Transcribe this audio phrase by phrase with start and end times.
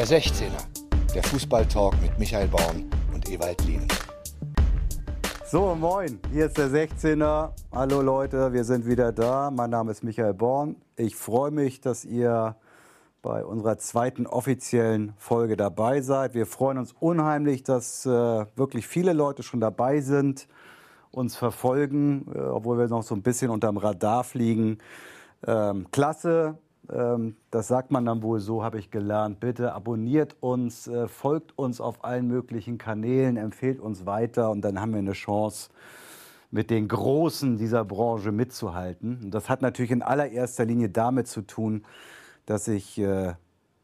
[0.00, 3.86] Der 16er, der Fußballtalk mit Michael Born und Ewald Lien.
[5.44, 7.50] So, moin, hier ist der 16er.
[7.70, 9.50] Hallo Leute, wir sind wieder da.
[9.50, 10.76] Mein Name ist Michael Born.
[10.96, 12.56] Ich freue mich, dass ihr
[13.20, 16.32] bei unserer zweiten offiziellen Folge dabei seid.
[16.32, 20.48] Wir freuen uns unheimlich, dass äh, wirklich viele Leute schon dabei sind,
[21.10, 24.78] uns verfolgen, äh, obwohl wir noch so ein bisschen unterm Radar fliegen.
[25.46, 26.56] Ähm, klasse,
[26.92, 29.38] das sagt man dann wohl so, habe ich gelernt.
[29.38, 34.80] Bitte abonniert uns, äh, folgt uns auf allen möglichen Kanälen, empfehlt uns weiter und dann
[34.80, 35.70] haben wir eine Chance,
[36.50, 39.20] mit den Großen dieser Branche mitzuhalten.
[39.22, 41.84] Und das hat natürlich in allererster Linie damit zu tun,
[42.44, 43.34] dass ich, äh,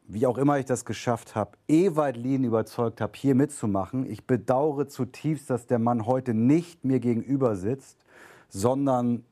[0.07, 4.05] wie auch immer ich das geschafft habe, Ewald Lien überzeugt habe, hier mitzumachen.
[4.09, 8.03] Ich bedauere zutiefst, dass der Mann heute nicht mir gegenüber sitzt,
[8.49, 9.23] sondern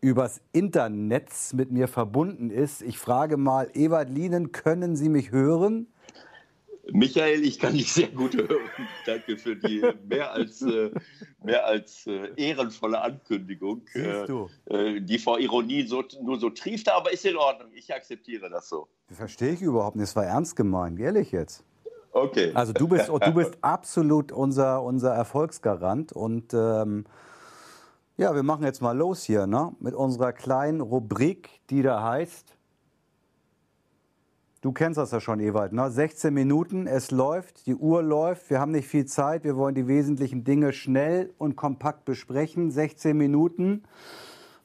[0.00, 2.82] übers Internet mit mir verbunden ist.
[2.82, 5.88] Ich frage mal, Ewald Lienen, können Sie mich hören?
[6.90, 8.48] Michael, ich kann dich sehr gut hören.
[9.06, 10.90] Danke für die mehr als, äh,
[11.42, 17.26] mehr als äh, ehrenvolle Ankündigung, äh, die vor Ironie so, nur so triefte, aber ist
[17.26, 17.68] in Ordnung.
[17.74, 18.88] Ich akzeptiere das so.
[19.08, 20.08] Das verstehe ich überhaupt nicht.
[20.08, 21.62] Das war ernst gemeint, ehrlich jetzt.
[22.12, 22.52] Okay.
[22.54, 27.04] Also du bist, du bist absolut unser, unser Erfolgsgarant und ähm,
[28.18, 29.74] ja, wir machen jetzt mal los hier ne?
[29.80, 32.58] mit unserer kleinen Rubrik, die da heißt
[34.60, 35.72] Du kennst das ja schon, Ewald.
[35.72, 35.88] Ne?
[35.88, 39.86] 16 Minuten, es läuft, die Uhr läuft, wir haben nicht viel Zeit, wir wollen die
[39.86, 42.72] wesentlichen Dinge schnell und kompakt besprechen.
[42.72, 43.84] 16 Minuten.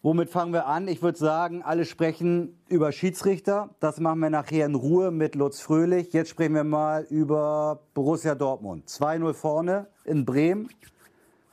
[0.01, 0.87] Womit fangen wir an?
[0.87, 3.69] Ich würde sagen, alle sprechen über Schiedsrichter.
[3.79, 6.11] Das machen wir nachher in Ruhe mit Lutz Fröhlich.
[6.11, 8.89] Jetzt sprechen wir mal über Borussia Dortmund.
[8.89, 10.69] 2-0 vorne in Bremen.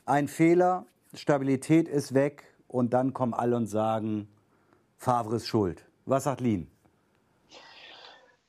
[0.06, 4.28] Ein Fehler, Stabilität ist weg und dann kommen alle und sagen,
[4.96, 5.84] Favre ist schuld.
[6.06, 6.70] Was sagt Lien?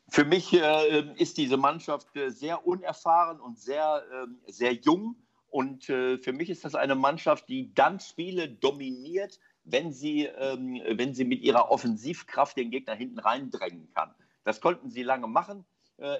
[0.09, 5.16] Für mich äh, ist diese Mannschaft äh, sehr unerfahren und sehr, äh, sehr jung.
[5.50, 10.81] Und äh, für mich ist das eine Mannschaft, die dann Spiele dominiert, wenn sie, ähm,
[10.96, 14.13] wenn sie mit ihrer Offensivkraft den Gegner hinten reindrängen kann.
[14.44, 15.66] Das konnten sie lange machen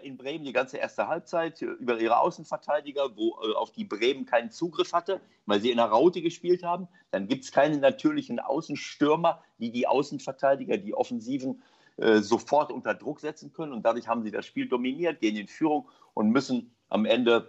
[0.04, 4.52] in Bremen, die ganze erste Halbzeit, äh, über ihre Außenverteidiger, wo auf die Bremen keinen
[4.52, 6.88] Zugriff hatte, weil sie in der Raute gespielt haben.
[7.12, 11.62] Dann gibt es keine natürlichen Außenstürmer, die die Außenverteidiger, die Offensiven
[11.98, 13.74] äh, sofort unter Druck setzen können.
[13.74, 17.48] Und dadurch haben sie das Spiel dominiert, gehen in Führung und müssen am Ende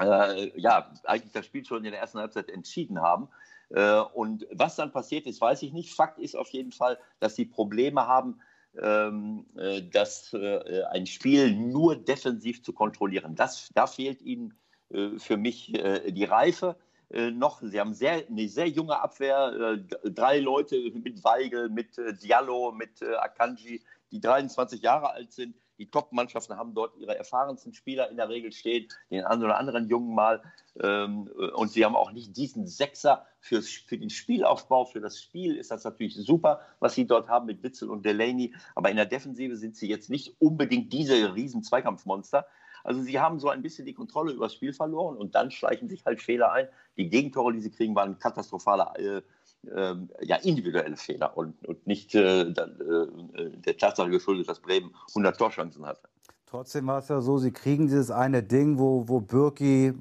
[0.00, 3.28] äh, ja, eigentlich das Spiel schon in der ersten Halbzeit entschieden haben.
[3.70, 5.94] Äh, und was dann passiert ist, weiß ich nicht.
[5.94, 11.96] Fakt ist auf jeden Fall, dass sie Probleme haben, äh, das, äh, ein Spiel nur
[11.96, 13.36] defensiv zu kontrollieren.
[13.36, 14.54] Das, da fehlt ihnen
[14.90, 16.76] äh, für mich die Reife.
[17.14, 17.60] Äh, noch.
[17.62, 22.72] Sie haben sehr, eine sehr junge Abwehr, äh, drei Leute mit Weigel, mit äh, Diallo,
[22.72, 25.54] mit Akanji, die 23 Jahre alt sind.
[25.78, 29.88] Die Top-Mannschaften haben dort ihre erfahrensten Spieler in der Regel stehen, den einen oder anderen
[29.88, 30.42] Jungen mal.
[30.80, 35.56] Ähm, und sie haben auch nicht diesen Sechser fürs, für den Spielaufbau, für das Spiel
[35.56, 38.54] ist das natürlich super, was sie dort haben mit Witzel und Delaney.
[38.74, 42.46] Aber in der Defensive sind sie jetzt nicht unbedingt diese riesen Zweikampfmonster.
[42.84, 45.88] Also sie haben so ein bisschen die Kontrolle über das Spiel verloren und dann schleichen
[45.88, 46.68] sich halt Fehler ein.
[46.98, 49.22] Die Gegentore, die sie kriegen, waren katastrophale äh,
[49.68, 55.36] äh, ja, individuelle Fehler und, und nicht äh, äh, der Tatsache geschuldet, dass Bremen 100
[55.36, 56.08] Torchancen hatte.
[56.46, 59.92] Trotzdem war es ja so, sie kriegen dieses eine Ding, wo, wo Birki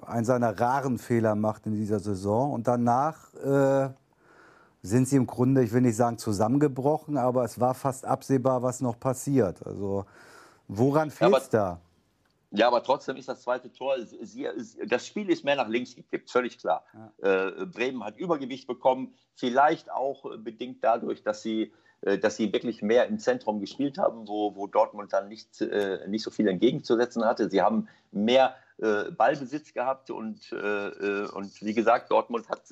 [0.00, 3.90] einen seiner raren Fehler macht in dieser Saison und danach äh,
[4.82, 8.80] sind sie im Grunde, ich will nicht sagen zusammengebrochen, aber es war fast absehbar, was
[8.80, 9.64] noch passiert.
[9.66, 10.06] Also
[10.68, 11.80] woran fehlt es ja, da?
[12.52, 14.48] Ja, aber trotzdem ist das zweite Tor, sie,
[14.86, 16.84] das Spiel ist mehr nach links gekippt, völlig klar.
[17.22, 17.46] Ja.
[17.46, 22.82] Äh, Bremen hat Übergewicht bekommen, vielleicht auch bedingt dadurch, dass sie, äh, dass sie wirklich
[22.82, 27.24] mehr im Zentrum gespielt haben, wo, wo Dortmund dann nicht, äh, nicht so viel entgegenzusetzen
[27.24, 27.48] hatte.
[27.48, 32.66] Sie haben mehr äh, Ballbesitz gehabt und, äh, äh, und wie gesagt, Dortmund hat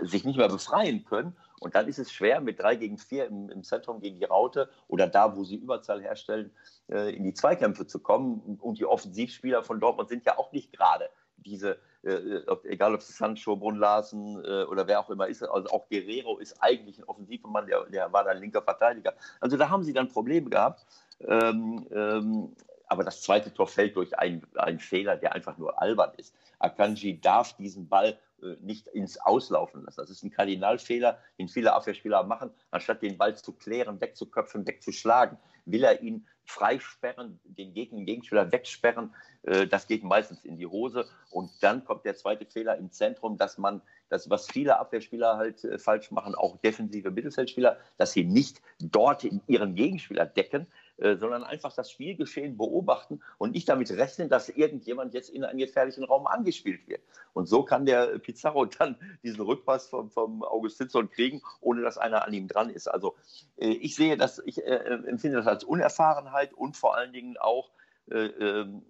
[0.00, 1.36] sich nicht mehr befreien können.
[1.60, 4.70] Und dann ist es schwer, mit drei gegen vier im, im Zentrum gegen die Raute
[4.86, 6.50] oder da, wo sie Überzahl herstellen,
[6.90, 8.58] äh, in die Zweikämpfe zu kommen.
[8.60, 11.08] Und die Offensivspieler von Dortmund sind ja auch nicht gerade
[11.44, 15.68] diese, äh, ob, egal ob es Sancho, Larsen äh, oder wer auch immer ist, also
[15.68, 19.14] auch Guerrero ist eigentlich ein Offensivmann, der, der war dann linker Verteidiger.
[19.40, 20.84] Also da haben sie dann Probleme gehabt.
[21.20, 22.56] Ähm, ähm,
[22.86, 26.34] aber das zweite Tor fällt durch einen, einen Fehler, der einfach nur albern ist.
[26.58, 28.18] Akanji darf diesen Ball
[28.60, 30.00] nicht ins Auslaufen lassen.
[30.00, 32.50] Das ist ein Kardinalfehler, den viele Abwehrspieler machen.
[32.70, 38.50] Anstatt den Ball zu klären, wegzuköpfen, wegzuschlagen, will er ihn freisperren, den Gegner, den Gegenspieler
[38.50, 39.14] wegsperren.
[39.42, 41.06] Äh, das geht meistens in die Hose.
[41.30, 45.62] Und dann kommt der zweite Fehler im Zentrum, dass man das, was viele Abwehrspieler halt
[45.64, 51.44] äh, falsch machen, auch defensive Mittelfeldspieler, dass sie nicht dort ihren Gegenspieler decken, äh, sondern
[51.44, 56.26] einfach das Spielgeschehen beobachten und nicht damit rechnen, dass irgendjemand jetzt in einen gefährlichen Raum
[56.26, 57.02] angespielt wird.
[57.32, 62.24] Und so kann der Pizarro dann diesen Rückpass vom, vom Augustinsson kriegen, ohne dass einer
[62.26, 62.88] an ihm dran ist.
[62.88, 63.14] Also
[63.56, 67.70] äh, ich sehe das, ich äh, empfinde das als Unerfahrenheit und vor allen Dingen auch
[68.10, 68.82] äh, ähm,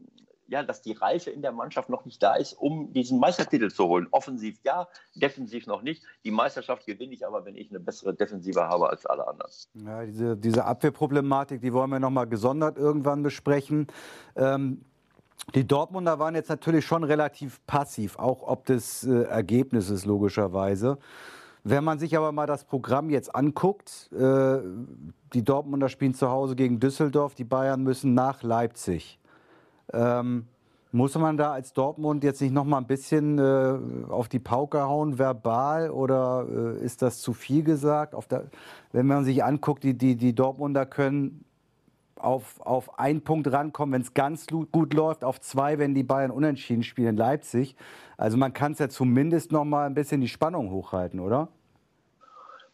[0.48, 3.86] ja, dass die Reife in der Mannschaft noch nicht da ist, um diesen Meistertitel zu
[3.86, 4.08] holen.
[4.10, 6.02] Offensiv ja, defensiv noch nicht.
[6.24, 9.50] Die Meisterschaft gewinne ich aber, wenn ich eine bessere Defensive habe als alle anderen.
[9.74, 13.86] Ja, diese, diese Abwehrproblematik, die wollen wir noch mal gesondert irgendwann besprechen.
[14.36, 14.84] Ähm,
[15.54, 20.98] die Dortmunder waren jetzt natürlich schon relativ passiv, auch ob des äh, Ergebnisses logischerweise.
[21.64, 24.58] Wenn man sich aber mal das Programm jetzt anguckt, äh,
[25.34, 29.17] die Dortmunder spielen zu Hause gegen Düsseldorf, die Bayern müssen nach Leipzig.
[29.92, 30.46] Ähm,
[30.90, 34.82] muss man da als Dortmund jetzt nicht noch mal ein bisschen äh, auf die Pauke
[34.82, 38.14] hauen, verbal, oder äh, ist das zu viel gesagt?
[38.30, 38.44] Der,
[38.92, 41.44] wenn man sich anguckt, die, die, die Dortmunder können
[42.16, 46.30] auf, auf einen Punkt rankommen, wenn es ganz gut läuft, auf zwei, wenn die Bayern
[46.30, 47.76] unentschieden spielen in Leipzig.
[48.16, 51.48] Also man kann es ja zumindest noch mal ein bisschen die Spannung hochhalten, oder?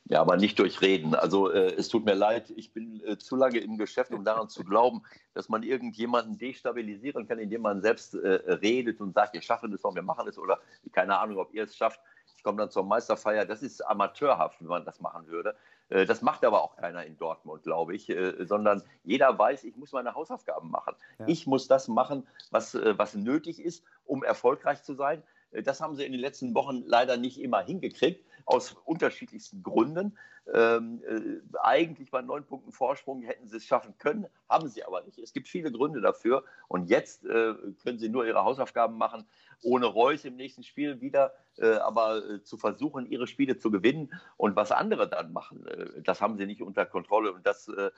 [0.06, 1.14] Ja, aber nicht durch Reden.
[1.14, 4.50] Also äh, es tut mir leid, ich bin äh, zu lange im Geschäft, um daran
[4.50, 5.02] zu glauben,
[5.32, 9.80] dass man irgendjemanden destabilisieren kann, indem man selbst äh, redet und sagt, wir schaffen es
[9.80, 10.58] doch, wir machen es oder
[10.92, 12.00] keine Ahnung, ob ihr es schafft.
[12.36, 13.46] Ich komme dann zur Meisterfeier.
[13.46, 15.56] Das ist amateurhaft, wenn man das machen würde.
[15.88, 19.74] Äh, das macht aber auch keiner in Dortmund, glaube ich, äh, sondern jeder weiß, ich
[19.76, 20.94] muss meine Hausaufgaben machen.
[21.18, 21.28] Ja.
[21.28, 25.22] Ich muss das machen, was, äh, was nötig ist, um erfolgreich zu sein.
[25.50, 30.16] Das haben sie in den letzten Wochen leider nicht immer hingekriegt aus unterschiedlichsten Gründen.
[30.52, 35.02] Ähm, äh, eigentlich bei neun Punkten Vorsprung hätten sie es schaffen können, haben sie aber
[35.02, 35.18] nicht.
[35.18, 36.44] Es gibt viele Gründe dafür.
[36.68, 39.26] Und jetzt äh, können sie nur ihre Hausaufgaben machen,
[39.62, 44.12] ohne Reus im nächsten Spiel wieder, äh, aber äh, zu versuchen, ihre Spiele zu gewinnen.
[44.36, 47.32] Und was andere dann machen, äh, das haben sie nicht unter Kontrolle.
[47.32, 47.90] Und das, äh,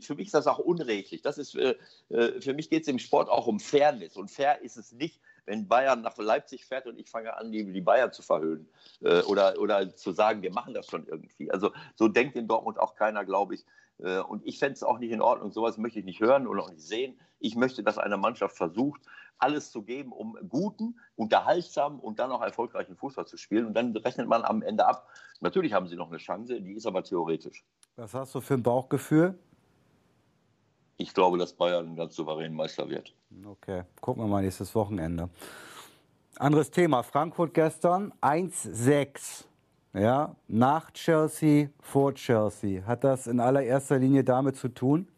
[0.00, 1.20] für mich ist das auch unredlich.
[1.20, 4.16] Das ist, für mich geht es im Sport auch um Fairness.
[4.16, 5.20] Und fair ist es nicht,
[5.50, 8.68] wenn Bayern nach Leipzig fährt und ich fange an, die, die Bayern zu verhöhnen
[9.00, 11.50] äh, oder, oder zu sagen, wir machen das schon irgendwie.
[11.50, 13.66] Also so denkt in Dortmund auch keiner, glaube ich.
[13.98, 15.50] Äh, und ich fände es auch nicht in Ordnung.
[15.50, 17.18] Sowas möchte ich nicht hören oder auch nicht sehen.
[17.40, 19.02] Ich möchte, dass eine Mannschaft versucht,
[19.38, 23.66] alles zu geben, um guten, unterhaltsamen und dann auch erfolgreichen Fußball zu spielen.
[23.66, 25.08] Und dann rechnet man am Ende ab.
[25.40, 27.64] Natürlich haben sie noch eine Chance, die ist aber theoretisch.
[27.96, 29.36] Was hast du für ein Bauchgefühl?
[31.00, 33.14] Ich glaube, dass Bayern ganz souverän Meister wird.
[33.44, 35.30] Okay, gucken wir mal nächstes Wochenende.
[36.36, 37.02] Anderes Thema.
[37.02, 39.44] Frankfurt gestern 1-6.
[39.92, 42.84] Ja, nach Chelsea, vor Chelsea.
[42.86, 45.08] Hat das in allererster Linie damit zu tun?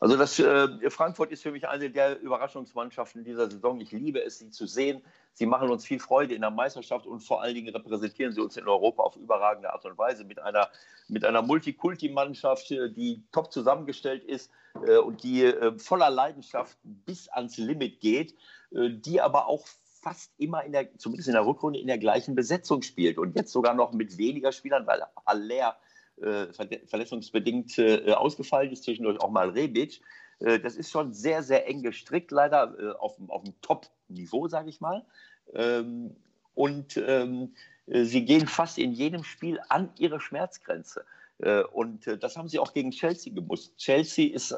[0.00, 3.80] Also das, äh, Frankfurt ist für mich eine der Überraschungsmannschaften dieser Saison.
[3.80, 5.02] Ich liebe es, sie zu sehen.
[5.34, 8.56] Sie machen uns viel Freude in der Meisterschaft und vor allen Dingen repräsentieren sie uns
[8.56, 10.68] in Europa auf überragende Art und Weise mit einer,
[11.08, 14.50] mit einer Multikulti-Mannschaft, äh, die top zusammengestellt ist
[14.86, 18.34] äh, und die äh, voller Leidenschaft bis ans Limit geht,
[18.72, 19.66] äh, die aber auch
[20.02, 23.52] fast immer in der, zumindest in der Rückrunde, in der gleichen Besetzung spielt und jetzt
[23.52, 25.72] sogar noch mit weniger Spielern, weil Aller äh,
[26.20, 30.00] verletzungsbedingt äh, ausgefallen ist, zwischendurch auch mal Rebic.
[30.40, 34.80] Äh, das ist schon sehr, sehr eng gestrickt, leider auf, auf dem Top-Niveau, sage ich
[34.80, 35.04] mal.
[35.54, 36.14] Ähm,
[36.54, 37.54] und ähm,
[37.86, 41.04] sie gehen fast in jedem Spiel an ihre Schmerzgrenze.
[41.72, 43.76] Und das haben sie auch gegen Chelsea gemusst.
[43.76, 44.54] Chelsea ist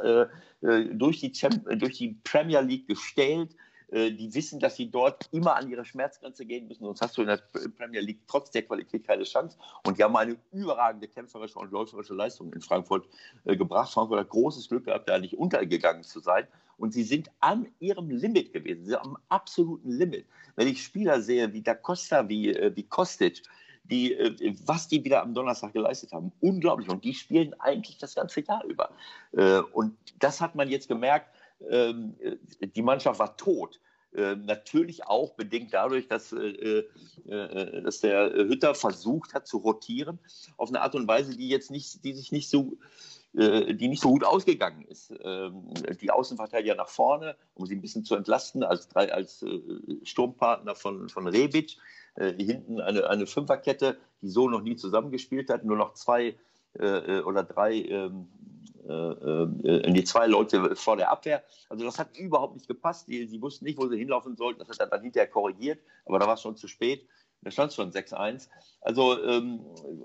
[0.61, 1.33] durch die,
[1.79, 3.57] durch die Premier League gestellt.
[3.89, 7.23] Äh, die wissen, dass sie dort immer an ihre Schmerzgrenze gehen müssen, sonst hast du
[7.23, 7.41] in der
[7.77, 9.57] Premier League trotz der Qualität keine Chance.
[9.85, 13.07] Und die haben eine überragende kämpferische und läuferische Leistung in Frankfurt
[13.45, 13.93] äh, gebracht.
[13.93, 16.47] Frankfurt hat großes Glück gehabt, da nicht untergegangen zu sein.
[16.79, 20.27] Und sie sind an ihrem Limit gewesen, sie sind am absoluten Limit.
[20.57, 23.43] Wenn ich Spieler sehe wie Da Costa, wie, äh, wie Kostic,
[23.85, 24.17] die,
[24.65, 26.89] was die wieder am Donnerstag geleistet haben, unglaublich.
[26.89, 28.91] Und die spielen eigentlich das ganze Jahr über.
[29.73, 31.29] Und das hat man jetzt gemerkt,
[31.61, 33.81] die Mannschaft war tot.
[34.17, 36.85] Ähm, natürlich auch bedingt dadurch, dass, äh,
[37.29, 40.19] äh, dass der Hütter versucht hat zu rotieren
[40.57, 42.79] auf eine Art und Weise, die jetzt nicht, die sich nicht so,
[43.37, 45.13] äh, die nicht so gut ausgegangen ist.
[45.23, 45.65] Ähm,
[46.01, 49.45] die Außenverteidiger nach vorne, um sie ein bisschen zu entlasten, als, drei, als
[50.05, 51.77] Sturmpartner von, von Rebic.
[52.17, 56.37] hinten eine, eine Fünferkette, die so noch nie zusammengespielt hat, nur noch zwei
[56.79, 58.11] oder drei
[58.89, 61.43] äh, äh, die zwei Leute vor der Abwehr.
[61.69, 63.09] Also das hat überhaupt nicht gepasst.
[63.09, 64.61] Die, sie wussten nicht, wo sie hinlaufen sollten.
[64.61, 67.07] Das hat er dann hinterher korrigiert, aber da war es schon zu spät.
[67.43, 68.49] Da stand es schon 6-1.
[68.81, 69.61] Also ähm,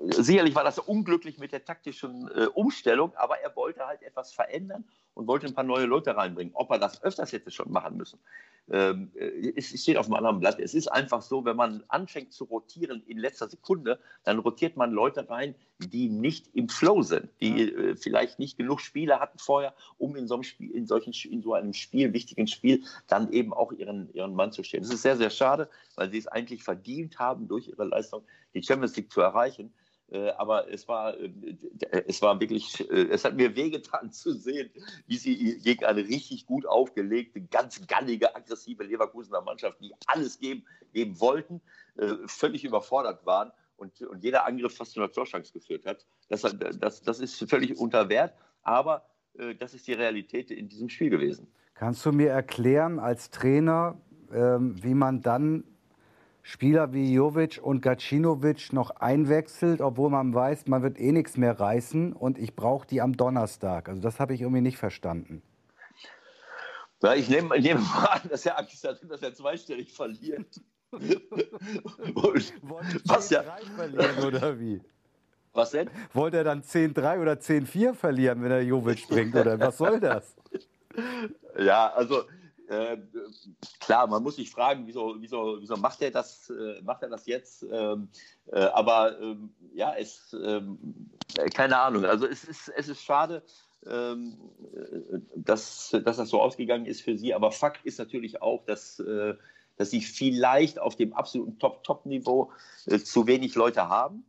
[0.10, 4.86] sicherlich war das unglücklich mit der taktischen äh, Umstellung, aber er wollte halt etwas verändern
[5.14, 6.54] und wollte ein paar neue Leute reinbringen.
[6.56, 8.20] Ob er das öfters hätte schon machen müssen,
[8.70, 10.60] ähm, äh, es steht auf einem anderen Blatt.
[10.60, 14.92] Es ist einfach so, wenn man anfängt zu rotieren in letzter Sekunde, dann rotiert man
[14.92, 19.74] Leute rein, die nicht im Flow sind, die äh, vielleicht nicht genug Spiele hatten vorher,
[19.98, 23.54] um in so einem Spiel, in solchen, in so einem Spiel, wichtigen Spiel, dann eben
[23.54, 24.84] auch ihren, ihren Mann zu stehen.
[24.84, 28.64] Das ist sehr, sehr schade, weil sie es eigentlich verdient haben, durch ihre Leistung die
[28.64, 29.74] Champions League zu erreichen.
[30.12, 31.32] Äh, aber es war, äh,
[32.06, 34.70] es war wirklich, äh, es hat mir wehgetan zu sehen,
[35.08, 40.66] wie sie gegen eine richtig gut aufgelegte, ganz gallige, aggressive Leverkusener Mannschaft, die alles geben,
[40.94, 41.62] geben wollten,
[42.26, 46.06] völlig überfordert waren und, und jeder Angriff fast zu einer Torschance geführt hat.
[46.30, 46.42] Das,
[46.80, 49.06] das, das ist völlig unter Wert, aber
[49.60, 51.48] das ist die Realität in diesem Spiel gewesen.
[51.74, 54.02] Kannst du mir erklären als Trainer,
[54.34, 55.66] ähm, wie man dann
[56.44, 61.60] Spieler wie Jovic und Gacinovic noch einwechselt, obwohl man weiß, man wird eh nichts mehr
[61.60, 63.90] reißen und ich brauche die am Donnerstag.
[63.90, 65.44] Also das habe ich irgendwie nicht verstanden.
[67.04, 70.62] Ja, ich nehme, ich nehme mal an, dass er Angst hat, dass er zweistellig verliert.
[73.06, 73.44] Was ja
[73.76, 74.82] verlieren oder wie?
[75.54, 75.90] Was denn?
[76.14, 80.36] Wollte er dann 10-3 oder 10-4 verlieren, wenn er Jovic bringt oder was soll das?
[81.58, 82.24] Ja, also
[82.72, 82.98] äh,
[83.82, 87.26] klar, man muss sich fragen, wieso, wieso, wieso macht er das, äh, macht er das
[87.26, 87.64] jetzt?
[87.70, 88.08] Ähm,
[88.52, 91.10] äh, aber ähm, ja, es, ähm,
[91.54, 92.06] keine Ahnung.
[92.06, 93.44] Also es ist, es ist schade,
[93.86, 94.38] ähm,
[95.36, 97.34] dass, dass das so ausgegangen ist für sie.
[97.34, 99.36] Aber Fakt ist natürlich auch, dass, äh,
[99.76, 102.52] dass sie vielleicht auf dem absoluten Top-Top-Niveau
[102.86, 104.24] äh, zu wenig Leute haben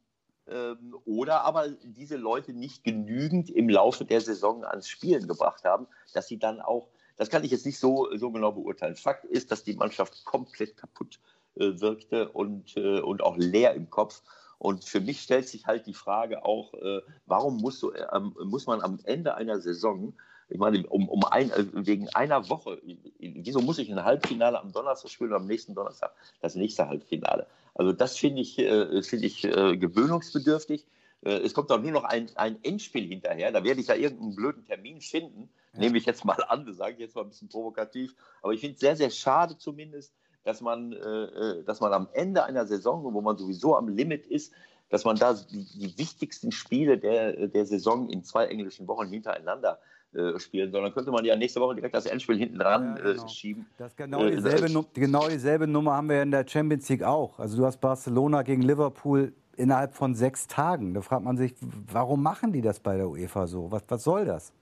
[0.48, 5.86] ähm, oder aber diese Leute nicht genügend im Laufe der Saison ans Spielen gebracht haben,
[6.12, 6.88] dass sie dann auch
[7.22, 8.96] das kann ich jetzt nicht so, so genau beurteilen.
[8.96, 11.20] Fakt ist, dass die Mannschaft komplett kaputt
[11.54, 14.22] äh, wirkte und, äh, und auch leer im Kopf.
[14.58, 18.66] Und für mich stellt sich halt die Frage auch, äh, warum muss, so, ähm, muss
[18.66, 20.14] man am Ende einer Saison,
[20.48, 22.82] ich meine, um, um ein, äh, wegen einer Woche,
[23.20, 27.46] wieso muss ich ein Halbfinale am Donnerstag spielen und am nächsten Donnerstag das nächste Halbfinale?
[27.76, 30.88] Also das finde ich, äh, find ich äh, gewöhnungsbedürftig.
[31.22, 33.52] Es kommt doch nur noch ein, ein Endspiel hinterher.
[33.52, 36.94] Da werde ich ja irgendeinen blöden Termin finden nehme ich jetzt mal an, das sage
[36.94, 38.14] ich jetzt mal ein bisschen provokativ.
[38.42, 40.12] Aber ich finde es sehr, sehr schade zumindest,
[40.44, 44.26] dass man, äh, äh, dass man am Ende einer Saison, wo man sowieso am Limit
[44.26, 44.52] ist,
[44.90, 49.78] dass man da die, die wichtigsten Spiele der, der Saison in zwei englischen Wochen hintereinander
[50.12, 50.82] äh, spielen soll.
[50.82, 53.24] Dann könnte man ja nächste Woche direkt das Endspiel hinten dran ja, genau.
[53.24, 53.66] äh, schieben.
[53.78, 57.38] Das genau, äh, dieselbe, äh, genau dieselbe Nummer haben wir in der Champions League auch.
[57.38, 60.94] Also du hast Barcelona gegen Liverpool innerhalb von sechs Tagen.
[60.94, 63.70] Da fragt man sich, warum machen die das bei der UEFA so?
[63.70, 64.52] Was, was soll das?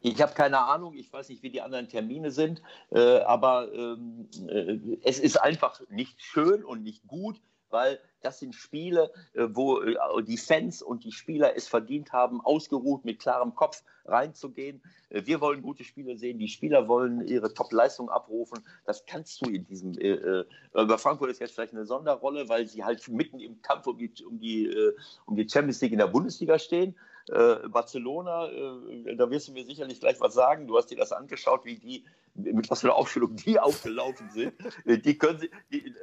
[0.00, 4.28] Ich habe keine Ahnung, ich weiß nicht, wie die anderen Termine sind, äh, aber ähm,
[4.48, 7.40] äh, es ist einfach nicht schön und nicht gut,
[7.70, 12.40] weil das sind Spiele, äh, wo äh, die Fans und die Spieler es verdient haben,
[12.40, 14.82] ausgeruht mit klarem Kopf reinzugehen.
[15.10, 18.64] Äh, wir wollen gute Spiele sehen, die Spieler wollen ihre Top-Leistung abrufen.
[18.84, 19.98] Das kannst du in diesem.
[19.98, 23.98] Äh, bei Frankfurt ist jetzt vielleicht eine Sonderrolle, weil sie halt mitten im Kampf um
[23.98, 24.74] die, um die,
[25.26, 26.96] um die Champions League in der Bundesliga stehen.
[27.30, 30.66] Äh, Barcelona, äh, da wirst du mir sicherlich gleich was sagen.
[30.66, 34.54] Du hast dir das angeschaut, wie die, mit was für einer Aufstellung die aufgelaufen sind.
[34.86, 35.94] Die können sie, die,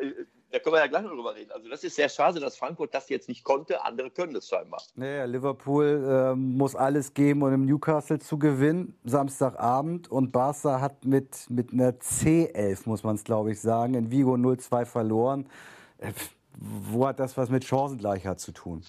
[0.52, 1.52] da können wir ja gleich noch drüber reden.
[1.52, 3.84] Also das ist sehr schade, dass Frankfurt das jetzt nicht konnte.
[3.84, 4.82] Andere können es scheinbar.
[4.96, 10.10] Naja, Liverpool äh, muss alles geben, um im Newcastle zu gewinnen, Samstagabend.
[10.10, 14.34] Und Barca hat mit, mit einer C11, muss man es glaube ich sagen, in Vigo
[14.36, 15.50] 0-2 verloren.
[15.98, 16.14] Äh,
[16.58, 18.82] wo hat das was mit Chancengleichheit zu tun?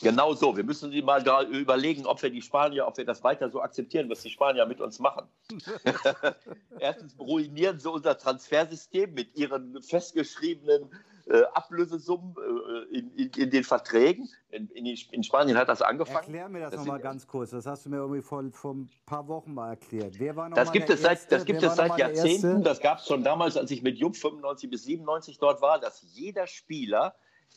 [0.00, 0.56] Genau so.
[0.56, 3.60] Wir müssen sie mal da überlegen, ob wir die Spanier, ob wir das weiter so
[3.60, 5.26] akzeptieren, was die Spanier mit uns machen.
[6.78, 10.90] Erstens ruinieren sie unser Transfersystem mit ihren festgeschriebenen
[11.26, 14.28] äh, Ablösesummen äh, in, in, in, den Verträgen.
[14.50, 16.16] In, in, Spanien hat das angefangen.
[16.16, 17.50] Erklär mir das, das nochmal ganz kurz.
[17.50, 20.18] Das hast du mir irgendwie vor, vor ein paar Wochen mal erklärt.
[20.18, 22.64] Wer war noch das, gibt es seit, das gibt es seit Jahrzehnten.
[22.64, 26.02] Das gab es schon damals, als ich mit Jupp 95 bis 97 dort war, dass
[26.02, 27.14] jeder Spieler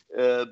[0.10, 0.46] äh,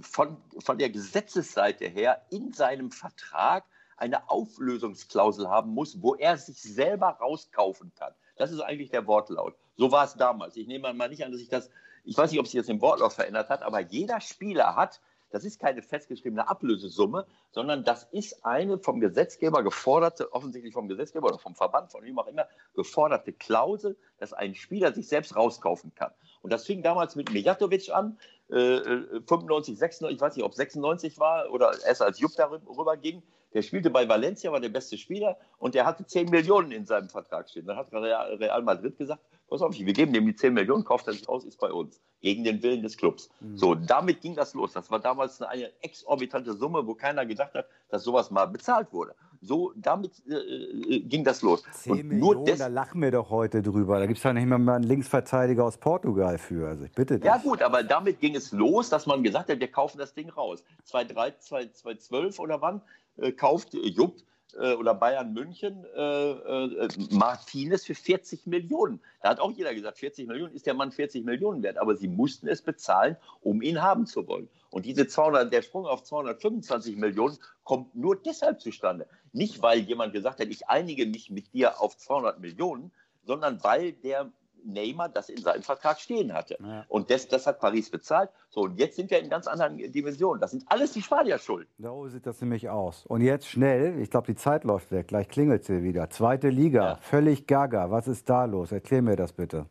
[0.00, 3.64] von, von der Gesetzesseite her in seinem Vertrag
[3.96, 8.14] eine Auflösungsklausel haben muss, wo er sich selber rauskaufen kann.
[8.36, 9.54] Das ist eigentlich der Wortlaut.
[9.76, 10.56] So war es damals.
[10.56, 11.70] Ich nehme mal nicht an, dass sich das,
[12.04, 15.44] ich weiß nicht, ob sich das im Wortlaut verändert hat, aber jeder Spieler hat, das
[15.44, 21.38] ist keine festgeschriebene Ablösesumme, sondern das ist eine vom Gesetzgeber geforderte, offensichtlich vom Gesetzgeber oder
[21.38, 26.10] vom Verband, von wem auch immer, geforderte Klausel, dass ein Spieler sich selbst rauskaufen kann.
[26.42, 28.18] Und das fing damals mit Mijatovic an,
[28.50, 33.22] äh, 95, 96, ich weiß nicht, ob 96 war oder erst als Jupp darüber ging.
[33.52, 37.08] Der spielte bei Valencia, war der beste Spieler und der hatte 10 Millionen in seinem
[37.08, 37.66] Vertrag stehen.
[37.66, 41.14] Dann hat Real Madrid gesagt, pass auf, wir geben dem die 10 Millionen, kauft er
[41.14, 42.00] sich aus, ist bei uns.
[42.20, 43.30] Gegen den Willen des Clubs.
[43.40, 43.56] Mhm.
[43.56, 44.72] So, damit ging das los.
[44.72, 49.14] Das war damals eine exorbitante Summe, wo keiner gedacht hat, dass sowas mal bezahlt wurde.
[49.42, 51.62] So, damit äh, äh ging das los.
[51.72, 53.98] 10 und Millionen, nur da lachen wir doch heute drüber.
[53.98, 56.68] Da gibt es ja nicht mehr mal einen Linksverteidiger aus Portugal für.
[56.68, 57.24] Also ich bitte dich.
[57.24, 60.28] Ja gut, aber damit ging es los, dass man gesagt hat, wir kaufen das Ding
[60.28, 60.62] raus.
[60.84, 62.82] 2013, 2012 oder wann
[63.16, 64.16] äh, kauft Jupp
[64.54, 69.00] äh, oder Bayern München äh, äh, Martinez für 40 Millionen.
[69.22, 72.08] Da hat auch jeder gesagt, 40 Millionen ist der Mann 40 Millionen wert, aber sie
[72.08, 74.48] mussten es bezahlen, um ihn haben zu wollen.
[74.70, 79.06] Und diese 200, der Sprung auf 225 Millionen kommt nur deshalb zustande.
[79.32, 82.92] Nicht, weil jemand gesagt hat, ich einige mich mit dir auf 200 Millionen,
[83.24, 84.30] sondern weil der
[84.64, 86.56] Neymar das in seinem Vertrag stehen hatte.
[86.60, 86.84] Ja.
[86.88, 88.30] Und das, das, hat Paris bezahlt.
[88.48, 90.40] So, und jetzt sind wir in ganz anderen Dimensionen.
[90.40, 91.68] Das sind alles die Spanier schuld.
[91.78, 93.06] So sieht das nämlich aus.
[93.06, 96.10] Und jetzt schnell, ich glaube, die Zeit läuft weg, gleich klingelt sie wieder.
[96.10, 96.96] Zweite Liga, ja.
[96.96, 97.90] völlig gaga.
[97.90, 98.72] Was ist da los?
[98.72, 99.66] Erklär mir das bitte.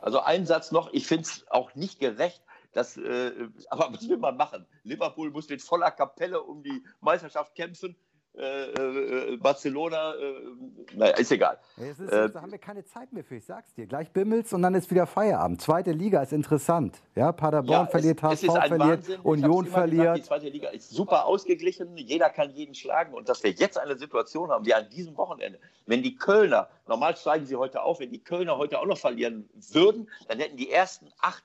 [0.00, 3.32] Also ein Satz noch, ich finde es auch nicht gerecht, dass, äh,
[3.70, 4.66] aber was will man machen?
[4.82, 7.96] Liverpool muss mit voller Kapelle um die Meisterschaft kämpfen.
[8.34, 11.58] Äh, äh, Barcelona, äh, naja, ist egal.
[11.76, 13.86] Ist, äh, da haben wir keine Zeit mehr für, ich sag's dir.
[13.86, 15.60] Gleich bimmelt's und dann ist wieder Feierabend.
[15.60, 17.02] Zweite Liga ist interessant.
[17.14, 19.20] Ja, Paderborn ja, verliert, HSV verliert, Wahnsinn.
[19.20, 20.02] Union verliert.
[20.02, 23.76] Gesagt, die zweite Liga ist super ausgeglichen, jeder kann jeden schlagen und dass wir jetzt
[23.76, 28.00] eine Situation haben, wie an diesem Wochenende, wenn die Kölner, normal steigen sie heute auf,
[28.00, 31.44] wenn die Kölner heute auch noch verlieren würden, dann hätten die ersten acht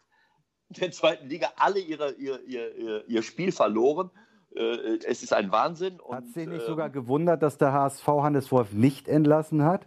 [0.69, 4.09] der zweiten Liga alle ihre, ihr, ihr, ihr Spiel verloren
[4.57, 5.99] es ist ein Wahnsinn.
[6.09, 9.85] Hat sich nicht äh, sogar gewundert, dass der HSV Hannes Wolf nicht entlassen hat?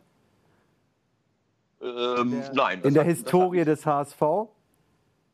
[1.80, 2.82] Ähm, in der, nein.
[2.82, 4.20] In der hat, Historie des HSV?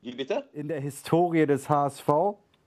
[0.03, 0.49] Wie bitte?
[0.53, 2.09] In der Historie des HSV?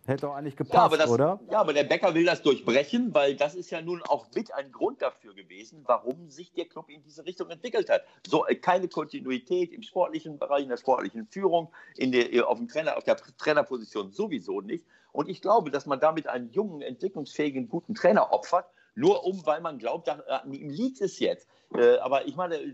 [0.05, 1.39] Hätte auch eigentlich gepasst, ja, aber das, oder?
[1.51, 4.71] Ja, aber der Becker will das durchbrechen, weil das ist ja nun auch mit ein
[4.71, 8.01] Grund dafür gewesen, warum sich der Club in diese Richtung entwickelt hat.
[8.25, 12.67] So äh, keine Kontinuität im sportlichen Bereich, in der sportlichen Führung, in der, auf, dem
[12.67, 14.83] Trainer, auf der Trainerposition sowieso nicht.
[15.11, 19.61] Und ich glaube, dass man damit einen jungen, entwicklungsfähigen, guten Trainer opfert, nur um, weil
[19.61, 21.47] man glaubt, an ihm liegt es jetzt.
[21.75, 22.73] Äh, aber ich meine, äh,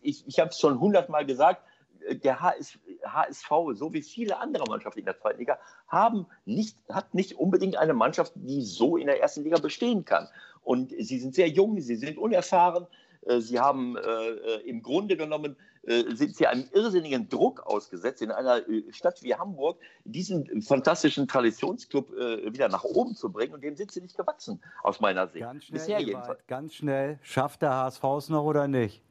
[0.00, 1.62] ich, ich habe es schon hundertmal gesagt,
[2.10, 5.58] der HS, HSV, so wie viele andere Mannschaften in der zweiten Liga,
[5.88, 10.28] haben nicht, hat nicht unbedingt eine Mannschaft, die so in der ersten Liga bestehen kann.
[10.62, 12.86] Und sie sind sehr jung, sie sind unerfahren,
[13.22, 15.73] äh, sie haben äh, im Grunde genommen äh,
[16.14, 22.12] sind sie einem irrsinnigen Druck ausgesetzt, in einer äh, Stadt wie Hamburg diesen fantastischen Traditionsclub
[22.16, 23.54] äh, wieder nach oben zu bringen.
[23.54, 25.44] Und dem sind sie nicht gewachsen, aus meiner Sicht.
[25.44, 26.46] Ganz schnell, Bisher jedenfalls.
[26.46, 27.18] Ganz schnell.
[27.22, 29.02] Schafft der HSV es noch oder nicht?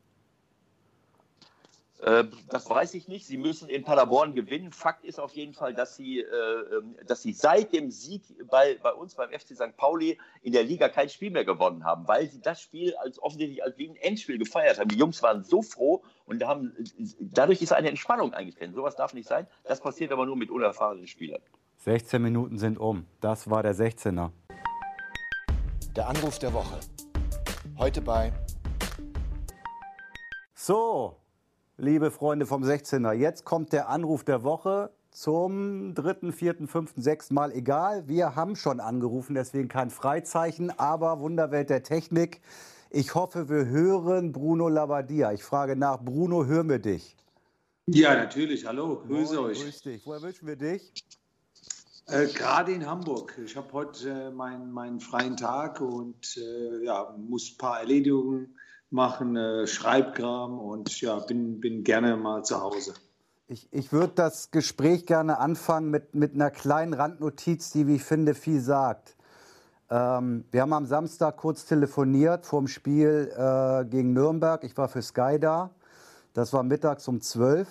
[2.04, 3.26] Äh, das weiß ich nicht.
[3.26, 4.74] Sie müssen in Paderborn gewinnen.
[4.74, 8.78] Fakt ist auf jeden Fall, dass sie, äh, ähm, dass sie seit dem Sieg bei,
[8.84, 9.78] bei uns beim FC St.
[9.78, 13.64] Pauli in der Liga kein Spiel mehr gewonnen haben, weil sie das Spiel als offensichtlich
[13.64, 14.90] als wie ein Endspiel gefeiert haben.
[14.90, 16.76] Die Jungs waren so froh und haben,
[17.22, 18.74] dadurch ist eine Entspannung eingetreten.
[18.74, 19.48] Sowas darf nicht sein.
[19.64, 21.42] Das passiert aber nur mit unerfahrenen Spielern.
[21.78, 23.06] 16 Minuten sind um.
[23.22, 24.32] Das war der 16er.
[25.96, 26.82] Der Anruf der Woche.
[27.78, 28.34] Heute bei.
[30.54, 31.23] So,
[31.78, 33.14] liebe Freunde vom 16er.
[33.14, 37.52] Jetzt kommt der Anruf der Woche zum dritten, vierten, fünften, sechsten Mal.
[37.52, 42.42] Egal, wir haben schon angerufen, deswegen kein Freizeichen, aber Wunderwelt der Technik.
[42.90, 45.32] Ich hoffe, wir hören Bruno Labbadia.
[45.34, 47.16] Ich frage nach, Bruno, hören wir dich?
[47.88, 48.66] Ja, natürlich.
[48.66, 49.64] Hallo, grüße Moin, euch.
[49.64, 50.06] Grüß dich.
[50.06, 50.94] Woher wünschen wir dich?
[52.08, 53.38] Äh, Gerade in Hamburg.
[53.44, 58.56] Ich habe heute äh, meinen, meinen freien Tag und äh, ja, muss ein paar Erledigungen
[58.94, 62.94] machen, äh, Schreibkram und ja, bin, bin gerne mal zu Hause.
[63.48, 68.04] Ich, ich würde das Gespräch gerne anfangen mit, mit einer kleinen Randnotiz, die, wie ich
[68.04, 69.16] finde, viel sagt.
[69.90, 74.64] Ähm, wir haben am Samstag kurz telefoniert vor dem Spiel äh, gegen Nürnberg.
[74.64, 75.72] Ich war für Sky da.
[76.34, 77.68] Das war mittags um 12.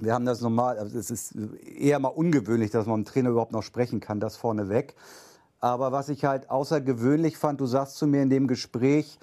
[0.00, 3.30] Wir haben das normal, also es ist eher mal ungewöhnlich, dass man mit dem Trainer
[3.30, 4.96] überhaupt noch sprechen kann, das vorneweg.
[5.60, 9.18] Aber was ich halt außergewöhnlich fand, du sagst zu mir in dem Gespräch,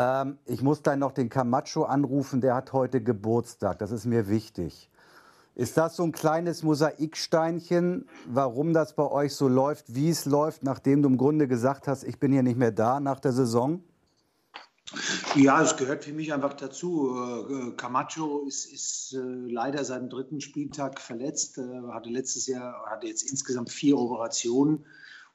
[0.00, 3.78] ähm, ich muss dann noch den Camacho anrufen, der hat heute Geburtstag.
[3.78, 4.90] Das ist mir wichtig.
[5.54, 10.62] Ist das so ein kleines Mosaiksteinchen, warum das bei euch so läuft, wie es läuft,
[10.62, 13.82] nachdem du im Grunde gesagt hast, ich bin hier nicht mehr da nach der Saison?
[15.36, 17.14] Ja, es gehört für mich einfach dazu.
[17.14, 23.06] Äh, Camacho ist, ist äh, leider seinen dritten Spieltag verletzt, äh, hatte letztes Jahr, hatte
[23.06, 24.84] jetzt insgesamt vier Operationen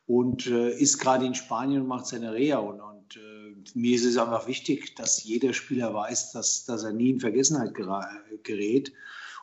[0.08, 2.60] und ist gerade in Spanien und macht seine Reha.
[2.60, 7.10] Und, und mir ist es einfach wichtig, dass jeder Spieler weiß, dass, dass er nie
[7.10, 7.74] in Vergessenheit
[8.44, 8.94] gerät.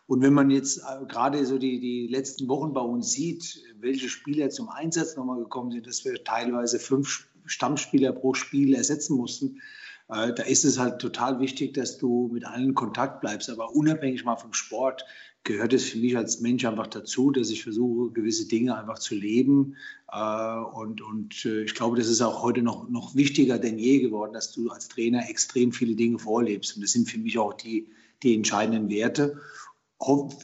[0.07, 4.09] Und wenn man jetzt äh, gerade so die, die letzten Wochen bei uns sieht, welche
[4.09, 9.61] Spieler zum Einsatz nochmal gekommen sind, dass wir teilweise fünf Stammspieler pro Spiel ersetzen mussten,
[10.09, 13.49] äh, da ist es halt total wichtig, dass du mit allen Kontakt bleibst.
[13.49, 15.05] Aber unabhängig mal vom Sport,
[15.45, 19.15] gehört es für mich als Mensch einfach dazu, dass ich versuche, gewisse Dinge einfach zu
[19.15, 19.77] leben.
[20.13, 24.01] Äh, und und äh, ich glaube, das ist auch heute noch, noch wichtiger denn je
[24.01, 26.77] geworden, dass du als Trainer extrem viele Dinge vorlebst.
[26.77, 27.89] Und das sind für mich auch die,
[28.23, 29.41] die entscheidenden Werte.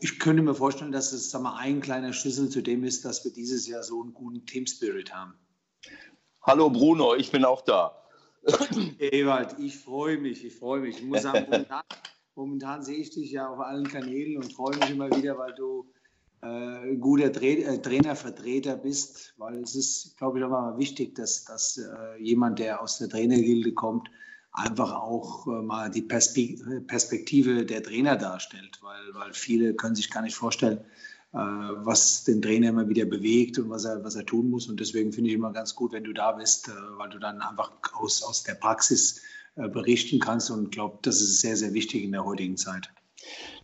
[0.00, 3.24] Ich könnte mir vorstellen, dass es sag mal, ein kleiner Schlüssel zu dem ist, dass
[3.24, 5.34] wir dieses Jahr so einen guten Team Spirit haben.
[6.42, 8.04] Hallo Bruno, ich bin auch da.
[8.98, 10.98] Ewald, ich freue mich, ich freue mich.
[10.98, 11.66] Ich muss sagen,
[12.38, 15.86] momentan, sehe ich dich ja auf allen Kanälen und freue mich immer wieder, weil du
[16.40, 21.44] äh, guter Tra äh, Trainervertreter bist, weil es ist, glaube ich, auch mal wichtig, dass,
[21.44, 24.08] dass äh, jemand, der aus der Trainergilde kommt,
[24.52, 30.22] einfach auch äh, mal die Perspektive der Trainer darstellt, weil, weil viele können sich gar
[30.22, 30.78] nicht vorstellen,
[31.32, 34.68] äh, was den Trainer immer wieder bewegt und was er, was er tun muss.
[34.68, 37.40] Und deswegen finde ich immer ganz gut, wenn du da bist, äh, weil du dann
[37.40, 39.22] einfach aus, aus der Praxis
[39.68, 40.50] berichten kannst.
[40.50, 42.88] Und glaube, das ist sehr, sehr wichtig in der heutigen Zeit.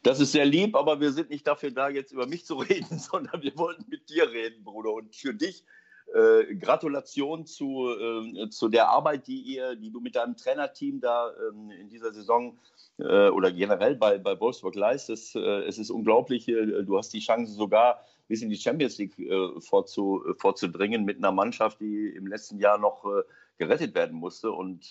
[0.03, 2.99] Das ist sehr lieb, aber wir sind nicht dafür da, jetzt über mich zu reden,
[2.99, 4.93] sondern wir wollten mit dir reden, Bruder.
[4.93, 5.65] Und für dich
[6.13, 11.31] äh, Gratulation zu, äh, zu der Arbeit, die, ihr, die du mit deinem Trainerteam da
[11.31, 12.59] äh, in dieser Saison
[12.99, 15.35] äh, oder generell bei, bei Wolfsburg leistest.
[15.35, 16.47] Äh, es ist unglaublich.
[16.47, 19.15] du hast die Chance sogar bis in die Champions League
[19.59, 23.05] vorzu, vorzudringen mit einer Mannschaft, die im letzten Jahr noch
[23.59, 24.51] gerettet werden musste.
[24.51, 24.91] Und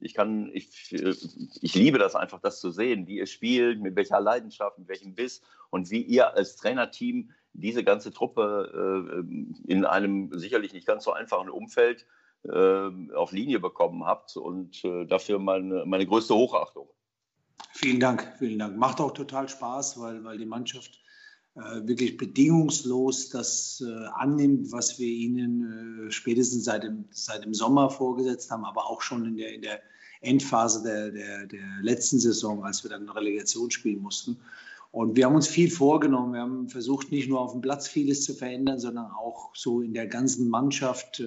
[0.00, 4.20] ich kann, ich, ich liebe das einfach, das zu sehen, wie ihr spielt, mit welcher
[4.20, 10.30] Leidenschaft, mit welchem Biss und wie ihr als Trainerteam diese ganze Truppe äh, in einem
[10.38, 12.06] sicherlich nicht ganz so einfachen Umfeld
[12.44, 16.88] äh, auf Linie bekommen habt und äh, dafür meine, meine größte Hochachtung.
[17.72, 18.76] Vielen Dank, vielen Dank.
[18.76, 21.07] Macht auch total Spaß, weil, weil die Mannschaft äh,
[21.86, 27.90] wirklich bedingungslos das äh, annimmt, was wir ihnen äh, spätestens seit dem, seit dem Sommer
[27.90, 29.80] vorgesetzt haben, aber auch schon in der, in der
[30.20, 34.36] Endphase der, der, der letzten Saison, als wir dann Relegation spielen mussten.
[34.90, 36.32] Und wir haben uns viel vorgenommen.
[36.32, 39.92] Wir haben versucht, nicht nur auf dem Platz vieles zu verändern, sondern auch so in
[39.92, 41.24] der ganzen Mannschaft äh,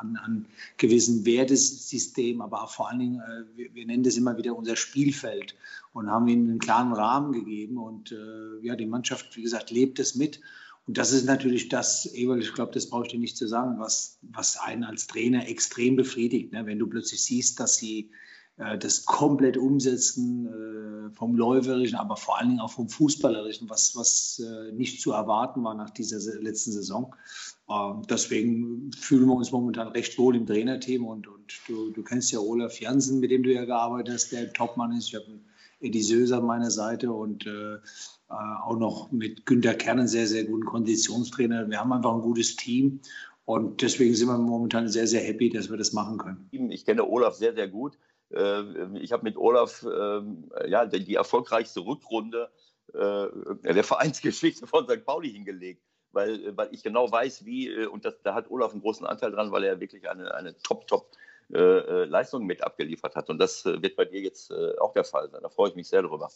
[0.00, 4.56] an, an gewissen Wertesystem, aber vor allen Dingen, äh, wir, wir, nennen das immer wieder
[4.56, 5.56] unser Spielfeld
[5.92, 7.78] und haben ihnen einen klaren Rahmen gegeben.
[7.78, 10.40] Und äh, ja, die Mannschaft, wie gesagt, lebt es mit.
[10.86, 13.78] Und das ist natürlich das, Ewald, ich glaube, das brauche ich dir nicht zu sagen,
[13.78, 16.52] was, was einen als Trainer extrem befriedigt.
[16.52, 16.64] Ne?
[16.66, 18.10] Wenn du plötzlich siehst, dass sie
[18.56, 24.40] das komplett umsetzen äh, vom Läuferischen, aber vor allen Dingen auch vom Fußballerischen, was, was
[24.44, 27.14] äh, nicht zu erwarten war nach dieser letzten Saison.
[27.68, 32.30] Ähm, deswegen fühlen wir uns momentan recht wohl im Trainerteam und, und du, du kennst
[32.30, 35.08] ja Olaf Jansen, mit dem du ja gearbeitet hast, der Topmann ist.
[35.08, 35.40] Ich habe
[35.80, 37.78] Eddie Söser an meiner Seite und äh,
[38.28, 41.68] auch noch mit Günter Kern einen sehr, sehr guten Konditionstrainer.
[41.68, 43.00] Wir haben einfach ein gutes Team
[43.44, 46.48] und deswegen sind wir momentan sehr, sehr happy, dass wir das machen können.
[46.70, 47.98] Ich kenne Olaf sehr, sehr gut.
[48.34, 52.50] Äh, ich habe mit Olaf ähm, ja, die erfolgreichste Rückrunde
[52.92, 53.26] äh,
[53.62, 55.04] der Vereinsgeschichte von St.
[55.04, 58.82] Pauli hingelegt, weil, weil ich genau weiß, wie, äh, und das, da hat Olaf einen
[58.82, 61.10] großen Anteil dran, weil er wirklich eine, eine top, top
[61.50, 63.28] Leistung mit abgeliefert hat.
[63.28, 65.42] Und das wird bei dir jetzt auch der Fall sein.
[65.42, 66.30] Da freue ich mich sehr drüber.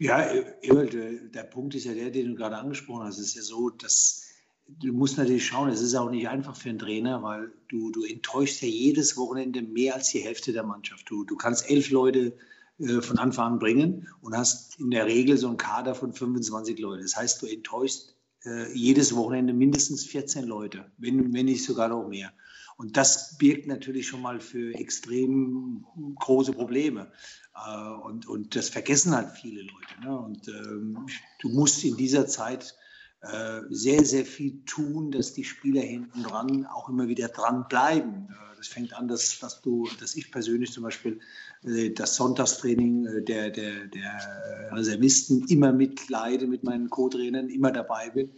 [0.00, 0.32] Ja,
[0.62, 3.18] Ewald, der Punkt ist ja der, den du gerade angesprochen hast.
[3.18, 4.29] Es ist ja so, dass
[4.78, 8.04] du musst natürlich schauen, es ist auch nicht einfach für einen Trainer, weil du, du
[8.04, 11.08] enttäuschst ja jedes Wochenende mehr als die Hälfte der Mannschaft.
[11.10, 12.36] Du, du kannst elf Leute
[12.78, 16.78] äh, von Anfang an bringen und hast in der Regel so einen Kader von 25
[16.78, 17.02] Leuten.
[17.02, 22.08] Das heißt, du enttäuschst äh, jedes Wochenende mindestens 14 Leute, wenn, wenn nicht sogar noch
[22.08, 22.32] mehr.
[22.76, 25.84] Und das birgt natürlich schon mal für extrem
[26.18, 27.12] große Probleme.
[27.54, 30.00] Äh, und, und das vergessen halt viele Leute.
[30.02, 30.18] Ne?
[30.18, 31.06] Und ähm,
[31.40, 32.74] du musst in dieser Zeit
[33.68, 38.28] sehr, sehr viel tun, dass die Spieler hinten dran auch immer wieder dran bleiben.
[38.30, 41.20] Äh, das fängt an, dass, dass du, dass ich persönlich zum Beispiel
[41.62, 48.30] äh, das Sonntagstraining der, der, der Reservisten immer mitleide mit meinen Co-Trainern, immer dabei bin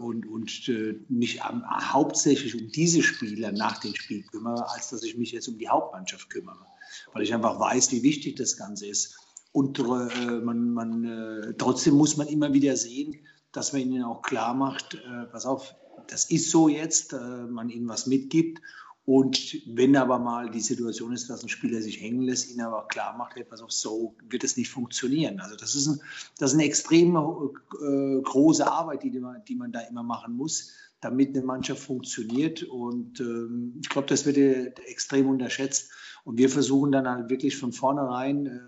[0.00, 0.70] und, und
[1.08, 5.58] mich hauptsächlich um diese Spieler nach dem Spiel kümmere, als dass ich mich jetzt um
[5.58, 6.66] die Hauptmannschaft kümmere.
[7.12, 9.16] Weil ich einfach weiß, wie wichtig das Ganze ist.
[9.52, 13.16] Und äh, man, man, äh, trotzdem muss man immer wieder sehen,
[13.52, 15.74] dass man ihnen auch klar macht, äh, pass auf,
[16.08, 18.60] das ist so jetzt, äh, man ihnen was mitgibt.
[19.04, 22.86] Und wenn aber mal die Situation ist, dass ein Spieler sich hängen lässt, ihnen aber
[22.88, 25.40] klar macht, hey, pass auf, so wird es nicht funktionieren.
[25.40, 26.02] Also das ist, ein,
[26.38, 30.72] das ist eine extrem äh, große Arbeit, die, man, die man da immer machen muss,
[31.00, 32.64] damit eine Mannschaft funktioniert.
[32.64, 35.90] Und ähm, ich glaube, das wird äh, extrem unterschätzt.
[36.24, 38.60] Und wir versuchen dann halt wirklich von vornherein, äh,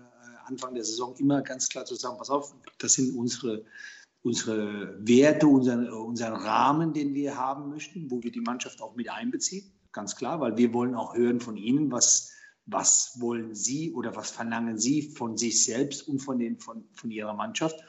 [0.45, 3.63] Anfang der Saison, immer ganz klar zu sagen, pass auf, das sind unsere
[4.23, 9.09] unsere Werte, unseren, unseren Rahmen, den wir haben möchten, wo wir die Mannschaft auch mit
[9.09, 12.31] einbeziehen, ganz klar, weil wir wollen auch hören von Ihnen, was,
[12.65, 17.11] was wollen Sie oder was verlangen Sie von sich selbst und von, den, von, von
[17.11, 17.83] Ihrer Mannschaft.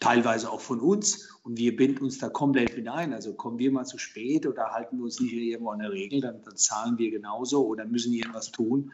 [0.00, 3.12] teilweise auch von uns und wir binden uns da komplett mit ein.
[3.12, 6.20] Also kommen wir mal zu spät oder halten wir uns nicht irgendwo an der Regel,
[6.20, 8.92] dann, dann zahlen wir genauso oder müssen irgendwas tun.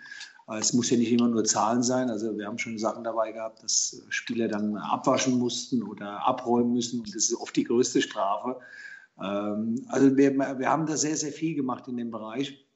[0.58, 2.10] Es muss ja nicht immer nur Zahlen sein.
[2.10, 7.00] Also wir haben schon Sachen dabei gehabt, dass Spieler dann abwaschen mussten oder abräumen müssen.
[7.00, 8.60] Und das ist oft die größte Strafe.
[9.20, 12.66] Ähm, also wir, wir haben da sehr, sehr viel gemacht in dem Bereich.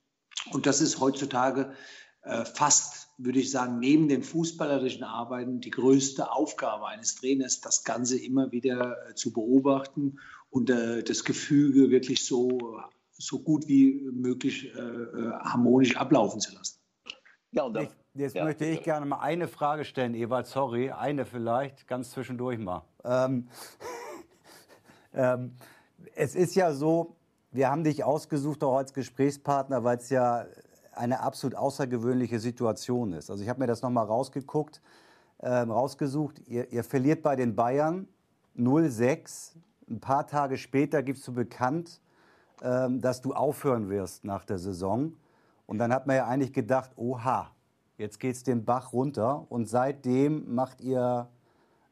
[0.53, 1.73] Und das ist heutzutage
[2.23, 7.85] äh, fast, würde ich sagen, neben den fußballerischen Arbeiten die größte Aufgabe eines Trainers, das
[7.85, 10.19] Ganze immer wieder äh, zu beobachten
[10.51, 12.81] und äh, das Gefüge wirklich so,
[13.13, 16.84] so gut wie möglich harmonisch ablaufen zu lassen.
[17.55, 21.87] Ja, ich, jetzt ja, möchte ich gerne mal eine Frage stellen, Ewald, sorry, eine vielleicht,
[21.87, 22.83] ganz zwischendurch mal.
[23.05, 23.49] Ähm,
[25.15, 25.53] ähm,
[26.17, 27.15] es ist ja so,
[27.53, 30.47] wir haben dich ausgesucht auch als Gesprächspartner, weil es ja
[30.93, 33.31] eine absolut außergewöhnliche Situation ist.
[33.31, 34.81] Also ich habe mir das nochmal rausgeguckt,
[35.39, 36.41] äh, rausgesucht.
[36.49, 38.09] Ihr, ihr, verliert bei den Bayern
[38.57, 39.53] 0-6.
[39.89, 42.01] Ein paar Tage später gibst du bekannt,
[42.63, 45.13] äh, dass du aufhören wirst nach der Saison.
[45.67, 47.51] Und dann hat man ja eigentlich gedacht, oha,
[47.99, 49.47] jetzt geht es den Bach runter.
[49.51, 51.29] Und seitdem macht ihr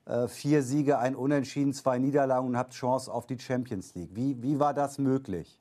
[0.07, 4.11] äh, vier Siege, ein Unentschieden, zwei Niederlagen und habt Chance auf die Champions League.
[4.13, 5.59] Wie, wie war das möglich?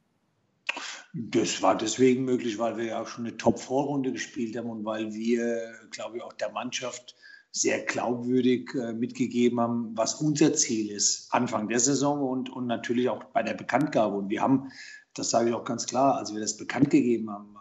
[1.14, 5.14] Das war deswegen möglich, weil wir ja auch schon eine Top-Vorrunde gespielt haben und weil
[5.14, 7.16] wir, glaube ich, auch der Mannschaft
[7.52, 13.10] sehr glaubwürdig äh, mitgegeben haben, was unser Ziel ist, Anfang der Saison und, und natürlich
[13.10, 14.16] auch bei der Bekanntgabe.
[14.16, 14.72] Und wir haben,
[15.14, 17.58] das sage ich auch ganz klar, als wir das bekannt gegeben haben,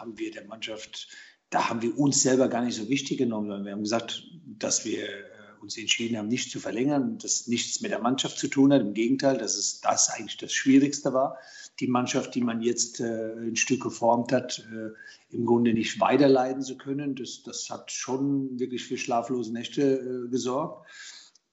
[0.00, 1.08] haben wir der Mannschaft,
[1.50, 4.24] da haben wir uns selber gar nicht so wichtig genommen, sondern wir haben gesagt,
[4.58, 5.22] dass wir äh,
[5.60, 8.80] uns entschieden haben, nicht zu verlängern, das nichts mit der Mannschaft zu tun hat.
[8.80, 11.38] Im Gegenteil, dass es das eigentlich das Schwierigste war,
[11.80, 16.62] die Mannschaft, die man jetzt äh, ein Stück geformt hat, äh, im Grunde nicht weiterleiten
[16.62, 17.14] zu können.
[17.14, 20.86] Das, das hat schon wirklich für schlaflose Nächte äh, gesorgt.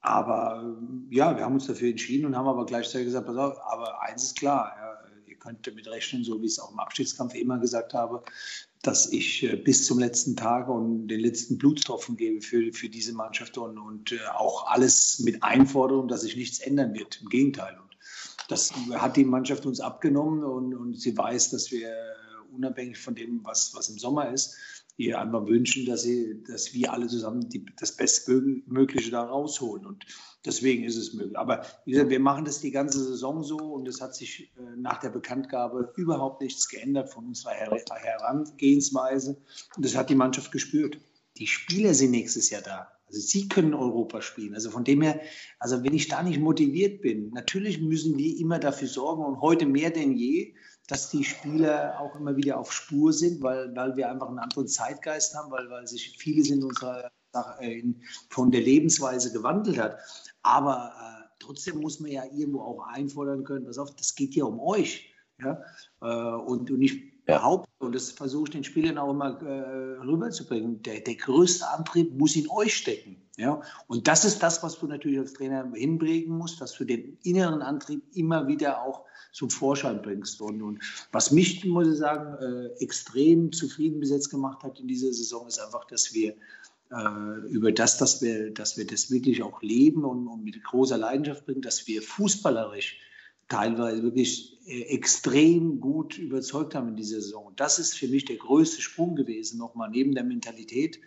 [0.02, 0.78] Aber
[1.10, 4.24] ja, wir haben uns dafür entschieden und haben aber gleichzeitig gesagt, pass auf, aber eins
[4.24, 4.97] ist klar, ja,
[5.48, 8.24] könnt damit rechnen, so wie ich es auch im Abstiegskampf immer gesagt habe,
[8.82, 13.14] dass ich äh, bis zum letzten Tag und den letzten Blutstropfen gebe für, für diese
[13.14, 17.22] Mannschaft und, und äh, auch alles mit Einforderung, dass sich nichts ändern wird.
[17.22, 17.78] Im Gegenteil.
[17.80, 17.98] Und
[18.50, 23.16] das hat die Mannschaft uns abgenommen und, und sie weiß, dass wir äh, unabhängig von
[23.16, 24.56] dem, was, was im Sommer ist,
[24.98, 29.86] ihr einfach wünschen, dass, sie, dass wir alle zusammen die, das Bestmögliche da rausholen.
[29.86, 30.06] Und
[30.44, 31.38] deswegen ist es möglich.
[31.38, 34.62] Aber wie gesagt, wir machen das die ganze Saison so und es hat sich äh,
[34.76, 39.38] nach der Bekanntgabe überhaupt nichts geändert von unserer Her Herangehensweise.
[39.76, 40.98] Und das hat die Mannschaft gespürt.
[41.38, 42.88] Die Spieler sind nächstes Jahr da.
[43.08, 44.54] Also sie können Europa spielen.
[44.54, 45.22] Also von dem her,
[45.60, 49.66] also wenn ich da nicht motiviert bin, natürlich müssen wir immer dafür sorgen und heute
[49.66, 50.56] mehr denn je,
[50.88, 54.68] dass die Spieler auch immer wieder auf Spur sind, weil, weil wir einfach einen anderen
[54.68, 57.12] Zeitgeist haben, weil, weil sich vieles in unserer
[57.60, 60.00] in, von der Lebensweise gewandelt hat.
[60.44, 64.46] Aber äh, trotzdem muss man ja irgendwo auch einfordern können, pass auf, das geht ja
[64.46, 65.14] um euch.
[65.42, 65.62] Ja?
[66.02, 70.82] Äh, und, und ich behaupte, und das versuche ich den Spielern auch immer äh, rüberzubringen,
[70.84, 73.22] der, der größte Antrieb muss in euch stecken.
[73.38, 73.62] Ja?
[73.88, 77.62] Und das ist das, was du natürlich als Trainer hinbringen musst, dass du den inneren
[77.62, 79.06] Antrieb immer wieder auch
[79.38, 80.42] zum Vorschein bringst.
[80.42, 80.80] Und, und
[81.12, 85.60] was mich, muss ich sagen, äh, extrem zufrieden besetzt gemacht hat in dieser Saison, ist
[85.60, 86.34] einfach, dass wir
[86.90, 90.98] äh, über das, dass wir, dass wir das wirklich auch leben und, und mit großer
[90.98, 93.00] Leidenschaft bringen, dass wir fußballerisch
[93.48, 97.54] teilweise wirklich äh, extrem gut überzeugt haben in dieser Saison.
[97.56, 101.00] Das ist für mich der größte Sprung gewesen, nochmal neben der Mentalität,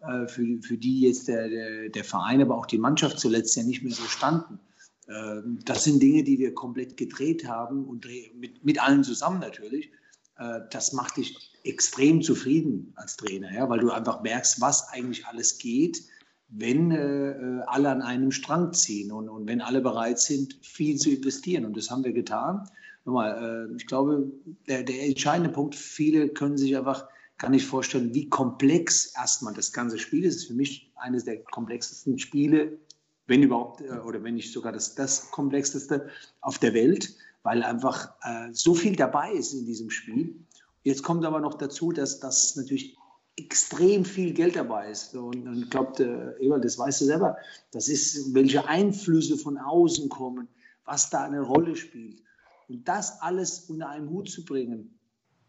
[0.00, 3.62] äh, für, für die jetzt der, der, der Verein, aber auch die Mannschaft zuletzt ja
[3.62, 4.60] nicht mehr so standen.
[5.08, 9.90] Ähm, das sind Dinge, die wir komplett gedreht haben und mit, mit allen zusammen natürlich.
[10.38, 15.26] Äh, das macht dich extrem zufrieden als Trainer, ja, weil du einfach merkst, was eigentlich
[15.26, 16.02] alles geht,
[16.48, 21.10] wenn äh, alle an einem Strang ziehen und, und wenn alle bereit sind, viel zu
[21.10, 21.66] investieren.
[21.66, 22.68] Und das haben wir getan.
[23.04, 24.30] Nochmal, äh, ich glaube,
[24.66, 29.72] der, der entscheidende Punkt, viele können sich einfach gar nicht vorstellen, wie komplex erstmal das
[29.72, 30.36] ganze Spiel ist.
[30.36, 32.78] Es ist für mich eines der komplexesten Spiele,
[33.28, 36.08] wenn überhaupt, äh, oder wenn nicht sogar das, das komplexeste
[36.40, 40.36] auf der Welt weil einfach äh, so viel dabei ist in diesem Spiel.
[40.82, 42.96] Jetzt kommt aber noch dazu, dass das natürlich
[43.36, 45.14] extrem viel Geld dabei ist.
[45.14, 47.36] Und, ich glaube, Ewald, das weißt du selber,
[47.70, 50.48] das ist, welche Einflüsse von außen kommen,
[50.84, 52.22] was da eine Rolle spielt.
[52.68, 54.98] Und das alles unter einen Hut zu bringen,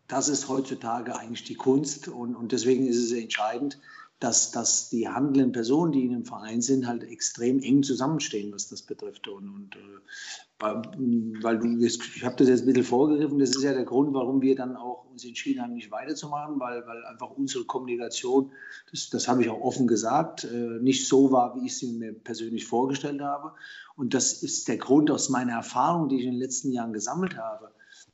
[0.07, 2.07] das ist heutzutage eigentlich die Kunst.
[2.07, 3.79] Und, und deswegen ist es entscheidend,
[4.19, 8.67] dass, dass die handelnden Personen, die in einem Verein sind, halt extrem eng zusammenstehen, was
[8.67, 9.27] das betrifft.
[9.29, 13.73] Und, und äh, weil du, ich habe das jetzt ein bisschen vorgegriffen, das ist ja
[13.73, 17.63] der Grund, warum wir dann auch uns entschieden haben, nicht weiterzumachen, weil, weil einfach unsere
[17.63, 18.51] Kommunikation,
[18.91, 22.11] das, das habe ich auch offen gesagt, äh, nicht so war, wie ich sie mir
[22.11, 23.53] persönlich vorgestellt habe.
[23.95, 27.37] Und das ist der Grund aus meiner Erfahrung, die ich in den letzten Jahren gesammelt
[27.37, 27.71] habe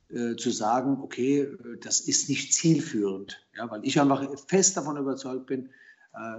[0.08, 3.44] äh, zu sagen, okay, äh, das ist nicht zielführend.
[3.56, 5.70] Ja, weil ich einfach fest davon überzeugt bin,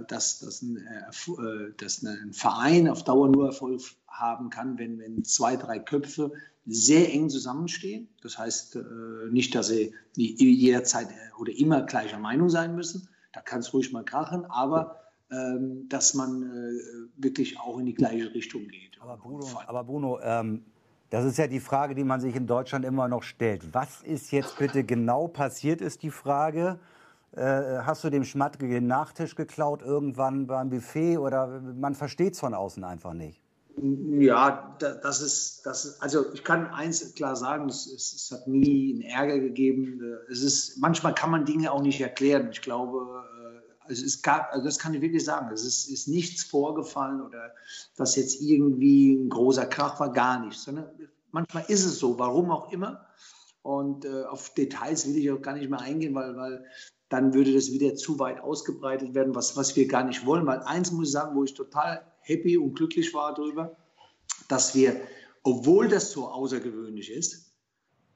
[0.08, 5.24] dass, dass, ein, äh, dass ein Verein auf Dauer nur Erfolg haben kann, wenn, wenn
[5.24, 6.32] zwei, drei Köpfe
[6.66, 8.08] sehr eng zusammenstehen.
[8.22, 8.80] Das heißt äh,
[9.30, 13.08] nicht, dass sie jederzeit oder immer gleicher Meinung sein müssen.
[13.32, 16.80] Da kann es ruhig mal krachen, aber ähm, dass man
[17.16, 18.98] wirklich auch in die gleiche Richtung geht.
[19.00, 20.64] Aber Bruno, aber Bruno ähm,
[21.10, 23.72] das ist ja die Frage, die man sich in Deutschland immer noch stellt.
[23.72, 26.78] Was ist jetzt bitte genau passiert, ist die Frage.
[27.32, 32.40] Äh, hast du dem Schmatke den Nachtisch geklaut irgendwann beim Buffet oder man versteht es
[32.40, 33.40] von außen einfach nicht?
[33.80, 38.94] Ja, das ist, das ist, also ich kann eins klar sagen, es, es, hat nie
[38.94, 40.02] einen Ärger gegeben.
[40.28, 42.48] Es ist, manchmal kann man Dinge auch nicht erklären.
[42.50, 43.24] Ich glaube,
[43.88, 47.54] es gab, also das kann ich wirklich sagen, es ist, ist nichts vorgefallen oder
[47.96, 50.64] dass jetzt irgendwie ein großer Krach war, gar nichts.
[50.64, 50.86] Sondern
[51.30, 53.06] manchmal ist es so, warum auch immer.
[53.62, 56.64] Und äh, auf Details will ich auch gar nicht mehr eingehen, weil, weil
[57.08, 60.46] dann würde das wieder zu weit ausgebreitet werden, was, was wir gar nicht wollen.
[60.46, 63.76] Weil eins muss ich sagen, wo ich total happy und glücklich war darüber,
[64.48, 65.00] dass wir,
[65.42, 67.54] obwohl das so außergewöhnlich ist,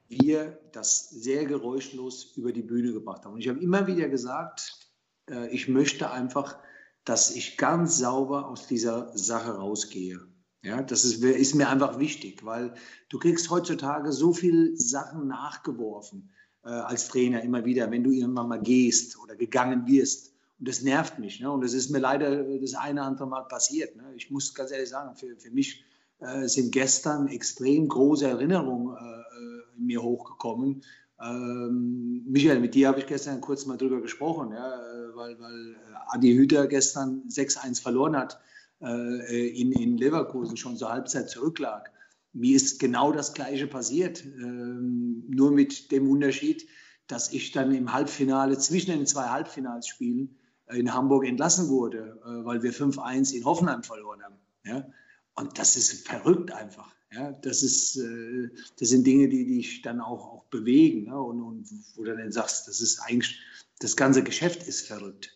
[0.09, 3.33] wir das sehr geräuschlos über die Bühne gebracht haben.
[3.33, 4.91] Und ich habe immer wieder gesagt,
[5.29, 6.57] äh, ich möchte einfach,
[7.03, 10.19] dass ich ganz sauber aus dieser Sache rausgehe.
[10.61, 12.73] Ja, das ist, ist, mir einfach wichtig, weil
[13.09, 16.31] du kriegst heutzutage so viele Sachen nachgeworfen
[16.63, 20.33] äh, als Trainer immer wieder, wenn du irgendwann mal gehst oder gegangen wirst.
[20.59, 21.39] Und das nervt mich.
[21.39, 21.51] Ne?
[21.51, 23.95] Und das ist mir leider das eine oder andere Mal passiert.
[23.95, 24.03] Ne?
[24.15, 25.83] Ich muss ganz ehrlich sagen, für, für mich
[26.19, 30.83] äh, sind gestern extrem große Erinnerungen äh, äh in mir hochgekommen,
[31.23, 34.79] ähm, Michael, mit dir habe ich gestern kurz mal drüber gesprochen, ja,
[35.15, 38.39] weil, weil äh, Adi Hüter gestern 6-1 verloren hat
[38.81, 41.91] äh, in, in Leverkusen, schon zur Halbzeit zurücklag.
[42.33, 46.67] Mir ist genau das Gleiche passiert, ähm, nur mit dem Unterschied,
[47.07, 50.35] dass ich dann im Halbfinale, zwischen den zwei Halbfinalsspielen
[50.67, 54.37] äh, in Hamburg entlassen wurde, äh, weil wir 5-1 in Hoffenheim verloren haben.
[54.65, 54.87] Ja?
[55.35, 56.93] Und das ist verrückt einfach.
[57.11, 61.21] Ja, das, ist, äh, das sind Dinge, die dich dann auch, auch bewegen ne?
[61.21, 63.39] und, und wo du dann sagst, das ist eigentlich,
[63.79, 65.32] das ganze Geschäft ist verrückt.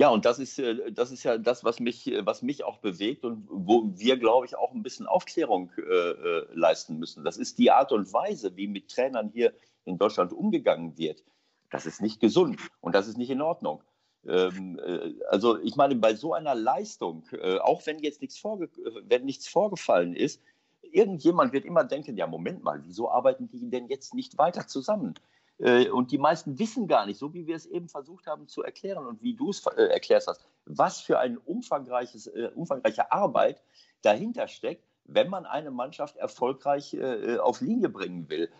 [0.00, 3.22] Ja, und das ist, äh, das ist ja das, was mich, was mich auch bewegt
[3.22, 7.22] und wo wir, glaube ich, auch ein bisschen Aufklärung äh, äh, leisten müssen.
[7.22, 9.52] Das ist die Art und Weise, wie mit Trainern hier
[9.84, 11.22] in Deutschland umgegangen wird.
[11.70, 13.82] Das ist nicht gesund und das ist nicht in Ordnung.
[14.26, 18.70] Ähm, äh, also ich meine, bei so einer Leistung, äh, auch wenn jetzt nichts, vorge
[19.04, 20.40] wenn nichts vorgefallen ist,
[20.80, 25.12] irgendjemand wird immer denken, ja, Moment mal, wieso arbeiten die denn jetzt nicht weiter zusammen?
[25.60, 28.62] Äh, und die meisten wissen gar nicht, so wie wir es eben versucht haben zu
[28.62, 33.62] erklären und wie du es erklärt hast, was für eine umfangreiches, umfangreiche Arbeit
[34.02, 36.96] dahinter steckt, wenn man eine Mannschaft erfolgreich
[37.40, 38.50] auf Linie bringen will.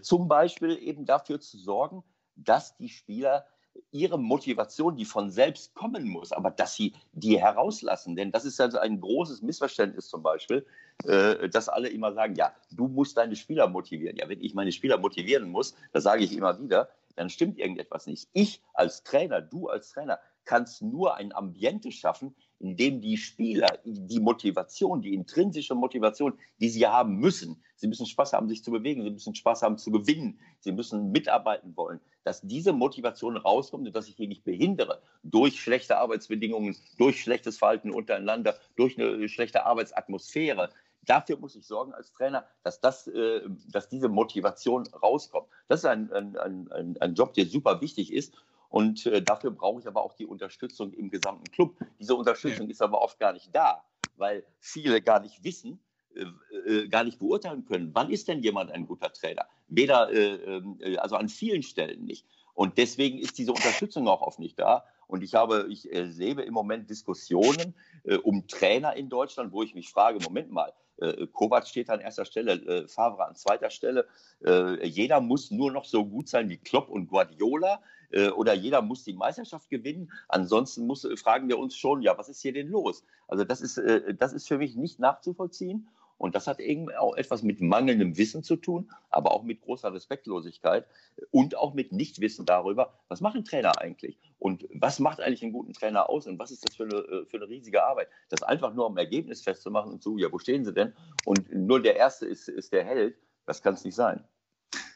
[0.00, 2.02] Zum Beispiel eben dafür zu sorgen,
[2.36, 3.44] dass die Spieler
[3.90, 8.16] ihre Motivation, die von selbst kommen muss, aber dass sie die herauslassen.
[8.16, 10.66] Denn das ist also ein großes Missverständnis zum Beispiel,
[11.04, 14.16] äh, dass alle immer sagen, ja, du musst deine Spieler motivieren.
[14.16, 18.06] Ja, wenn ich meine Spieler motivieren muss, das sage ich immer wieder, dann stimmt irgendetwas
[18.06, 18.28] nicht.
[18.32, 23.66] Ich als Trainer, du als Trainer, kannst nur ein Ambiente schaffen, in dem die Spieler
[23.84, 28.70] die Motivation, die intrinsische Motivation, die sie haben müssen, sie müssen Spaß haben, sich zu
[28.70, 33.88] bewegen, sie müssen Spaß haben zu gewinnen, sie müssen mitarbeiten wollen, dass diese Motivation rauskommt
[33.88, 39.28] und dass ich die nicht behindere durch schlechte Arbeitsbedingungen, durch schlechtes Verhalten untereinander, durch eine
[39.28, 40.70] schlechte Arbeitsatmosphäre.
[41.04, 43.40] Dafür muss ich sorgen als Trainer, dass, das, äh,
[43.72, 45.48] dass diese Motivation rauskommt.
[45.66, 48.36] Das ist ein, ein, ein, ein Job, der super wichtig ist.
[48.72, 51.76] Und äh, dafür brauche ich aber auch die Unterstützung im gesamten Club.
[52.00, 52.70] Diese Unterstützung ja.
[52.70, 53.84] ist aber oft gar nicht da,
[54.16, 55.78] weil viele gar nicht wissen,
[56.14, 56.24] äh,
[56.70, 59.46] äh, gar nicht beurteilen können, wann ist denn jemand ein guter Trainer?
[59.68, 62.26] Weder, äh, ähm, äh, also an vielen Stellen nicht.
[62.54, 64.86] Und deswegen ist diese Unterstützung auch oft nicht da.
[65.06, 69.74] Und ich habe, ich erlebe im Moment Diskussionen äh, um Trainer in Deutschland, wo ich
[69.74, 74.06] mich frage, Moment mal, äh, Kovac steht an erster Stelle, äh, Favre an zweiter Stelle.
[74.44, 78.82] Äh, jeder muss nur noch so gut sein wie Klopp und Guardiola äh, oder jeder
[78.82, 80.12] muss die Meisterschaft gewinnen.
[80.28, 83.04] Ansonsten muss, fragen wir uns schon, ja, was ist hier denn los?
[83.28, 83.80] Also das ist,
[84.18, 85.88] das ist für mich nicht nachzuvollziehen.
[86.22, 89.92] Und das hat irgendwie auch etwas mit mangelndem Wissen zu tun, aber auch mit großer
[89.92, 90.86] Respektlosigkeit
[91.32, 95.72] und auch mit Nichtwissen darüber, was machen Trainer eigentlich und was macht eigentlich einen guten
[95.72, 98.06] Trainer aus und was ist das für eine, äh, für eine riesige Arbeit.
[98.28, 100.92] Das einfach nur am Ergebnis festzumachen und so, ja, wo stehen sie denn?
[101.24, 104.22] Und nur der Erste ist, ist der Held, das kann es nicht sein.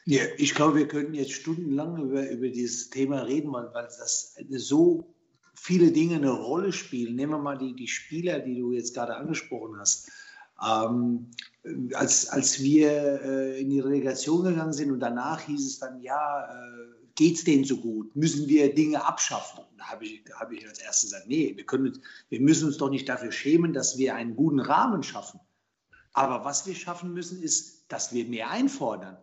[0.05, 4.37] Ja, ich glaube, wir könnten jetzt stundenlang über, über dieses Thema reden, weil, weil das
[4.51, 5.13] so
[5.55, 7.15] viele Dinge eine Rolle spielen.
[7.15, 10.09] Nehmen wir mal die, die Spieler, die du jetzt gerade angesprochen hast.
[10.65, 11.31] Ähm,
[11.93, 16.45] als, als wir äh, in die Relegation gegangen sind und danach hieß es dann, ja,
[16.45, 18.15] äh, es denen so gut?
[18.15, 19.63] Müssen wir Dinge abschaffen?
[19.77, 21.99] Da habe ich, hab ich als erstes gesagt, nee, wir, können,
[22.29, 25.39] wir müssen uns doch nicht dafür schämen, dass wir einen guten Rahmen schaffen.
[26.13, 29.17] Aber was wir schaffen müssen, ist, dass wir mehr einfordern.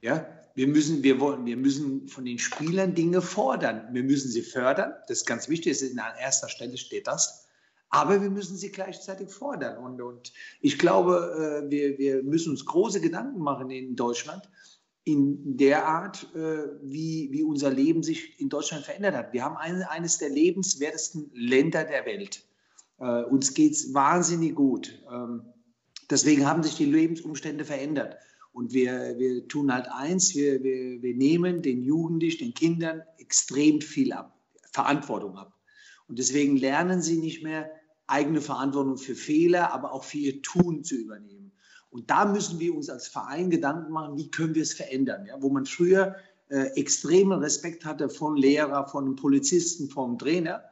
[0.00, 0.26] Ja?
[0.54, 3.88] Wir, müssen, wir, wollen, wir müssen von den Spielern Dinge fordern.
[3.92, 4.92] Wir müssen sie fördern.
[5.08, 5.72] Das ist ganz wichtig.
[5.72, 7.46] Ist an erster Stelle steht das.
[7.90, 9.78] Aber wir müssen sie gleichzeitig fordern.
[9.78, 14.48] Und, und ich glaube, äh, wir, wir müssen uns große Gedanken machen in Deutschland,
[15.04, 19.32] in der Art, äh, wie, wie unser Leben sich in Deutschland verändert hat.
[19.32, 22.46] Wir haben ein, eines der lebenswertesten Länder der Welt.
[22.98, 25.02] Äh, uns geht es wahnsinnig gut.
[25.12, 25.42] Ähm,
[26.08, 28.16] deswegen haben sich die Lebensumstände verändert.
[28.52, 33.80] Und wir, wir tun halt eins, wir, wir, wir nehmen den Jugendlichen, den Kindern extrem
[33.80, 34.36] viel ab,
[34.72, 35.56] Verantwortung ab.
[36.08, 37.70] Und deswegen lernen sie nicht mehr
[38.10, 41.52] eigene Verantwortung für Fehler, aber auch für ihr Tun zu übernehmen.
[41.90, 45.26] Und da müssen wir uns als Verein Gedanken machen, wie können wir es verändern.
[45.26, 45.40] Ja?
[45.40, 46.16] Wo man früher
[46.48, 50.62] äh, extremen Respekt hatte von Lehrer, von Polizisten, vom Trainer,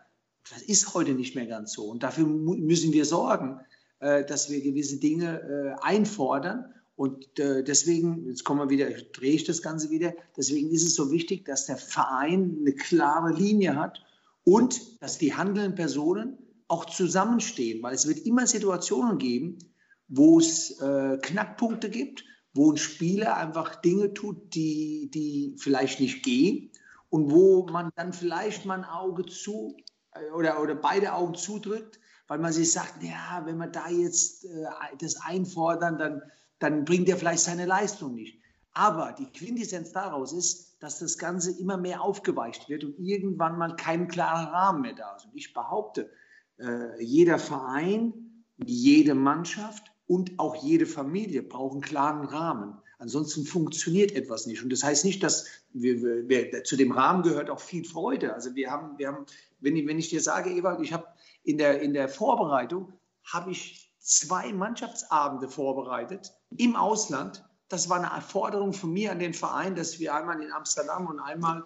[0.51, 1.85] das ist heute nicht mehr ganz so.
[1.85, 3.61] Und dafür müssen wir sorgen,
[4.01, 9.35] äh, dass wir gewisse Dinge äh, einfordern und äh, deswegen, jetzt kommen wir wieder, drehe
[9.35, 13.77] ich das Ganze wieder, deswegen ist es so wichtig, dass der Verein eine klare Linie
[13.77, 14.03] hat
[14.43, 16.39] und dass die handelnden Personen
[16.69, 19.59] auch zusammenstehen, weil es wird immer Situationen geben,
[20.07, 26.23] wo es äh, Knackpunkte gibt, wo ein Spieler einfach Dinge tut, die, die vielleicht nicht
[26.23, 26.71] gehen
[27.11, 29.77] und wo man dann vielleicht mal ein Auge zu
[30.13, 34.45] äh, oder, oder beide Augen zudrückt, weil man sich sagt, ja, wenn wir da jetzt
[34.45, 34.67] äh,
[34.99, 36.23] das einfordern, dann
[36.59, 38.41] dann bringt er vielleicht seine Leistung nicht.
[38.73, 43.75] Aber die Quintessenz daraus ist, dass das Ganze immer mehr aufgeweicht wird und irgendwann mal
[43.77, 45.27] kein klarer Rahmen mehr da ist.
[45.27, 46.11] Und ich behaupte,
[46.59, 52.79] äh, jeder Verein, jede Mannschaft und auch jede Familie brauchen klaren Rahmen.
[52.99, 54.63] Ansonsten funktioniert etwas nicht.
[54.63, 58.35] Und das heißt nicht, dass wir, wir, zu dem Rahmen gehört auch viel Freude.
[58.35, 59.27] Also wir haben, wir haben
[59.61, 61.07] wenn, ich, wenn ich dir sage, Ewald, ich habe
[61.45, 62.93] in der, in der Vorbereitung,
[63.25, 67.45] habe ich zwei Mannschaftsabende vorbereitet im Ausland.
[67.69, 71.21] Das war eine Forderung von mir an den Verein, dass wir einmal in Amsterdam und
[71.21, 71.65] einmal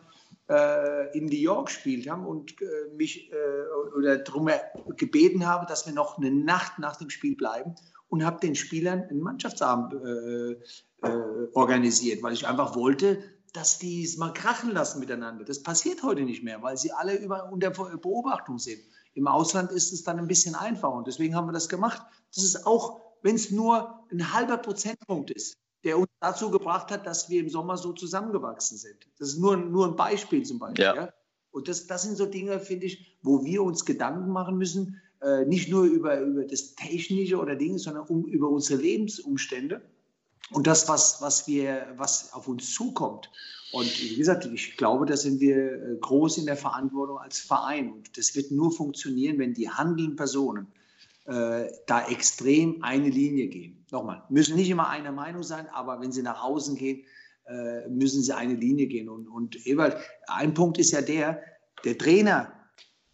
[1.12, 4.50] in New York gespielt haben und äh, mich äh, oder darum
[4.96, 7.74] gebeten habe, dass wir noch eine Nacht nach dem Spiel bleiben
[8.08, 10.52] und habe den Spielern einen Mannschaftsabend äh,
[11.06, 13.22] äh, organisiert, weil ich einfach wollte,
[13.52, 15.44] dass die es mal krachen lassen miteinander.
[15.44, 18.80] Das passiert heute nicht mehr, weil sie alle über, unter Beobachtung sind.
[19.14, 22.02] Im Ausland ist es dann ein bisschen einfacher und deswegen haben wir das gemacht.
[22.34, 27.06] Das ist auch, wenn es nur ein halber Prozentpunkt ist, der uns dazu gebracht hat,
[27.06, 29.08] dass wir im Sommer so zusammengewachsen sind.
[29.18, 30.84] Das ist nur, nur ein Beispiel zum Beispiel.
[30.84, 30.94] Ja.
[30.94, 31.12] ja?
[31.50, 35.44] Und das, das sind so Dinge, finde ich, wo wir uns Gedanken machen müssen, äh,
[35.44, 39.82] nicht nur über, über das Technische oder Dinge, sondern um, über unsere Lebensumstände
[40.52, 43.30] und das, was, was, wir, was auf uns zukommt.
[43.72, 47.92] Und wie gesagt, ich glaube, da sind wir äh, groß in der Verantwortung als Verein.
[47.92, 50.66] Und das wird nur funktionieren, wenn die handelnden Personen
[51.26, 53.86] äh, da extrem eine Linie gehen.
[53.90, 57.04] Nochmal, müssen nicht immer einer Meinung sein, aber wenn sie nach außen gehen,
[57.46, 59.08] äh, müssen sie eine Linie gehen.
[59.08, 59.96] Und, und Ewald,
[60.26, 61.40] ein Punkt ist ja der,
[61.84, 62.52] der Trainer,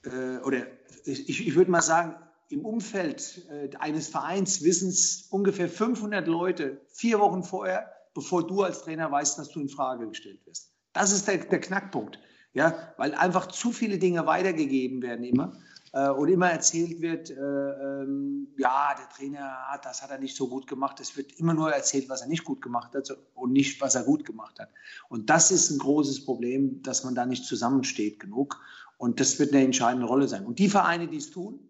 [0.05, 0.67] äh, oder
[1.05, 2.15] ich, ich würde mal sagen,
[2.51, 8.63] im Umfeld äh, eines Vereins wissen es ungefähr 500 Leute vier Wochen vorher, bevor du
[8.63, 10.73] als Trainer weißt, dass du in Frage gestellt wirst.
[10.93, 12.19] Das ist der, der Knackpunkt.
[12.55, 15.59] Ja, weil einfach zu viele Dinge weitergegeben werden immer
[15.93, 20.49] und immer erzählt wird, äh, ähm, ja, der Trainer hat das hat er nicht so
[20.49, 21.01] gut gemacht.
[21.01, 24.03] Es wird immer nur erzählt, was er nicht gut gemacht hat und nicht, was er
[24.03, 24.71] gut gemacht hat.
[25.09, 28.61] Und das ist ein großes Problem, dass man da nicht zusammensteht genug.
[28.99, 30.45] Und das wird eine entscheidende Rolle sein.
[30.45, 31.61] Und die Vereine, die es tun,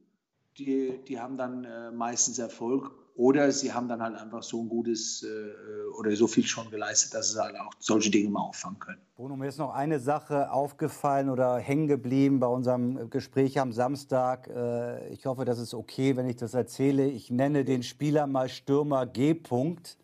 [0.59, 4.69] die, die haben dann äh, meistens Erfolg oder sie haben dann halt einfach so ein
[4.69, 8.79] gutes äh, oder so viel schon geleistet, dass sie halt auch solche Dinge mal auffangen
[8.79, 9.01] können.
[9.17, 14.49] Bruno, mir ist noch eine Sache aufgefallen oder hängen geblieben bei unserem Gespräch am Samstag.
[14.49, 17.07] Äh, ich hoffe, das ist okay, wenn ich das erzähle.
[17.07, 19.33] Ich nenne den Spieler mal Stürmer G.
[19.33, 19.97] -Punkt.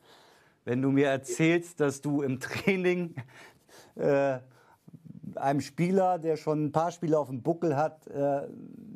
[0.64, 3.14] Wenn du mir erzählst, dass du im Training
[3.96, 4.38] äh,
[5.39, 8.49] einem Spieler, der schon ein paar Spiele auf dem Buckel hat, äh,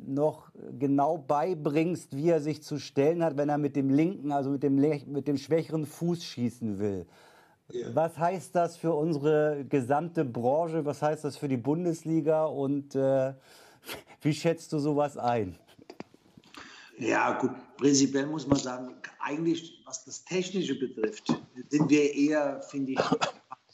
[0.07, 4.49] noch genau beibringst, wie er sich zu stellen hat, wenn er mit dem linken, also
[4.49, 7.05] mit dem, mit dem schwächeren Fuß schießen will.
[7.71, 7.87] Ja.
[7.93, 10.85] Was heißt das für unsere gesamte Branche?
[10.85, 12.45] Was heißt das für die Bundesliga?
[12.45, 13.33] Und äh,
[14.21, 15.55] wie schätzt du sowas ein?
[16.97, 21.33] Ja, gut, prinzipiell muss man sagen, eigentlich, was das Technische betrifft,
[21.69, 22.99] sind wir eher, finde ich,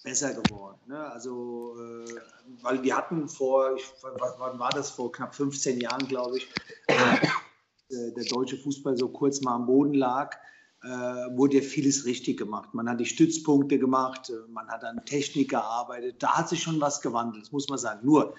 [0.06, 0.80] besser geworden.
[0.88, 0.97] Ne?
[0.97, 2.22] Also, äh,
[2.62, 6.47] weil wir hatten vor, ich, wann war das, vor knapp 15 Jahren, glaube ich,
[6.88, 10.38] äh, der deutsche Fußball so kurz mal am Boden lag,
[10.84, 12.74] äh, wurde ja vieles richtig gemacht.
[12.74, 16.80] Man hat die Stützpunkte gemacht, äh, man hat an Technik gearbeitet, da hat sich schon
[16.80, 18.06] was gewandelt, das muss man sagen.
[18.06, 18.36] Nur,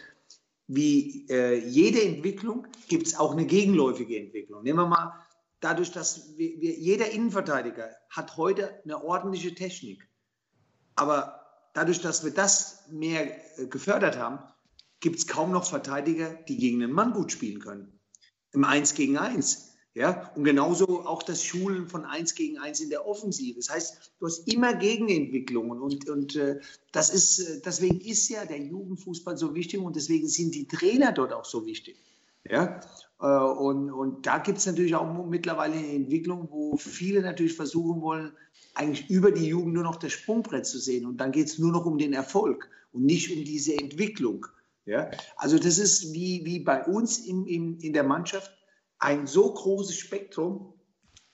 [0.68, 4.62] wie äh, jede Entwicklung gibt es auch eine gegenläufige Entwicklung.
[4.62, 5.14] Nehmen wir mal,
[5.60, 10.08] dadurch, dass wir, wir, jeder Innenverteidiger hat heute eine ordentliche Technik.
[10.94, 11.45] Aber
[11.76, 14.38] dadurch, dass wir das mehr äh, gefördert haben,
[15.00, 18.00] gibt es kaum noch Verteidiger, die gegen einen Mann gut spielen können.
[18.52, 19.74] Im 1 gegen 1.
[19.92, 23.58] Ja, und genauso auch das Schulen von 1 gegen 1 in der Offensive.
[23.58, 26.60] Das heißt, du hast immer Gegenentwicklungen und, und äh,
[26.92, 31.12] das ist, äh, deswegen ist ja der Jugendfußball so wichtig und deswegen sind die Trainer
[31.12, 31.96] dort auch so wichtig.
[32.50, 32.80] Ja,
[33.20, 38.00] äh, und, und da gibt es natürlich auch mittlerweile eine Entwicklung, wo viele natürlich versuchen
[38.00, 38.32] wollen,
[38.74, 41.06] eigentlich über die Jugend nur noch das Sprungbrett zu sehen.
[41.06, 44.46] Und dann geht es nur noch um den Erfolg und nicht um diese Entwicklung.
[44.84, 45.10] Ja?
[45.36, 48.52] Also das ist wie, wie bei uns in, in, in der Mannschaft
[48.98, 50.74] ein so großes Spektrum,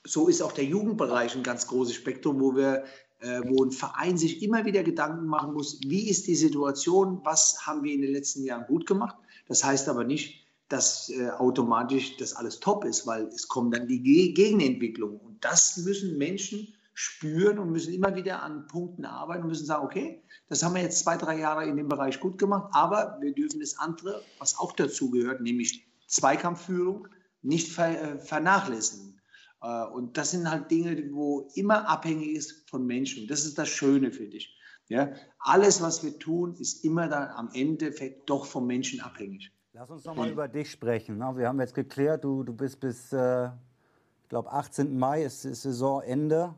[0.04, 2.84] so ist auch der Jugendbereich ein ganz großes Spektrum, wo wir
[3.22, 7.64] äh, wo ein Verein sich immer wieder Gedanken machen muss, wie ist die Situation, was
[7.64, 9.16] haben wir in den letzten Jahren gut gemacht.
[9.46, 10.41] Das heißt aber nicht,
[10.73, 15.18] dass äh, automatisch das alles top ist, weil es kommen dann die Ge Gegenentwicklungen.
[15.18, 19.85] Und das müssen Menschen spüren und müssen immer wieder an Punkten arbeiten und müssen sagen,
[19.85, 23.35] okay, das haben wir jetzt zwei, drei Jahre in dem Bereich gut gemacht, aber wir
[23.35, 27.09] dürfen das andere, was auch dazu gehört, nämlich Zweikampfführung,
[27.43, 29.20] nicht ver, äh, vernachlässigen.
[29.61, 33.29] Äh, und das sind halt Dinge, wo immer abhängig ist von Menschen.
[33.29, 34.57] Das ist das Schöne für dich.
[34.89, 35.12] Ja?
[35.39, 37.95] Alles, was wir tun, ist immer dann am Ende
[38.27, 39.53] doch vom Menschen abhängig.
[39.75, 41.16] Lass uns nochmal über dich sprechen.
[41.16, 41.33] Ne?
[41.35, 44.99] Wir haben jetzt geklärt, du, du bist bis, äh, ich glaube, 18.
[44.99, 46.55] Mai ist, ist Saisonende.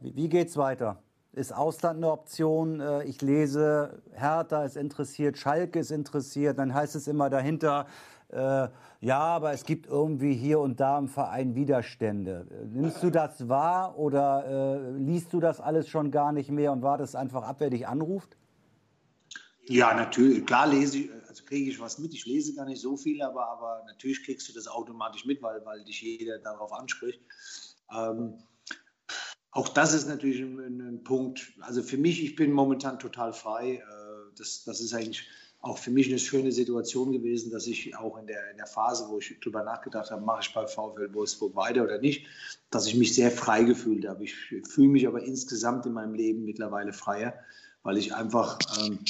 [0.00, 1.02] Wie, wie geht es weiter?
[1.34, 2.80] Ist Ausland eine Option?
[2.80, 6.58] Äh, ich lese, Hertha ist interessiert, Schalke ist interessiert.
[6.58, 7.84] Dann heißt es immer dahinter,
[8.30, 8.68] äh,
[9.02, 12.46] ja, aber es gibt irgendwie hier und da im Verein Widerstände.
[12.72, 16.80] Nimmst du das wahr oder äh, liest du das alles schon gar nicht mehr und
[16.80, 18.38] wartest einfach ab, wer dich anruft?
[19.66, 20.46] Ja, natürlich.
[20.46, 22.14] Klar lese ich, also kriege ich was mit.
[22.14, 25.64] Ich lese gar nicht so viel, aber, aber natürlich kriegst du das automatisch mit, weil,
[25.64, 27.20] weil dich jeder darauf anspricht.
[27.94, 28.34] Ähm,
[29.50, 31.52] auch das ist natürlich ein, ein, Punkt.
[31.60, 33.76] Also für mich, ich bin momentan total frei.
[33.76, 35.26] Äh, das, das ist eigentlich
[35.60, 39.06] auch für mich eine schöne Situation gewesen, dass ich auch in der, in der Phase,
[39.08, 42.26] wo ich darüber nachgedacht habe, mache ich bei VfL Wolfsburg weiter oder nicht,
[42.70, 44.24] dass ich mich sehr frei gefühlt habe.
[44.24, 47.34] Ich fühle mich aber insgesamt in meinem Leben mittlerweile freier,
[47.82, 49.00] weil ich einfach ähm,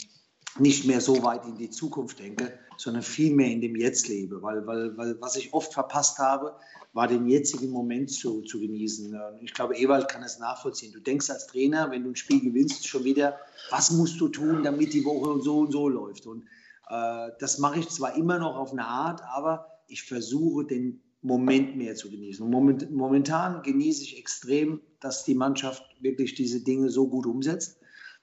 [0.58, 4.42] nicht mehr so weit in die Zukunft denke, sondern viel mehr in dem Jetzt lebe.
[4.42, 6.54] Weil, weil, weil was ich oft verpasst habe,
[6.92, 9.14] war den jetzigen Moment zu, zu genießen.
[9.42, 10.92] Ich glaube, Ewald kann es nachvollziehen.
[10.92, 13.38] Du denkst als Trainer, wenn du ein Spiel gewinnst, schon wieder,
[13.70, 16.26] was musst du tun, damit die Woche so und so läuft.
[16.26, 16.44] Und
[16.88, 21.76] äh, das mache ich zwar immer noch auf eine Art, aber ich versuche den Moment
[21.76, 22.48] mehr zu genießen.
[22.48, 27.78] Moment, momentan genieße ich extrem, dass die Mannschaft wirklich diese Dinge so gut umsetzt.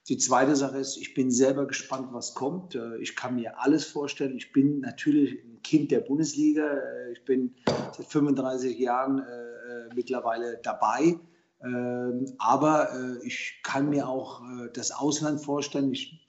[0.10, 2.76] Die zweite Sache ist, ich bin selber gespannt, was kommt.
[2.76, 4.36] Äh, ich kann mir alles vorstellen.
[4.36, 6.66] Ich bin natürlich ein Kind der Bundesliga.
[6.66, 11.20] Äh, ich bin seit 35 Jahren äh, mittlerweile dabei.
[11.64, 12.90] Ähm, aber
[13.24, 14.42] ich kann mir auch
[14.74, 15.94] das Ausland vorstellen.
[15.94, 16.28] Ich,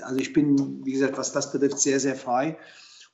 [0.00, 2.56] also ich bin, wie gesagt, was das betrifft, sehr, sehr frei.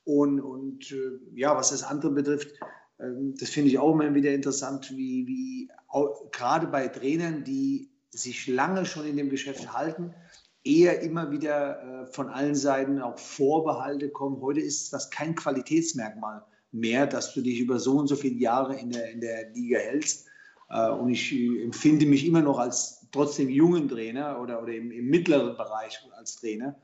[0.04, 0.94] Und, und
[1.34, 2.52] ja, was das andere betrifft,
[3.00, 5.70] ähm, das finde ich auch immer wieder interessant, wie, wie
[6.30, 10.14] gerade bei Trainern, die sich lange schon in dem Geschäft halten,
[10.66, 14.40] eher immer wieder äh, von allen Seiten auch Vorbehalte kommen.
[14.42, 18.76] Heute ist das kein Qualitätsmerkmal mehr, dass du dich über so und so viele Jahre
[18.76, 20.26] in der, in der Liga hältst.
[20.68, 24.90] Äh, und ich äh, empfinde mich immer noch als trotzdem jungen Trainer oder, oder im,
[24.90, 26.74] im mittleren Bereich als Trainer.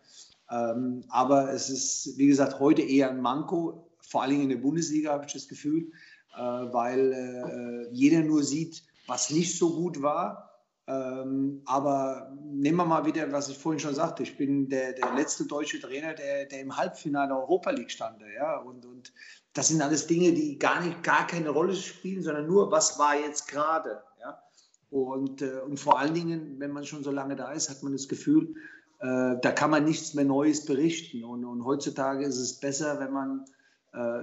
[0.50, 5.12] Ähm, aber es ist, wie gesagt, heute eher ein Manko, vor allem in der Bundesliga
[5.12, 5.90] habe ich das Gefühl,
[6.34, 10.51] weil jeder nur sieht, was nicht so gut war
[10.88, 15.14] ähm, aber nehmen wir mal wieder, was ich vorhin schon sagte, ich bin der, der
[15.14, 18.20] letzte deutsche Trainer, der, der im Halbfinale Europa League stand.
[18.34, 18.58] Ja?
[18.58, 19.12] Und, und
[19.52, 23.16] das sind alles Dinge, die gar, nicht, gar keine Rolle spielen, sondern nur, was war
[23.16, 24.02] jetzt gerade.
[24.20, 24.42] Ja?
[24.90, 27.92] Und, äh, und vor allen Dingen, wenn man schon so lange da ist, hat man
[27.92, 28.54] das Gefühl,
[28.98, 31.22] äh, da kann man nichts mehr Neues berichten.
[31.22, 33.44] Und, und heutzutage ist es besser, wenn man,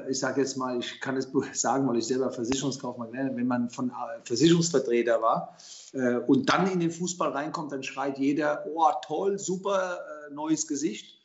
[0.10, 3.70] ich sage jetzt mal, ich kann es sagen, weil ich selber Versicherungskaufmann bin, wenn man
[3.70, 3.94] von äh,
[4.24, 5.56] Versicherungsvertreter war
[5.94, 10.68] äh, und dann in den Fußball reinkommt, dann schreit jeder, oh toll, super, äh, neues
[10.68, 11.20] Gesicht.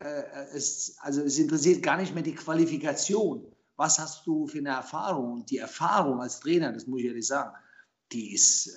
[0.00, 0.22] Äh,
[0.54, 3.46] es, also es interessiert gar nicht mehr die Qualifikation.
[3.76, 5.32] Was hast du für eine Erfahrung?
[5.32, 7.52] Und die Erfahrung als Trainer, das muss ich ehrlich sagen,
[8.12, 8.76] die ist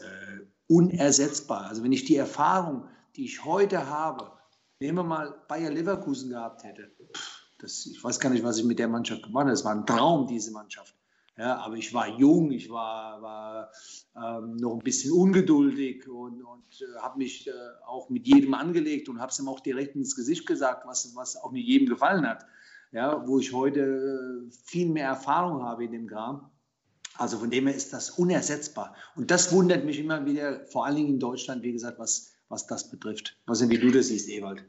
[0.68, 1.68] unersetzbar.
[1.68, 2.88] Also wenn ich die Erfahrung
[3.18, 4.32] die ich heute habe,
[4.80, 6.92] nehmen wir mal Bayer Leverkusen gehabt hätte,
[7.60, 9.52] das, ich weiß gar nicht, was ich mit der Mannschaft gemacht habe.
[9.52, 10.96] Es war ein Traum, diese Mannschaft.
[11.38, 13.72] Ja, aber ich war jung, ich war, war
[14.16, 17.52] ähm, noch ein bisschen ungeduldig und, und äh, habe mich äh,
[17.86, 21.36] auch mit jedem angelegt und habe es ihm auch direkt ins Gesicht gesagt, was, was
[21.36, 22.46] auch nicht jedem gefallen hat.
[22.92, 26.50] Ja, wo ich heute äh, viel mehr Erfahrung habe in dem Kram.
[27.16, 28.96] Also von dem her ist das unersetzbar.
[29.16, 32.66] Und das wundert mich immer wieder, vor allen Dingen in Deutschland, wie gesagt, was, was
[32.66, 33.38] das betrifft.
[33.46, 34.64] Was sind, wie du das siehst, Ewald?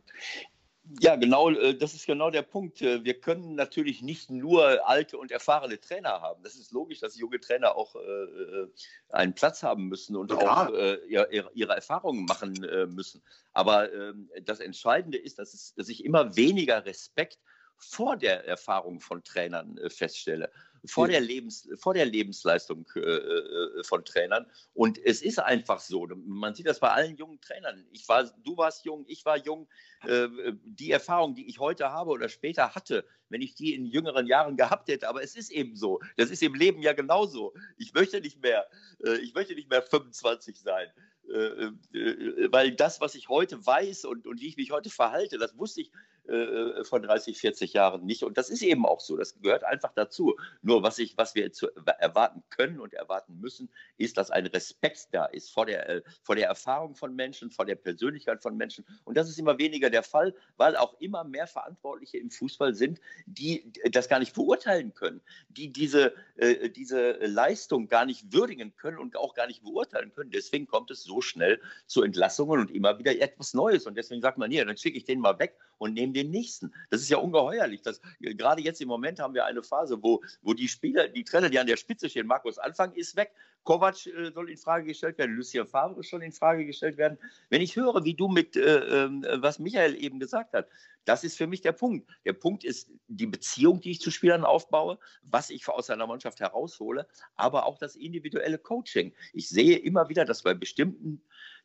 [1.00, 2.80] Ja, genau, äh, das ist genau der Punkt.
[2.80, 6.42] Äh, wir können natürlich nicht nur alte und erfahrene Trainer haben.
[6.42, 8.66] Das ist logisch, dass junge Trainer auch äh,
[9.10, 10.68] einen Platz haben müssen und Total.
[10.68, 12.54] auch ihre, Erfahrungen machen
[12.94, 13.22] müssen.
[13.52, 17.38] Aber ähm, das Entscheidende ist, dass, es, dass ich immer weniger Respekt
[17.76, 20.50] vor der Erfahrung von Trainern feststelle
[20.86, 24.46] vor, der, Lebens, vor der Lebensleistung äh, äh, von Trainern.
[24.74, 26.06] Und es ist einfach so.
[26.24, 27.86] Man sieht das bei allen jungen Trainern.
[27.92, 29.68] Ich war, du warst jung, ich war jung.
[30.06, 30.28] Äh,
[30.64, 34.56] die Erfahrung, die ich heute habe oder später hatte, wenn ich die in jüngeren Jahren
[34.56, 36.00] gehabt hätte, aber es ist eben so.
[36.16, 37.52] Das ist im Leben ja genauso.
[37.76, 38.66] Ich möchte nicht mehr,
[39.04, 40.88] äh, ich möchte nicht mehr 25 sein.
[41.30, 45.36] Äh, äh, weil das, was ich heute weiß und, und wie ich mich heute verhalte,
[45.36, 45.92] das wusste ich
[46.28, 48.22] äh, von 30, 40 Jahren nicht.
[48.22, 49.16] Und das ist eben auch so.
[49.16, 50.36] Das gehört einfach dazu.
[50.62, 51.68] Nur was, ich, was wir zu
[51.98, 56.36] erwarten können und erwarten müssen, ist, dass ein Respekt da ist vor der, äh, vor
[56.36, 58.84] der Erfahrung von Menschen, vor der Persönlichkeit von Menschen.
[59.04, 63.00] Und das ist immer weniger der Fall, weil auch immer mehr Verantwortliche im Fußball sind,
[63.26, 68.98] die das gar nicht beurteilen können, die diese, äh, diese Leistung gar nicht würdigen können
[68.98, 70.30] und auch gar nicht beurteilen können.
[70.30, 73.86] Deswegen kommt es so schnell zu Entlassungen und immer wieder etwas Neues.
[73.86, 76.72] Und deswegen sagt man, hier, dann schicke ich den mal weg und nehme den nächsten.
[76.90, 77.82] Das ist ja ungeheuerlich.
[77.82, 81.24] Das, äh, gerade jetzt im Moment haben wir eine Phase, wo, wo die Spieler, die
[81.24, 83.32] Trainer, die an der Spitze stehen, Markus Anfang ist weg,
[83.64, 87.18] Kovac äh, soll in Frage gestellt werden, Lucien Favre soll in Frage gestellt werden.
[87.50, 90.68] Wenn ich höre, wie du mit, äh, äh, was Michael eben gesagt hat,
[91.04, 92.08] das ist für mich der Punkt.
[92.24, 96.40] Der Punkt ist die Beziehung, die ich zu Spielern aufbaue, was ich aus einer Mannschaft
[96.40, 99.14] heraushole, aber auch das individuelle Coaching.
[99.32, 101.22] Ich sehe immer wieder, dass bei bestimmten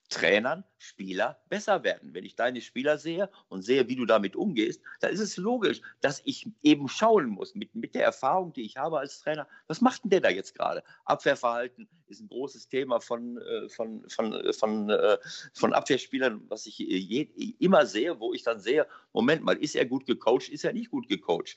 [0.10, 2.14] Trainern Spieler besser werden.
[2.14, 5.82] Wenn ich deine Spieler sehe und sehe, wie du damit umgehst, dann ist es logisch,
[6.02, 9.82] dass ich eben schauen muss, mit, mit der Erfahrung, die ich habe als Trainer, was
[9.82, 10.84] macht denn der da jetzt gerade?
[11.06, 15.18] Abwehrverhalten ist ein großes Thema von, äh, von, von, äh, von, äh,
[15.54, 17.30] von Abwehrspielern, was ich je,
[17.60, 20.92] immer sehe, wo ich dann sehe, Moment mal, ist er gut gecoacht, ist er nicht
[20.92, 21.56] gut gecoacht?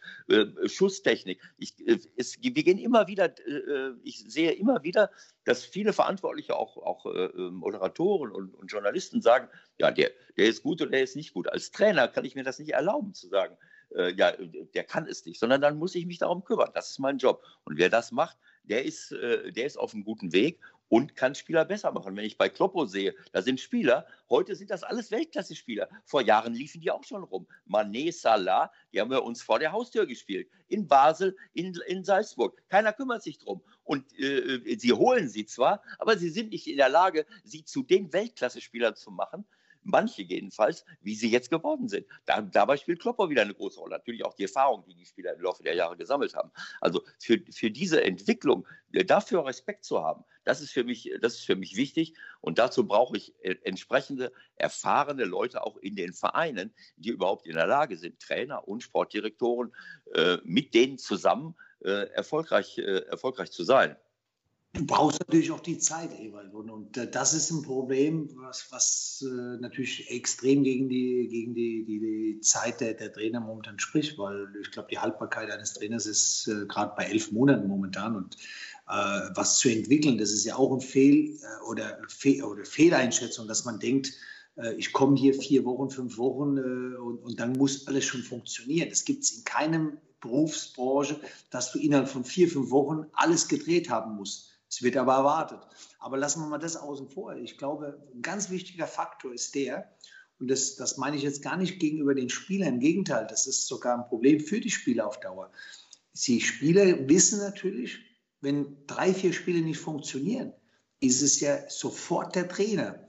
[0.67, 1.41] Schusstechnik.
[1.59, 1.75] Ich,
[2.17, 3.35] es, wir gehen immer wieder,
[4.03, 5.11] ich sehe immer wieder,
[5.45, 7.05] dass viele Verantwortliche, auch, auch
[7.51, 9.49] Moderatoren und, und Journalisten sagen,
[9.79, 11.49] ja, der, der ist gut und der ist nicht gut.
[11.49, 13.57] Als Trainer kann ich mir das nicht erlauben zu sagen,
[13.95, 14.33] äh, ja,
[14.75, 16.71] der kann es nicht, sondern dann muss ich mich darum kümmern.
[16.75, 17.43] Das ist mein Job.
[17.65, 21.35] Und wer das macht, der ist, äh, der ist auf einem guten Weg und kann
[21.35, 22.17] Spieler besser machen.
[22.17, 25.89] Wenn ich bei Kloppo sehe, da sind Spieler, heute sind das alles Weltklasse-Spieler.
[26.05, 27.47] Vor Jahren liefen die auch schon rum.
[27.69, 30.49] Mané, Salah, die haben wir uns vor der Haustür gespielt.
[30.69, 32.63] In Basel, in, in Salzburg.
[32.69, 33.63] Keiner kümmert sich drum.
[33.85, 37.83] Und äh, sie holen sie zwar, aber sie sind nicht in der Lage, sie zu
[37.83, 39.45] den Weltklasse-Spielern zu machen,
[39.87, 42.07] manche jedenfalls, wie sie jetzt geworden sind.
[42.27, 43.93] Da, dabei spielt Klopper wieder eine große Rolle.
[43.93, 46.51] Natürlich auch die Erfahrung, die die Spieler im Laufe der Jahre gesammelt haben.
[46.81, 51.35] Also für, für diese Entwicklung, äh, dafür Respekt zu haben, das ist, für mich, das
[51.35, 52.15] ist für mich wichtig.
[52.41, 57.55] Und dazu brauche ich äh, entsprechende, erfahrene Leute auch in den Vereinen, die überhaupt in
[57.55, 59.75] der Lage sind, Trainer und Sportdirektoren
[60.15, 63.97] äh, mit denen zusammen äh, erfolgreich, äh, erfolgreich zu sein.
[64.77, 66.53] Du brauchst natürlich auch die Zeit, Ewald.
[66.53, 71.55] Und, und äh, das ist ein Problem, was, was äh, natürlich extrem gegen die, gegen
[71.55, 75.73] die, die, die Zeit der, der Trainer momentan spricht, weil ich glaube, die Haltbarkeit eines
[75.73, 78.17] Trainers ist äh, gerade bei elf Monaten momentan.
[78.17, 78.37] Und
[78.87, 83.49] äh, was zu entwickeln, das ist ja auch ein Fehl äh, oder, Fe oder Fehleinschätzung,
[83.49, 84.13] dass man denkt,
[84.79, 88.89] ich komme hier vier Wochen, fünf Wochen und, und dann muss alles schon funktionieren.
[88.89, 91.21] Das gibt es in keinem Berufsbranche,
[91.51, 94.56] dass du innerhalb von vier, fünf Wochen alles gedreht haben musst.
[94.77, 95.61] Es wird aber erwartet.
[95.99, 97.35] Aber lassen wir mal das außen vor.
[97.37, 99.91] Ich glaube, ein ganz wichtiger Faktor ist der,
[100.39, 103.67] und das, das meine ich jetzt gar nicht gegenüber den Spielern, im Gegenteil, das ist
[103.69, 105.51] sogar ein Problem für die Spieler auf Dauer.
[106.13, 108.01] Die Spieler wissen natürlich,
[108.43, 110.53] wenn drei, vier Spiele nicht funktionieren,
[111.01, 113.03] ist es ja sofort der Trainer.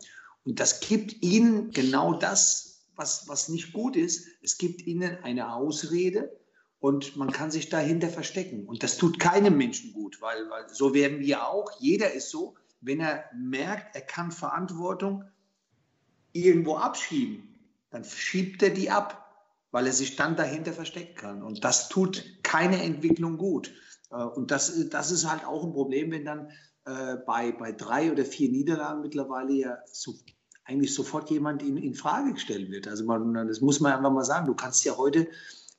[0.46, 5.54] Und das gibt ihnen genau das, was, was nicht gut ist, es gibt ihnen eine
[5.54, 6.32] Ausrede
[6.80, 8.66] und man kann sich dahinter verstecken.
[8.66, 11.72] Und das tut keinem Menschen gut, weil, weil so werden wir auch.
[11.80, 15.24] Jeder ist so, wenn er merkt, er kann Verantwortung
[16.34, 17.56] irgendwo abschieben,
[17.90, 19.24] dann schiebt er die ab,
[19.72, 21.42] weil er sich dann dahinter verstecken kann.
[21.42, 23.74] Und das tut keine Entwicklung gut.
[24.12, 26.52] Äh, und das, das ist halt auch ein Problem, wenn dann
[26.86, 30.14] äh, bei, bei drei oder vier Niederlagen mittlerweile ja so,
[30.64, 32.88] eigentlich sofort jemand in, in Frage gestellt wird.
[32.88, 34.48] Also man, das muss man einfach mal sagen.
[34.48, 35.28] Du kannst ja heute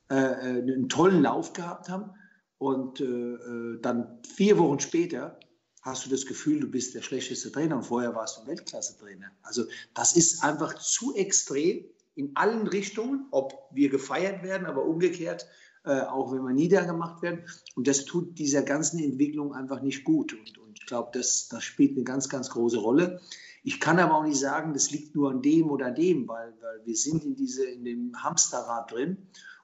[0.09, 2.11] äh, äh einen tollen Lauf gehabt haben
[2.57, 5.39] und äh, dann vier Wochen später
[5.81, 9.31] hast du das Gefühl, du bist der schlechteste Trainer und vorher warst du Weltklasse-Trainer.
[9.43, 11.85] Also das ist einfach zu extrem
[12.15, 15.47] in allen Richtungen, ob wir gefeiert werden, aber umgekehrt
[15.85, 17.45] äh, auch wenn wir niedergemacht werden.
[17.75, 20.33] Und das tut dieser ganzen Entwicklung einfach nicht gut.
[20.33, 23.21] Und, und ich glaube, das, das spielt eine ganz, ganz große Rolle.
[23.63, 26.85] Ich kann aber auch nicht sagen, das liegt nur an dem oder dem, weil, weil
[26.85, 29.17] wir sind in, diese, in dem Hamsterrad drin.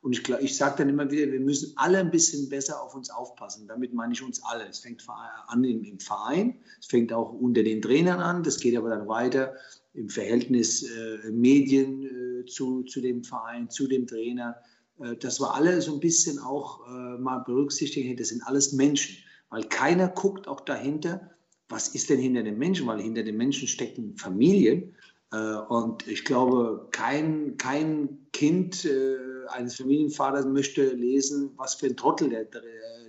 [0.05, 3.09] Und ich, ich sage dann immer wieder, wir müssen alle ein bisschen besser auf uns
[3.09, 3.67] aufpassen.
[3.67, 4.67] Damit meine ich uns alle.
[4.69, 5.03] Es fängt
[5.47, 9.07] an im, im Verein, es fängt auch unter den Trainern an, das geht aber dann
[9.07, 9.55] weiter
[9.95, 14.57] im Verhältnis äh, Medien äh, zu, zu dem Verein, zu dem Trainer.
[14.99, 19.17] Äh, dass wir alle so ein bisschen auch äh, mal berücksichtigen, das sind alles Menschen.
[19.49, 21.31] Weil keiner guckt auch dahinter,
[21.67, 24.93] was ist denn hinter den Menschen, weil hinter den Menschen stecken Familien.
[25.31, 31.97] Äh, und ich glaube, kein, kein Kind äh, eines Familienvaters möchte lesen, was für ein
[31.97, 32.45] Trottel der,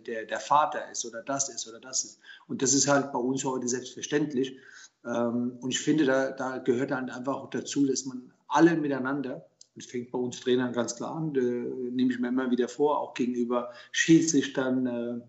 [0.07, 2.21] der, der Vater ist oder das ist oder das ist.
[2.49, 4.57] Und das ist halt bei uns heute selbstverständlich.
[5.05, 9.47] Ähm, und ich finde, da, da gehört dann einfach auch dazu, dass man alle miteinander
[9.77, 12.99] das fängt bei uns Trainern ganz klar an, äh, nehme ich mir immer wieder vor,
[12.99, 15.21] auch gegenüber Schiedsrichtern, äh,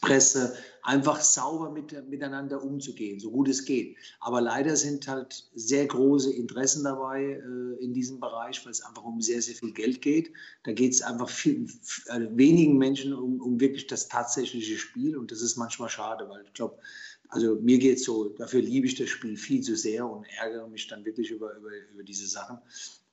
[0.00, 3.96] Presse, einfach sauber mit, miteinander umzugehen, so gut es geht.
[4.20, 9.04] Aber leider sind halt sehr große Interessen dabei äh, in diesem Bereich, weil es einfach
[9.04, 10.32] um sehr, sehr viel Geld geht.
[10.64, 11.68] Da geht es einfach viel,
[12.06, 16.44] äh, wenigen Menschen um, um wirklich das tatsächliche Spiel und das ist manchmal schade, weil
[16.44, 16.78] ich glaube,
[17.32, 20.68] also mir geht es so, dafür liebe ich das Spiel viel zu sehr und ärgere
[20.68, 22.58] mich dann wirklich über, über, über diese Sachen.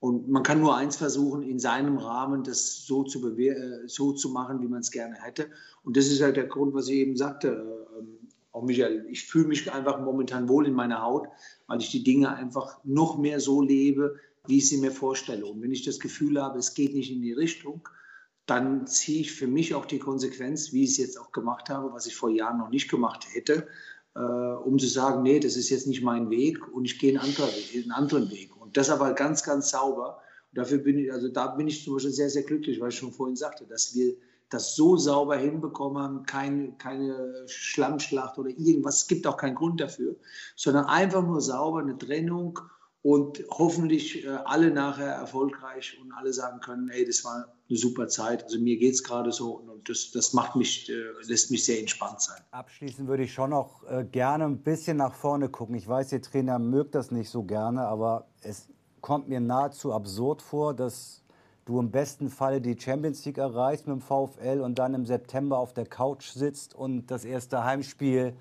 [0.02, 4.30] Und man kann nur eins versuchen, in seinem Rahmen das so zu, äh, so zu
[4.30, 5.48] machen, wie man es gerne hätte.
[5.86, 7.88] Und das ist halt der Grund, was ich eben sagte.
[7.98, 8.18] Ähm,
[8.52, 11.30] auch Michael, ich fühle mich einfach momentan wohl in meiner Haut,
[11.68, 15.46] weil ich die Dinge einfach noch mehr so lebe, wie ich sie mir vorstelle.
[15.46, 17.88] Und wenn ich das Gefühl habe, es geht nicht in die Richtung,
[18.48, 21.94] dann ziehe ich für mich auch die Konsequenz, wie ich es jetzt auch gemacht habe,
[21.94, 23.68] was ich vor Jahren noch nicht gemacht hätte,
[24.20, 27.20] äh, um zu sagen, nee, das ist jetzt nicht mein Weg und ich gehe einen
[27.20, 28.52] anderen, einen anderen Weg.
[28.60, 30.22] Und das aber ganz, ganz sauber.
[30.52, 32.98] Und dafür bin ich, also da bin ich zum Beispiel sehr, sehr glücklich, weil ich
[32.98, 34.16] schon vorhin sagte, dass wir
[34.50, 39.80] das so sauber hinbekommen haben, kein, keine Schlammschlacht oder irgendwas, es gibt auch keinen Grund
[39.80, 40.16] dafür,
[40.56, 42.60] sondern einfach nur sauber eine Trennung
[43.02, 48.08] und hoffentlich äh, alle nachher erfolgreich und alle sagen können, hey, das war eine super
[48.08, 48.44] Zeit.
[48.44, 50.94] Also mir geht es gerade so und das, das macht mich, äh,
[51.28, 52.42] lässt mich sehr entspannt sein.
[52.52, 55.76] Abschließend würde ich schon noch äh, gerne ein bisschen nach vorne gucken.
[55.76, 58.68] Ich weiß, der Trainer mögt das nicht so gerne, aber es
[59.00, 61.24] kommt mir nahezu absurd vor, dass
[61.64, 65.58] du im besten Fall die Champions League erreichst mit dem VfL und dann im September
[65.58, 68.34] auf der Couch sitzt und das erste Heimspiel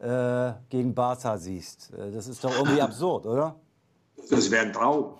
[0.00, 1.92] gegen Barca siehst.
[1.92, 3.54] Das ist doch irgendwie absurd, oder?
[4.30, 5.18] Das wäre ein Traum.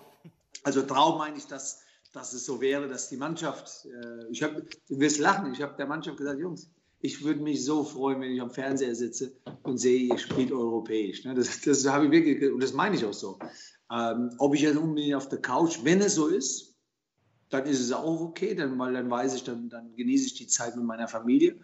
[0.63, 1.81] Also Traum meine ich, dass,
[2.13, 5.75] dass es so wäre, dass die Mannschaft, äh, ich habe, du wirst lachen, ich habe
[5.77, 6.69] der Mannschaft gesagt, Jungs,
[7.01, 9.33] ich würde mich so freuen, wenn ich am Fernseher sitze
[9.63, 11.25] und sehe, ihr spielt europäisch.
[11.25, 11.35] Ne?
[11.35, 13.37] Das, das habe ich wirklich, und das meine ich auch so.
[13.91, 16.75] Ähm, ob ich jetzt unbedingt auf der Couch, wenn es so ist,
[17.49, 20.47] dann ist es auch okay, dann, weil dann weiß ich, dann, dann genieße ich die
[20.47, 21.59] Zeit mit meiner Familie.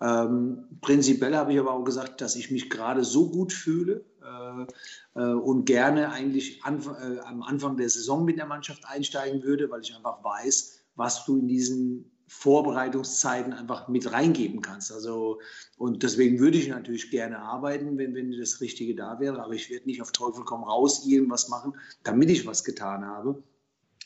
[0.00, 4.66] Ähm, prinzipiell habe ich aber auch gesagt, dass ich mich gerade so gut fühle äh,
[5.22, 9.94] und gerne eigentlich äh, am Anfang der Saison mit der Mannschaft einsteigen würde, weil ich
[9.94, 14.92] einfach weiß, was du in diesen Vorbereitungszeiten einfach mit reingeben kannst.
[14.92, 15.40] Also,
[15.78, 19.70] und deswegen würde ich natürlich gerne arbeiten, wenn, wenn das Richtige da wäre, aber ich
[19.70, 23.42] werde nicht auf Teufel komm raus irgendwas machen, damit ich was getan habe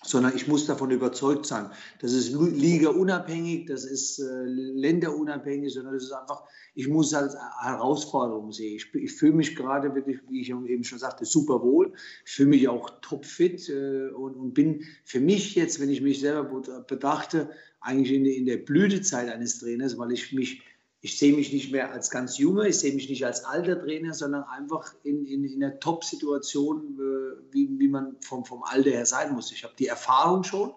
[0.03, 1.71] sondern ich muss davon überzeugt sein.
[2.01, 6.43] Das ist Liga unabhängig, das ist äh, länderunabhängig, sondern das ist einfach,
[6.75, 8.77] ich muss als Herausforderung sehen.
[8.77, 11.93] Ich, ich fühle mich gerade wirklich, wie ich eben schon sagte, super wohl.
[12.27, 16.21] Ich fühle mich auch topfit äh, und, und bin für mich jetzt, wenn ich mich
[16.21, 17.51] selber bedachte,
[17.81, 20.63] eigentlich in, in der Blütezeit eines Trainers, weil ich mich
[21.05, 24.15] ich sehe mich nicht mehr als ganz Junge, ich sehe mich nicht als alter Trainer,
[24.15, 29.05] sondern einfach in, in, in einer Top-Situation, äh, wie, wie man vom, vom Alter her
[29.05, 29.51] sein muss.
[29.51, 30.73] Ich habe die Erfahrung schon,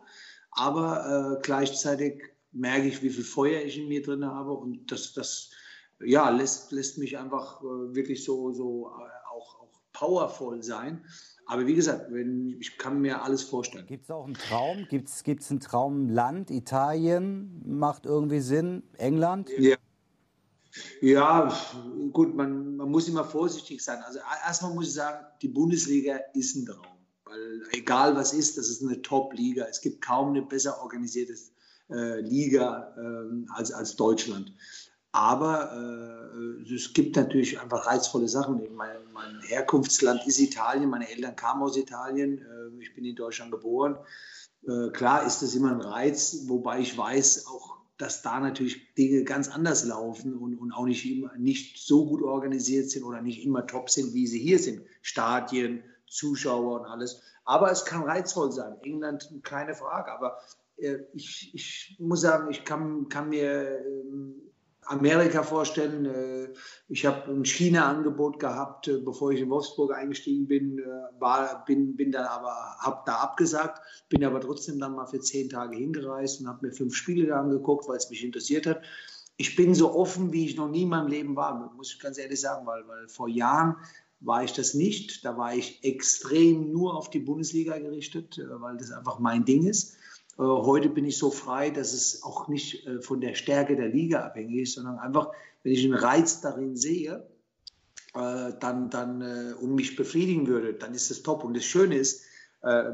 [0.50, 5.14] aber äh, gleichzeitig merke ich, wie viel Feuer ich in mir drin habe und das,
[5.14, 5.52] das
[6.04, 11.06] ja, lässt, lässt mich einfach äh, wirklich so, so äh, auch, auch powervoll sein.
[11.46, 13.86] Aber wie gesagt, wenn, ich kann mir alles vorstellen.
[13.86, 14.88] Gibt es auch einen Traum?
[14.90, 16.50] Gibt es ein Traumland?
[16.50, 18.82] Italien macht irgendwie Sinn?
[18.98, 19.52] England?
[19.60, 19.76] Ja.
[21.02, 21.54] Ja,
[22.12, 24.02] gut, man, man muss immer vorsichtig sein.
[24.04, 26.98] Also erstmal muss ich sagen, die Bundesliga ist ein Traum.
[27.26, 29.66] Weil egal was ist, das ist eine Top-Liga.
[29.70, 31.36] Es gibt kaum eine besser organisierte
[31.90, 34.54] äh, Liga äh, als, als Deutschland.
[35.12, 38.62] Aber äh, es gibt natürlich einfach reizvolle Sachen.
[38.76, 43.52] Mein, mein, Herkunftsland ist Italien, meine Eltern kamen aus Italien, äh, ich bin in Deutschland
[43.52, 43.98] geboren.
[44.68, 49.24] Äh, klar ist das immer ein Reiz, wobei ich weiß auch, dass da natürlich Dinge
[49.24, 53.46] ganz anders laufen und, und auch nicht, immer, nicht so gut organisiert sind oder nicht
[53.46, 54.82] immer top sind, wie sie hier sind.
[55.02, 57.22] Stadien, Zuschauer und alles.
[57.46, 58.76] Aber es kann reizvoll sein.
[58.84, 60.12] England, keine Frage.
[60.12, 60.38] Aber
[60.78, 64.42] äh, ich, ich muss sagen, ich kann, kann mir ähm,
[64.86, 66.06] Amerika vorstellen.
[66.06, 66.54] Äh,
[66.88, 70.82] ich habe ein China-Angebot gehabt, äh, bevor ich in Wolfsburg eingestiegen bin,
[71.20, 75.50] war, bin, bin dann aber, habe da abgesagt, bin aber trotzdem dann mal für zehn
[75.50, 78.82] Tage hingereist und habe mir fünf Spiele da angeguckt, weil es mich interessiert hat.
[79.38, 82.18] Ich bin so offen, wie ich noch nie in meinem Leben war, muss ich ganz
[82.18, 83.76] ehrlich sagen, weil, weil vor Jahren
[84.22, 85.26] war ich das nicht.
[85.26, 89.98] Da war ich extrem nur auf die Bundesliga gerichtet, weil das einfach mein Ding ist.
[90.38, 93.88] Äh, heute bin ich so frei, dass es auch nicht äh, von der Stärke der
[93.88, 95.32] Liga abhängig ist, sondern einfach,
[95.64, 97.26] wenn ich einen Reiz darin sehe,
[98.14, 101.44] äh, dann, dann und mich befriedigen würde, dann ist das top.
[101.44, 102.24] Und das Schöne ist,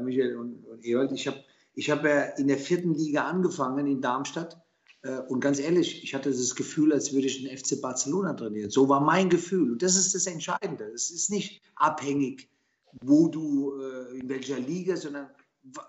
[0.02, 1.38] Michael und, und Ewald, ich habe
[1.74, 4.60] ich hab ja in der vierten Liga angefangen in Darmstadt.
[5.28, 8.68] Und ganz ehrlich, ich hatte das Gefühl, als würde ich den FC Barcelona trainieren.
[8.68, 9.72] So war mein Gefühl.
[9.72, 10.84] Und das ist das Entscheidende.
[10.94, 12.50] Es ist nicht abhängig,
[13.00, 13.72] wo du,
[14.12, 15.30] in welcher Liga, sondern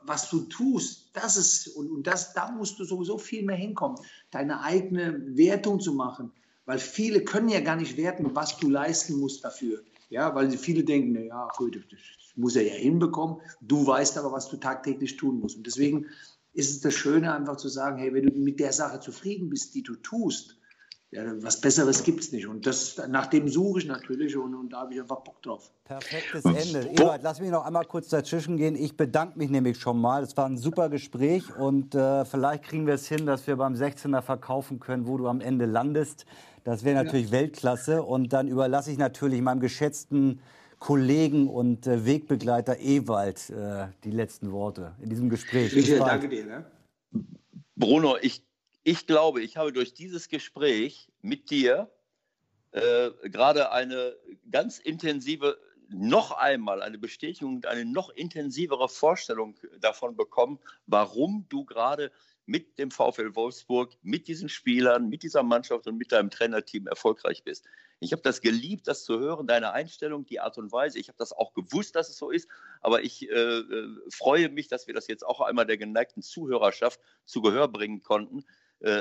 [0.04, 3.98] was du tust, das ist, und, und das, da musst du sowieso viel mehr hinkommen,
[4.32, 6.32] deine eigene Wertung zu machen.
[6.66, 9.84] Weil viele können ja gar nicht werten, was du leisten musst dafür.
[10.10, 12.00] Ja, weil viele denken, ja, gut, das
[12.36, 13.42] muss er ja hinbekommen.
[13.62, 15.58] Du weißt aber, was du tagtäglich tun musst.
[15.58, 16.08] Und deswegen
[16.54, 19.74] ist es das Schöne, einfach zu sagen, hey, wenn du mit der Sache zufrieden bist,
[19.76, 20.58] die du tust,
[21.14, 22.47] ja, was Besseres gibt es nicht.
[22.47, 25.72] Und das, nach dem suche ich natürlich und, und da habe ich einfach Bock drauf.
[25.86, 26.89] Perfektes Ende.
[26.89, 28.76] Ewald, lass mich noch einmal kurz dazwischen gehen.
[28.76, 30.24] Ich bedanke mich nämlich schon mal.
[30.24, 33.76] Es war ein super Gespräch und äh, vielleicht kriegen wir es hin, dass wir beim
[33.76, 36.26] 16er verkaufen können, wo du am Ende landest.
[36.64, 37.34] Das wäre natürlich ja.
[37.34, 38.03] Weltklasse.
[38.03, 40.39] Und dann überlasse ich natürlich meinem geschätzten
[40.80, 45.76] Kollegen und äh, Wegbegleiter Ewald äh, die letzten Worte in diesem Gespräch.
[45.76, 46.45] Michael, danke dir.
[46.45, 46.66] Ne?
[47.76, 48.43] Bruno, ich
[48.84, 51.90] ich glaube, ich habe durch dieses Gespräch mit dir
[52.72, 54.16] äh, gerade eine
[54.52, 55.58] ganz intensive,
[55.90, 62.12] noch einmal eine Bestätigung, eine noch intensivere Vorstellung davon bekommen, warum du gerade
[62.46, 67.44] mit dem VfL Wolfsburg, mit diesen Spielern, mit dieser Mannschaft und mit deinem Trainerteam erfolgreich
[67.44, 67.66] bist.
[68.00, 71.00] Ich habe das geliebt, das zu hören, deine Einstellung, die Art und Weise.
[71.00, 72.50] Ich habe das auch gewusst, dass es so ist,
[72.82, 77.00] aber ich äh, äh freue mich, dass wir das jetzt auch einmal der geneigten Zuhörerschaft
[77.24, 78.44] zu Gehör bringen konnten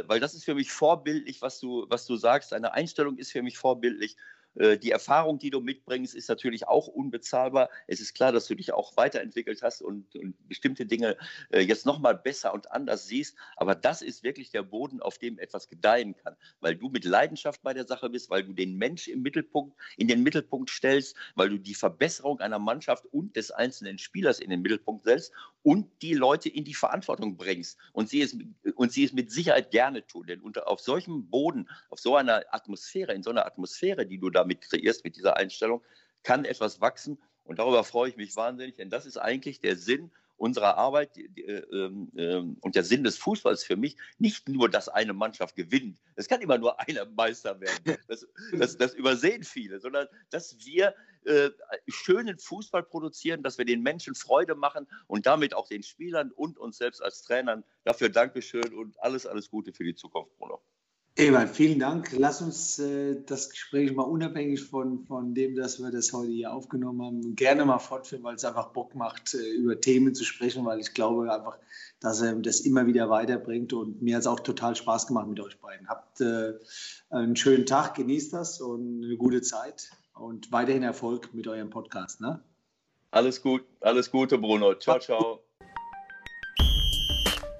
[0.07, 2.53] weil das ist für mich vorbildlich, was du, was du sagst.
[2.53, 4.17] Deine Einstellung ist für mich vorbildlich.
[4.55, 7.71] Äh, die Erfahrung, die du mitbringst, ist natürlich auch unbezahlbar.
[7.87, 11.17] Es ist klar, dass du dich auch weiterentwickelt hast und, und bestimmte Dinge
[11.51, 13.37] äh, jetzt nochmal besser und anders siehst.
[13.57, 17.63] Aber das ist wirklich der Boden, auf dem etwas gedeihen kann, weil du mit Leidenschaft
[17.63, 21.49] bei der Sache bist, weil du den Mensch im Mittelpunkt, in den Mittelpunkt stellst, weil
[21.49, 25.33] du die Verbesserung einer Mannschaft und des einzelnen Spielers in den Mittelpunkt stellst
[25.63, 28.37] und die Leute in die Verantwortung bringst und sie es,
[28.75, 30.27] und sie es mit Sicherheit gerne tun.
[30.27, 34.31] Denn unter, auf solchem Boden, auf so einer Atmosphäre, in so einer Atmosphäre, die du
[34.31, 35.83] da damit kreierst, mit dieser Einstellung,
[36.23, 37.19] kann etwas wachsen.
[37.45, 40.11] Und darüber freue ich mich wahnsinnig, denn das ist eigentlich der Sinn
[40.43, 43.97] unserer Arbeit äh, äh, und der Sinn des Fußballs für mich.
[44.19, 46.01] Nicht nur, dass eine Mannschaft gewinnt.
[46.17, 47.97] Es kann immer nur einer Meister werden.
[48.09, 51.51] Das, das, das übersehen viele, sondern dass wir äh,
[51.89, 56.59] schönen Fußball produzieren, dass wir den Menschen Freude machen und damit auch den Spielern und
[56.59, 57.63] uns selbst als Trainern.
[57.85, 60.61] Dafür Dankeschön und alles, alles Gute für die Zukunft, Bruno.
[61.15, 62.11] Ewald, vielen Dank.
[62.13, 66.55] Lass uns äh, das Gespräch mal unabhängig von, von dem, dass wir das heute hier
[66.55, 70.65] aufgenommen haben, gerne mal fortführen, weil es einfach Bock macht, äh, über Themen zu sprechen,
[70.65, 71.59] weil ich glaube einfach,
[72.01, 75.39] dass er das immer wieder weiterbringt und mir hat es auch total Spaß gemacht mit
[75.41, 75.87] euch beiden.
[75.87, 76.55] Habt äh,
[77.11, 82.23] einen schönen Tag, genießt das und eine gute Zeit und weiterhin Erfolg mit eurem Podcast.
[82.23, 82.43] Ne?
[83.11, 84.75] Alles gut, alles Gute, Bruno.
[84.77, 85.41] Ciao, ciao.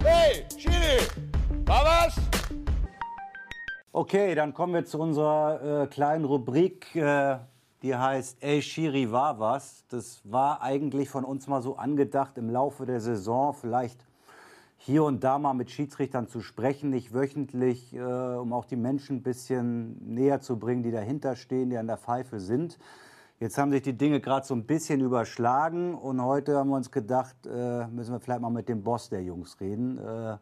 [0.01, 0.97] Hey, Chili,
[1.65, 2.22] war was?
[3.95, 7.37] Okay, dann kommen wir zu unserer äh, kleinen Rubrik, äh,
[7.83, 9.85] die heißt Ey Shiri war was.
[9.87, 14.03] Das war eigentlich von uns mal so angedacht im Laufe der Saison, vielleicht
[14.77, 19.17] hier und da mal mit Schiedsrichtern zu sprechen, nicht wöchentlich, äh, um auch die Menschen
[19.17, 22.79] ein bisschen näher zu bringen, die dahinter stehen, die an der Pfeife sind.
[23.39, 26.89] Jetzt haben sich die Dinge gerade so ein bisschen überschlagen und heute haben wir uns
[26.89, 29.99] gedacht, äh, müssen wir vielleicht mal mit dem Boss der Jungs reden.
[29.99, 30.37] Äh,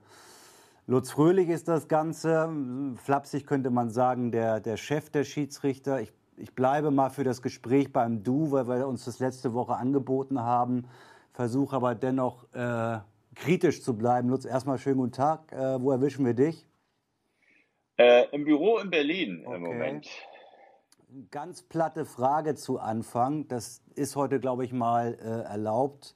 [0.92, 2.50] Lutz Fröhlich ist das Ganze.
[2.98, 6.02] Flapsig könnte man sagen, der, der Chef der Schiedsrichter.
[6.02, 9.76] Ich, ich bleibe mal für das Gespräch beim Du, weil wir uns das letzte Woche
[9.76, 10.90] angeboten haben.
[11.32, 13.00] Versuche aber dennoch äh,
[13.36, 14.28] kritisch zu bleiben.
[14.28, 15.54] Lutz, erstmal schönen guten Tag.
[15.54, 16.68] Äh, wo erwischen wir dich?
[17.96, 19.56] Äh, Im Büro in Berlin okay.
[19.56, 20.10] im Moment
[21.30, 23.48] ganz platte Frage zu Anfang.
[23.48, 26.16] Das ist heute, glaube ich, mal äh, erlaubt.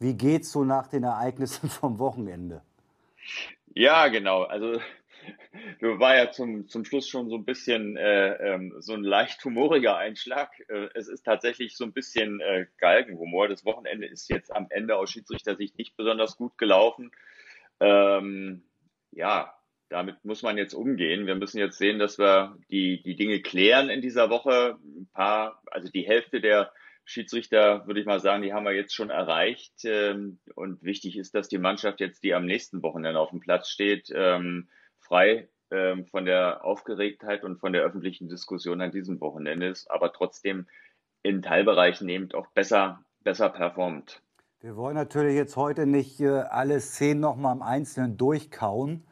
[0.00, 2.62] Wie geht's so nach den Ereignissen vom Wochenende?
[3.76, 4.42] Ja, genau.
[4.44, 4.80] Also
[5.80, 9.44] du war ja zum, zum Schluss schon so ein bisschen äh, ähm, so ein leicht
[9.44, 10.50] humoriger Einschlag.
[10.70, 13.48] Äh, es ist tatsächlich so ein bisschen äh, Galgenhumor.
[13.48, 17.10] Das Wochenende ist jetzt am Ende aus Schiedsrichtersicht nicht besonders gut gelaufen.
[17.78, 18.62] Ähm,
[19.10, 19.54] ja,
[19.90, 21.26] damit muss man jetzt umgehen.
[21.26, 24.78] Wir müssen jetzt sehen, dass wir die, die Dinge klären in dieser Woche.
[24.82, 26.72] Ein paar, also die Hälfte der
[27.06, 29.84] Schiedsrichter, würde ich mal sagen, die haben wir jetzt schon erreicht.
[29.84, 33.70] Ähm, und wichtig ist, dass die Mannschaft jetzt, die am nächsten Wochenende auf dem Platz
[33.70, 39.68] steht, ähm, frei ähm, von der Aufgeregtheit und von der öffentlichen Diskussion an diesem Wochenende
[39.68, 40.66] ist, aber trotzdem
[41.22, 44.20] in Teilbereichen eben auch besser, besser performt.
[44.60, 49.06] Wir wollen natürlich jetzt heute nicht äh, alle Szenen nochmal im Einzelnen durchkauen.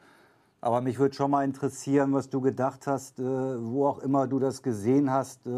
[0.65, 4.39] Aber mich würde schon mal interessieren, was du gedacht hast, äh, wo auch immer du
[4.39, 5.49] das gesehen hast, äh,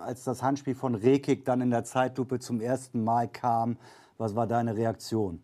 [0.00, 3.76] als das Handspiel von Rekik dann in der Zeitlupe zum ersten Mal kam.
[4.16, 5.42] Was war deine Reaktion?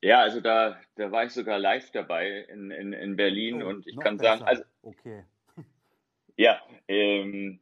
[0.00, 3.86] Ja, also da, da war ich sogar live dabei in, in, in Berlin oh, und
[3.86, 4.38] ich kann besser.
[4.38, 5.22] sagen, also okay.
[6.36, 7.60] ja, ähm,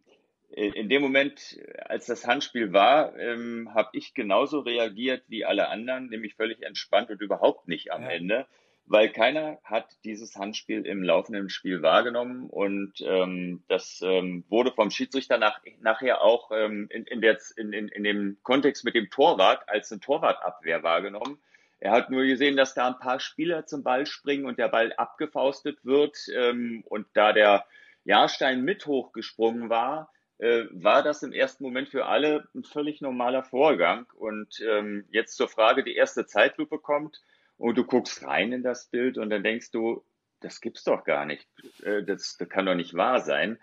[0.53, 6.09] in dem Moment, als das Handspiel war, ähm, habe ich genauso reagiert wie alle anderen,
[6.09, 8.09] nämlich völlig entspannt und überhaupt nicht am ja.
[8.09, 8.47] Ende
[8.91, 14.91] weil keiner hat dieses Handspiel im laufenden Spiel wahrgenommen und ähm, das ähm, wurde vom
[14.91, 19.09] Schiedsrichter nach, nachher auch ähm, in, in, der, in, in, in dem Kontext mit dem
[19.09, 21.39] Torwart als eine Torwartabwehr wahrgenommen.
[21.79, 24.93] Er hat nur gesehen, dass da ein paar Spieler zum Ball springen und der Ball
[24.95, 27.67] abgefaustet wird ähm, und da der
[28.03, 33.45] Jahrstein mit hochgesprungen war, äh, war das im ersten Moment für alle ein völlig normaler
[33.45, 34.07] Vorgang.
[34.17, 37.23] Und ähm, jetzt zur Frage, die erste Zeitlupe kommt
[37.61, 40.03] und du guckst rein in das Bild und dann denkst du,
[40.41, 41.47] das gibt's doch gar nicht.
[41.83, 43.59] Äh, das, das kann doch nicht wahr sein.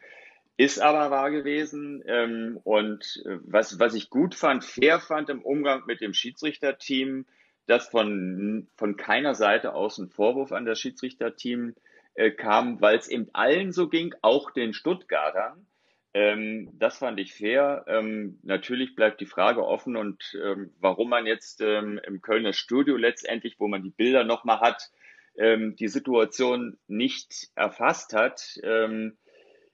[0.56, 2.04] Ist aber wahr gewesen.
[2.08, 7.26] Ähm, und äh, was, was ich gut fand, fair fand im Umgang mit dem Schiedsrichterteam,
[7.66, 11.76] dass von, von keiner Seite aus ein Vorwurf an das Schiedsrichterteam
[12.14, 15.66] äh, kam, weil es eben allen so ging, auch den Stuttgartern.
[16.14, 17.86] Ähm, das fand ich fair.
[17.88, 22.96] Ähm, natürlich bleibt die Frage offen und ähm, warum man jetzt ähm, im Kölner Studio
[22.98, 24.90] letztendlich, wo man die Bilder nochmal hat,
[25.38, 28.58] ähm, die Situation nicht erfasst hat.
[28.64, 29.18] Ähm,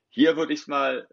[0.10, 1.08] hier würde ich mal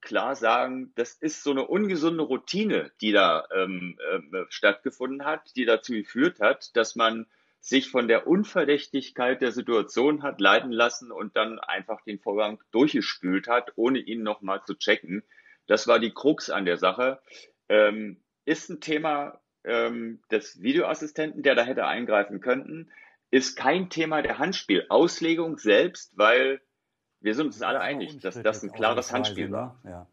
[0.00, 5.94] klar sagen, das ist so eine ungesunde Routine, die da äh, stattgefunden hat, die dazu
[5.94, 7.26] geführt hat, dass man
[7.64, 13.48] sich von der Unverdächtigkeit der Situation hat leiten lassen und dann einfach den Vorgang durchgespült
[13.48, 15.22] hat, ohne ihn nochmal zu checken.
[15.66, 17.22] Das war die Krux an der Sache.
[17.70, 22.92] Ähm, ist ein Thema ähm, des Videoassistenten, der da hätte eingreifen können,
[23.30, 26.60] ist kein Thema der Handspielauslegung selbst, weil
[27.20, 29.80] wir sind uns alle einig, dass das ein klares Handspiel war.
[29.84, 30.06] Ja.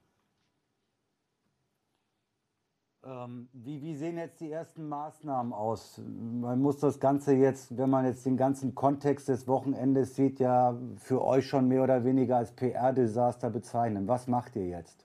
[3.03, 5.99] Ähm, wie, wie, sehen jetzt die ersten Maßnahmen aus?
[5.99, 10.77] Man muss das Ganze jetzt, wenn man jetzt den ganzen Kontext des Wochenendes sieht, ja
[10.97, 14.07] für euch schon mehr oder weniger als PR-Desaster bezeichnen.
[14.07, 15.03] Was macht ihr jetzt?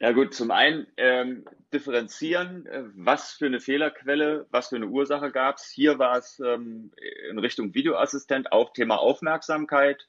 [0.00, 5.30] Ja gut, zum einen ähm, differenzieren, äh, was für eine Fehlerquelle, was für eine Ursache
[5.30, 5.66] gab es.
[5.66, 6.90] Hier war es ähm,
[7.30, 10.08] in Richtung Videoassistent auch Thema Aufmerksamkeit.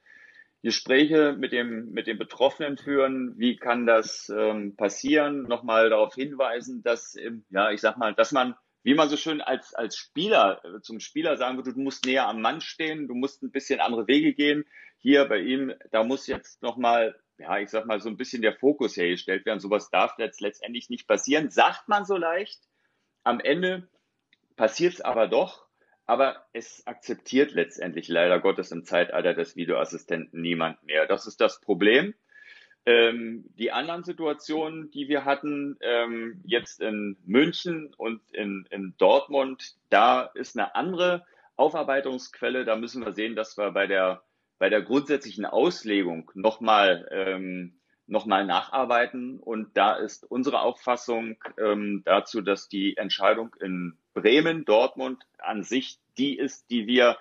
[0.63, 3.33] Gespräche mit dem, mit dem Betroffenen führen.
[3.37, 5.43] Wie kann das ähm, passieren?
[5.43, 9.41] Nochmal darauf hinweisen, dass, ähm, ja, ich sag mal, dass man, wie man so schön
[9.41, 13.15] als, als Spieler, äh, zum Spieler sagen würde, du musst näher am Mann stehen, du
[13.15, 14.65] musst ein bisschen andere Wege gehen.
[14.99, 18.53] Hier bei ihm, da muss jetzt nochmal, ja, ich sag mal, so ein bisschen der
[18.53, 19.59] Fokus hergestellt werden.
[19.59, 21.49] Sowas darf jetzt letztendlich nicht passieren.
[21.49, 22.59] Sagt man so leicht.
[23.23, 23.89] Am Ende
[24.55, 25.65] passiert es aber doch.
[26.11, 31.07] Aber es akzeptiert letztendlich leider Gottes im Zeitalter des Videoassistenten niemand mehr.
[31.07, 32.13] Das ist das Problem.
[32.85, 39.77] Ähm, die anderen Situationen, die wir hatten, ähm, jetzt in München und in, in Dortmund,
[39.89, 42.65] da ist eine andere Aufarbeitungsquelle.
[42.65, 44.21] Da müssen wir sehen, dass wir bei der,
[44.59, 47.79] bei der grundsätzlichen Auslegung nochmal ähm,
[48.11, 49.39] noch nacharbeiten.
[49.39, 56.00] Und da ist unsere Auffassung ähm, dazu, dass die Entscheidung in Bremen, Dortmund an sich
[56.17, 57.17] die ist, die wir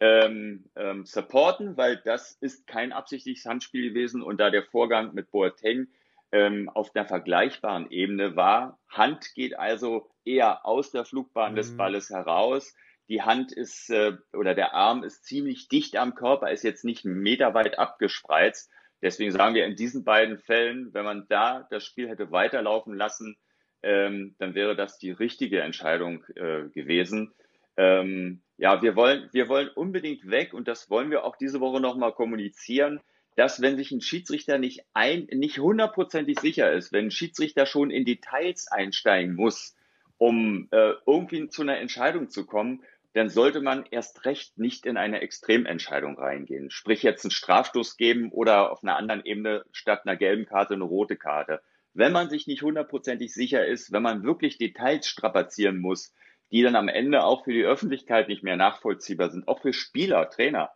[0.00, 5.30] ähm, ähm, supporten, weil das ist kein absichtliches Handspiel gewesen und da der Vorgang mit
[5.30, 5.88] Boateng
[6.32, 8.78] ähm, auf einer vergleichbaren Ebene war.
[8.88, 11.56] Hand geht also eher aus der Flugbahn mhm.
[11.56, 12.74] des Balles heraus.
[13.08, 17.04] Die Hand ist äh, oder der Arm ist ziemlich dicht am Körper, ist jetzt nicht
[17.04, 18.70] meterweit abgespreizt.
[19.00, 23.36] Deswegen sagen wir in diesen beiden Fällen, wenn man da das Spiel hätte weiterlaufen lassen,
[23.82, 27.34] ähm, dann wäre das die richtige Entscheidung äh, gewesen.
[27.76, 31.80] Ähm, ja, wir wollen, wir wollen unbedingt weg und das wollen wir auch diese Woche
[31.80, 33.00] nochmal kommunizieren
[33.36, 37.90] dass wenn sich ein Schiedsrichter nicht ein, nicht hundertprozentig sicher ist, wenn ein Schiedsrichter schon
[37.90, 39.74] in Details einsteigen muss,
[40.18, 44.96] um äh, irgendwie zu einer Entscheidung zu kommen, dann sollte man erst recht nicht in
[44.96, 46.70] eine Extrementscheidung reingehen.
[46.70, 50.84] Sprich jetzt einen Strafstoß geben oder auf einer anderen Ebene statt einer gelben Karte eine
[50.84, 51.60] rote Karte.
[51.92, 56.12] Wenn man sich nicht hundertprozentig sicher ist, wenn man wirklich Details strapazieren muss,
[56.54, 60.30] die dann am Ende auch für die Öffentlichkeit nicht mehr nachvollziehbar sind, auch für Spieler,
[60.30, 60.70] Trainer,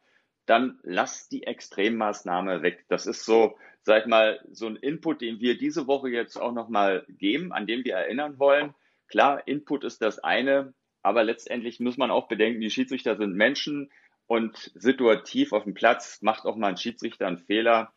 [0.45, 2.85] dann lass die Extremmaßnahme weg.
[2.89, 6.51] Das ist so, sag ich mal, so ein Input, den wir diese Woche jetzt auch
[6.51, 8.75] nochmal geben, an den wir erinnern wollen.
[9.07, 10.75] Klar, Input ist das eine,
[11.05, 13.89] aber letztendlich muss man auch bedenken, die Schiedsrichter sind Menschen
[14.27, 17.93] und situativ auf dem Platz macht auch mal ein Schiedsrichter einen Fehler.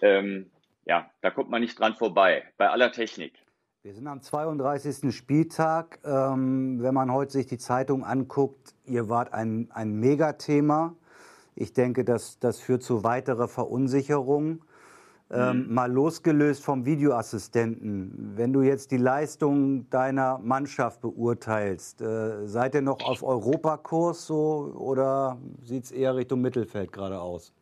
[0.00, 0.50] Ähm,
[0.86, 3.34] ja, da kommt man nicht dran vorbei, bei aller Technik.
[3.84, 5.14] Wir sind am 32.
[5.14, 6.00] Spieltag.
[6.04, 10.96] Ähm, wenn man heute sich die Zeitung anguckt, ihr wart ein, ein Megathema.
[11.54, 14.64] Ich denke, dass das führt zu weiterer Verunsicherung.
[15.30, 15.74] Ähm, mhm.
[15.74, 22.80] mal losgelöst vom Videoassistenten, wenn du jetzt die Leistung deiner Mannschaft beurteilst, äh, seid ihr
[22.80, 27.52] noch auf Europakurs so oder sieht es eher Richtung Mittelfeld gerade aus?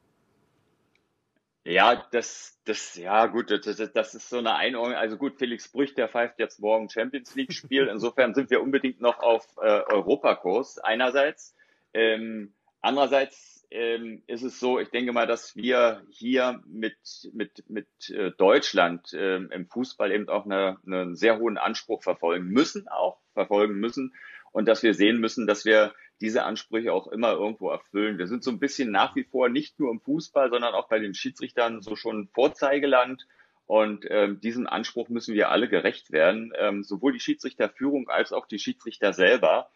[1.69, 4.95] Ja, das, das, ja gut, das, das ist so eine Einordnung.
[4.95, 7.89] Also gut, Felix Brüch, der pfeift jetzt morgen Champions League Spiel.
[7.89, 11.57] Insofern sind wir unbedingt noch auf äh, Europakurs einerseits.
[11.93, 16.99] Ähm, andererseits ähm, ist es so, ich denke mal, dass wir hier mit,
[17.33, 22.47] mit, mit äh, Deutschland äh, im Fußball eben auch eine, einen sehr hohen Anspruch verfolgen
[22.47, 24.14] müssen, auch verfolgen müssen
[24.53, 28.19] und dass wir sehen müssen, dass wir diese Ansprüche auch immer irgendwo erfüllen.
[28.19, 30.99] Wir sind so ein bisschen nach wie vor nicht nur im Fußball, sondern auch bei
[30.99, 33.27] den Schiedsrichtern so schon Vorzeigeland.
[33.67, 38.47] Und ähm, diesem Anspruch müssen wir alle gerecht werden, ähm, sowohl die Schiedsrichterführung als auch
[38.47, 39.71] die Schiedsrichter selber.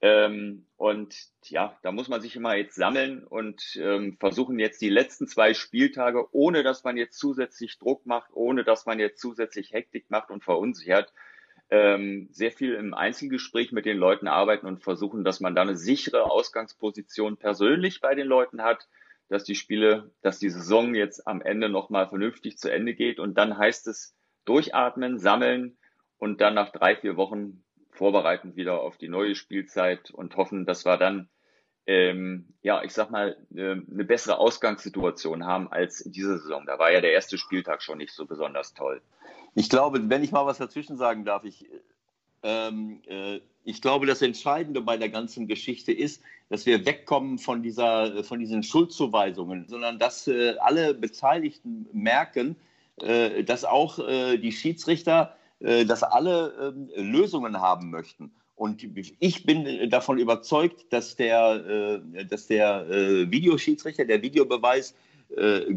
[0.00, 1.14] Ähm, und
[1.44, 5.54] ja, da muss man sich immer jetzt sammeln und ähm, versuchen jetzt die letzten zwei
[5.54, 10.30] Spieltage, ohne dass man jetzt zusätzlich Druck macht, ohne dass man jetzt zusätzlich Hektik macht
[10.30, 11.12] und verunsichert,
[11.70, 15.76] ähm, sehr viel im Einzelgespräch mit den Leuten arbeiten und versuchen, dass man da eine
[15.76, 18.88] sichere Ausgangsposition persönlich bei den Leuten hat,
[19.28, 23.18] dass die Spiele, dass die Saison jetzt am Ende nochmal vernünftig zu Ende geht.
[23.18, 25.76] Und dann heißt es durchatmen, sammeln
[26.18, 30.84] und dann nach drei, vier Wochen vorbereiten wieder auf die neue Spielzeit und hoffen, dass
[30.84, 31.28] wir dann,
[31.86, 36.64] ähm, ja, ich sag mal, äh, eine bessere Ausgangssituation haben als in dieser Saison.
[36.66, 39.02] Da war ja der erste Spieltag schon nicht so besonders toll.
[39.56, 41.64] Ich glaube, wenn ich mal was dazwischen sagen darf, ich,
[42.42, 47.62] ähm, äh, ich glaube, das Entscheidende bei der ganzen Geschichte ist, dass wir wegkommen von,
[47.62, 52.54] dieser, von diesen Schuldzuweisungen, sondern dass äh, alle Beteiligten merken,
[53.00, 58.30] äh, dass auch äh, die Schiedsrichter äh, dass alle ähm, Lösungen haben möchten.
[58.56, 58.86] Und
[59.20, 62.86] ich bin davon überzeugt, dass der, äh, dass der
[63.30, 64.94] Videoschiedsrichter, der Videobeweis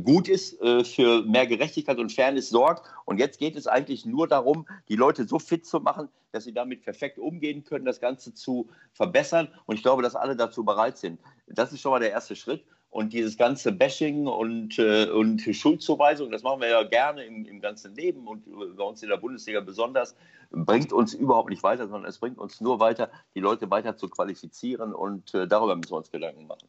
[0.04, 2.88] gut ist, für mehr Gerechtigkeit und Fairness sorgt.
[3.06, 6.54] Und jetzt geht es eigentlich nur darum, die Leute so fit zu machen, dass sie
[6.54, 9.48] damit perfekt umgehen können, das Ganze zu verbessern.
[9.66, 11.20] Und ich glaube, dass alle dazu bereit sind.
[11.48, 12.64] Das ist schon mal der erste Schritt.
[12.92, 17.62] Und dieses ganze Bashing und, äh, und Schuldzuweisung, das machen wir ja gerne im, im
[17.62, 18.46] ganzen Leben und
[18.76, 20.16] bei uns in der Bundesliga besonders,
[20.50, 24.10] bringt uns überhaupt nicht weiter, sondern es bringt uns nur weiter, die Leute weiter zu
[24.10, 26.68] qualifizieren und äh, darüber müssen wir uns Gedanken machen.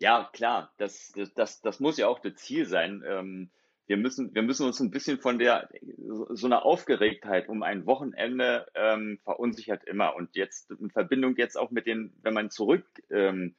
[0.00, 3.04] Ja, klar, das, das, das muss ja auch das Ziel sein.
[3.06, 3.50] Ähm,
[3.86, 5.68] wir müssen, wir müssen uns ein bisschen von der,
[6.30, 10.16] so einer Aufgeregtheit um ein Wochenende ähm, verunsichert immer.
[10.16, 13.54] Und jetzt in Verbindung jetzt auch mit den, wenn man zurück ähm,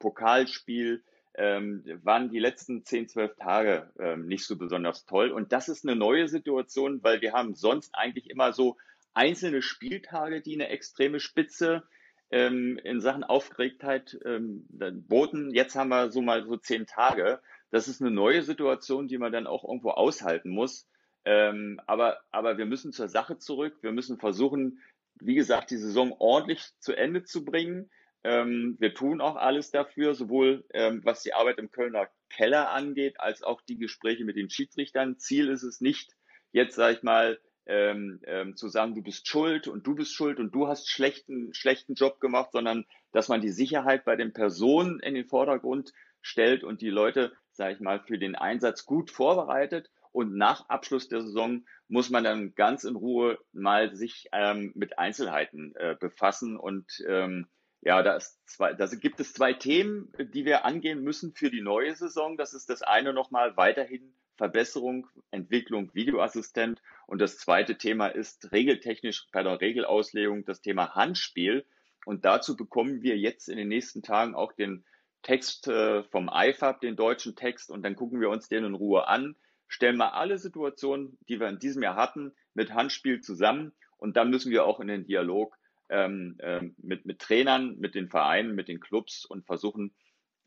[0.00, 1.04] Pokalspiel,
[1.34, 5.30] ähm, waren die letzten 10, 12 Tage ähm, nicht so besonders toll.
[5.30, 8.76] Und das ist eine neue Situation, weil wir haben sonst eigentlich immer so
[9.14, 11.84] einzelne Spieltage, die eine extreme Spitze
[12.30, 14.66] ähm, in Sachen Aufgeregtheit ähm,
[15.08, 15.52] boten.
[15.52, 17.40] Jetzt haben wir so mal so zehn Tage.
[17.70, 20.88] Das ist eine neue Situation, die man dann auch irgendwo aushalten muss.
[21.24, 23.78] Ähm, aber, aber wir müssen zur Sache zurück.
[23.82, 24.80] Wir müssen versuchen,
[25.20, 27.90] wie gesagt, die Saison ordentlich zu Ende zu bringen.
[28.22, 33.18] Ähm, wir tun auch alles dafür, sowohl ähm, was die Arbeit im Kölner Keller angeht,
[33.18, 35.18] als auch die Gespräche mit den Schiedsrichtern.
[35.18, 36.14] Ziel ist es nicht,
[36.52, 40.38] jetzt sage ich mal, ähm, ähm, zu sagen, du bist schuld und du bist schuld
[40.38, 45.00] und du hast schlechten, schlechten Job gemacht, sondern dass man die Sicherheit bei den Personen
[45.00, 45.92] in den Vordergrund
[46.22, 49.90] stellt und die Leute, sage ich mal, für den Einsatz gut vorbereitet.
[50.12, 54.98] Und nach Abschluss der Saison muss man dann ganz in Ruhe mal sich ähm, mit
[54.98, 56.56] Einzelheiten äh, befassen.
[56.56, 57.46] Und ähm,
[57.80, 61.62] ja, da, ist zwei, da gibt es zwei Themen, die wir angehen müssen für die
[61.62, 62.36] neue Saison.
[62.36, 66.80] Das ist das eine nochmal weiterhin Verbesserung, Entwicklung, Videoassistent.
[67.06, 71.66] Und das zweite Thema ist regeltechnisch bei der Regelauslegung das Thema Handspiel.
[72.06, 74.82] Und dazu bekommen wir jetzt in den nächsten Tagen auch den
[75.20, 79.06] Text äh, vom IFAB, den deutschen Text, und dann gucken wir uns den in Ruhe
[79.08, 79.36] an,
[79.68, 83.72] stellen mal alle Situationen, die wir in diesem Jahr hatten, mit Handspiel zusammen.
[83.98, 85.58] Und dann müssen wir auch in den Dialog
[85.90, 89.92] ähm, ähm, mit, mit Trainern, mit den Vereinen, mit den Clubs und versuchen,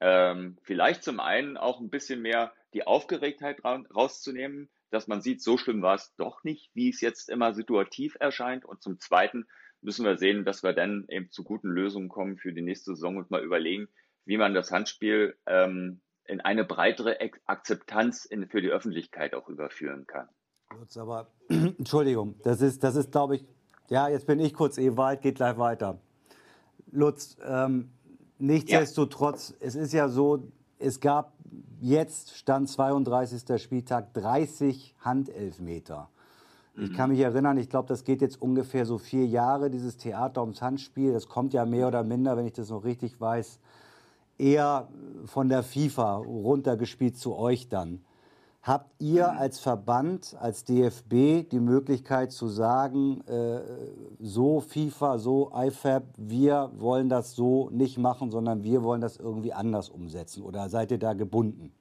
[0.05, 5.41] ähm, vielleicht zum einen auch ein bisschen mehr die Aufgeregtheit ra rauszunehmen, dass man sieht,
[5.41, 8.65] so schlimm war es doch nicht, wie es jetzt immer situativ erscheint.
[8.65, 9.47] Und zum Zweiten
[9.81, 13.15] müssen wir sehen, dass wir dann eben zu guten Lösungen kommen für die nächste Saison
[13.15, 13.87] und mal überlegen,
[14.25, 20.05] wie man das Handspiel ähm, in eine breitere Akzeptanz in, für die Öffentlichkeit auch überführen
[20.05, 20.27] kann.
[20.77, 23.45] Lutz, aber Entschuldigung, das ist, das ist, glaube ich,
[23.89, 26.01] ja, jetzt bin ich kurz Ewald, geht gleich weiter.
[26.91, 27.93] Lutz, ähm,
[28.43, 29.67] nichtsdestotrotz, ja.
[29.67, 30.43] es ist ja so,
[30.79, 31.33] es gab
[31.81, 33.61] jetzt, Stand 32.
[33.61, 36.09] Spieltag, 30 Handelfmeter.
[36.75, 40.41] Ich kann mich erinnern, ich glaube, das geht jetzt ungefähr so vier Jahre, dieses Theater
[40.41, 41.13] ums Handspiel.
[41.13, 43.59] Das kommt ja mehr oder minder, wenn ich das noch richtig weiß,
[44.39, 44.87] eher
[45.25, 48.03] von der FIFA runtergespielt zu euch dann.
[48.63, 53.59] Habt ihr als Verband, als DFB die Möglichkeit zu sagen, äh,
[54.19, 59.51] so FIFA, so IFAB, wir wollen das so nicht machen, sondern wir wollen das irgendwie
[59.51, 60.43] anders umsetzen?
[60.43, 61.73] Oder seid ihr da gebunden?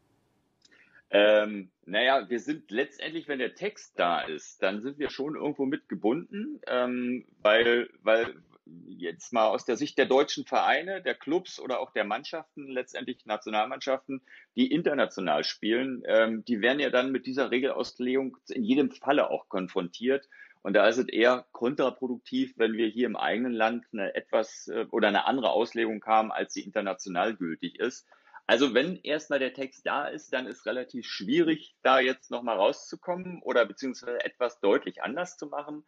[1.10, 5.66] Ähm, naja, wir sind letztendlich, wenn der Text da ist, dann sind wir schon irgendwo
[5.66, 8.34] mit gebunden, ähm, weil, weil,
[8.64, 13.26] jetzt mal aus der Sicht der deutschen Vereine, der Clubs oder auch der Mannschaften, letztendlich
[13.26, 14.22] Nationalmannschaften,
[14.56, 19.48] die international spielen, ähm, die werden ja dann mit dieser Regelauslegung in jedem Falle auch
[19.48, 20.28] konfrontiert.
[20.62, 24.86] Und da ist es eher kontraproduktiv, wenn wir hier im eigenen Land eine etwas äh,
[24.90, 28.06] oder eine andere Auslegung haben, als sie international gültig ist.
[28.47, 33.40] Also wenn erstmal der Text da ist, dann ist relativ schwierig, da jetzt nochmal rauszukommen
[33.43, 35.84] oder beziehungsweise etwas deutlich anders zu machen.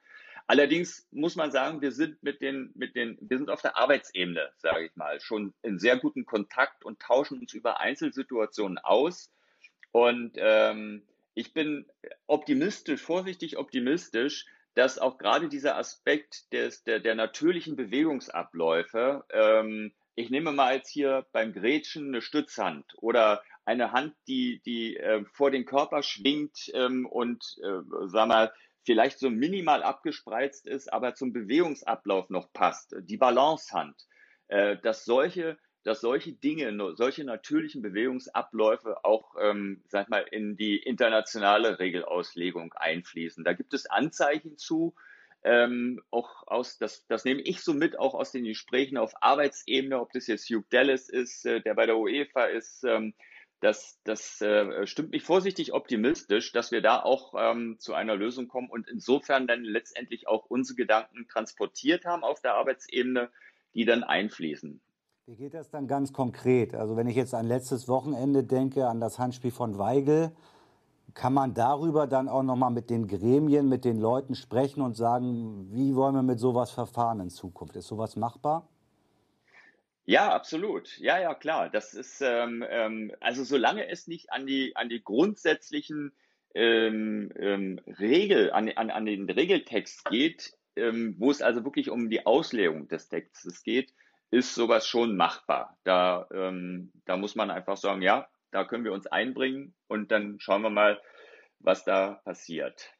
[0.46, 4.50] Allerdings muss man sagen, wir sind mit den, mit den, wir sind auf der Arbeitsebene,
[4.56, 9.32] sage ich mal, schon in sehr guten Kontakt und tauschen uns über Einzelsituationen aus.
[9.92, 11.02] Und ähm,
[11.34, 11.86] ich bin
[12.26, 20.30] optimistisch, vorsichtig optimistisch, dass auch gerade dieser Aspekt des, der, der natürlichen Bewegungsabläufe, ähm, ich
[20.30, 25.50] nehme mal jetzt hier beim Gretchen eine Stützhand oder eine Hand, die, die äh, vor
[25.50, 28.52] den Körper schwingt ähm, und, äh, sag mal,
[28.84, 32.94] vielleicht so minimal abgespreizt ist, aber zum Bewegungsablauf noch passt.
[33.00, 33.96] Die Balancehand,
[34.48, 40.78] äh, dass solche dass solche Dinge, solche natürlichen Bewegungsabläufe auch, ähm, sag mal, in die
[40.78, 43.44] internationale Regelauslegung einfließen.
[43.44, 44.94] Da gibt es Anzeichen zu,
[45.44, 50.00] ähm, auch aus, das, das nehme ich so mit, auch aus den Gesprächen auf Arbeitsebene,
[50.00, 53.12] ob das jetzt Hugh Dallas ist, äh, der bei der UEFA ist, ähm,
[53.64, 58.46] das, das äh, stimmt mich vorsichtig optimistisch, dass wir da auch ähm, zu einer Lösung
[58.46, 63.30] kommen und insofern dann letztendlich auch unsere Gedanken transportiert haben auf der Arbeitsebene,
[63.72, 64.82] die dann einfließen.
[65.26, 66.74] Wie geht das dann ganz konkret?
[66.74, 70.32] Also wenn ich jetzt an letztes Wochenende denke, an das Handspiel von Weigel,
[71.14, 75.68] kann man darüber dann auch nochmal mit den Gremien, mit den Leuten sprechen und sagen,
[75.72, 77.76] wie wollen wir mit sowas verfahren in Zukunft?
[77.76, 78.68] Ist sowas machbar?
[80.06, 80.98] Ja, absolut.
[80.98, 81.70] Ja, ja, klar.
[81.70, 86.12] Das ist ähm, ähm, also solange es nicht an die an die grundsätzlichen
[86.54, 92.10] ähm, ähm, Regel an, an, an den Regeltext geht, ähm, wo es also wirklich um
[92.10, 93.94] die Auslegung des Textes geht,
[94.30, 95.78] ist sowas schon machbar.
[95.84, 100.38] Da ähm, da muss man einfach sagen, ja, da können wir uns einbringen und dann
[100.38, 101.00] schauen wir mal,
[101.60, 102.93] was da passiert.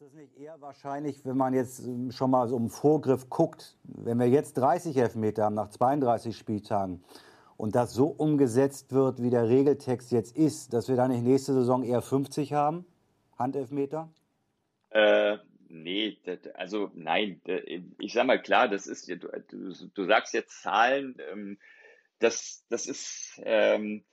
[0.00, 3.74] Ist das nicht eher wahrscheinlich, wenn man jetzt ähm, schon mal so im Vorgriff guckt,
[3.82, 7.02] wenn wir jetzt 30 Elfmeter haben nach 32 Spieltagen
[7.56, 11.52] und das so umgesetzt wird, wie der Regeltext jetzt ist, dass wir dann nicht nächste
[11.52, 12.86] Saison eher 50 haben,
[13.40, 14.08] Handelfmeter?
[14.90, 15.38] Äh,
[15.68, 16.16] nee,
[16.54, 17.40] also nein,
[17.98, 21.58] ich sag mal klar, das ist, du, du, du sagst jetzt Zahlen, ähm,
[22.20, 24.04] das, das ist, ähm,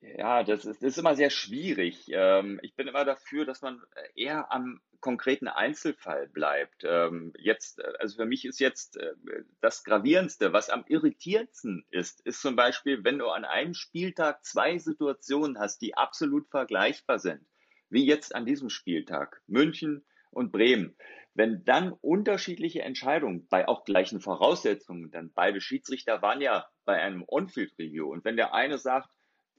[0.00, 2.06] ja, das ist, das ist immer sehr schwierig.
[2.08, 3.82] Ähm, ich bin immer dafür, dass man
[4.14, 6.82] eher am konkreten Einzelfall bleibt.
[6.84, 9.12] Ähm, jetzt, äh, also für mich ist jetzt äh,
[9.60, 14.78] das Gravierendste, was am irritierendsten ist, ist zum Beispiel, wenn du an einem Spieltag zwei
[14.78, 17.46] Situationen hast, die absolut vergleichbar sind,
[17.90, 19.42] wie jetzt an diesem Spieltag.
[19.46, 20.96] München und Bremen.
[21.34, 27.24] Wenn dann unterschiedliche Entscheidungen bei auch gleichen Voraussetzungen, dann beide Schiedsrichter waren ja bei einem
[27.28, 29.08] On-Field-Review und wenn der eine sagt,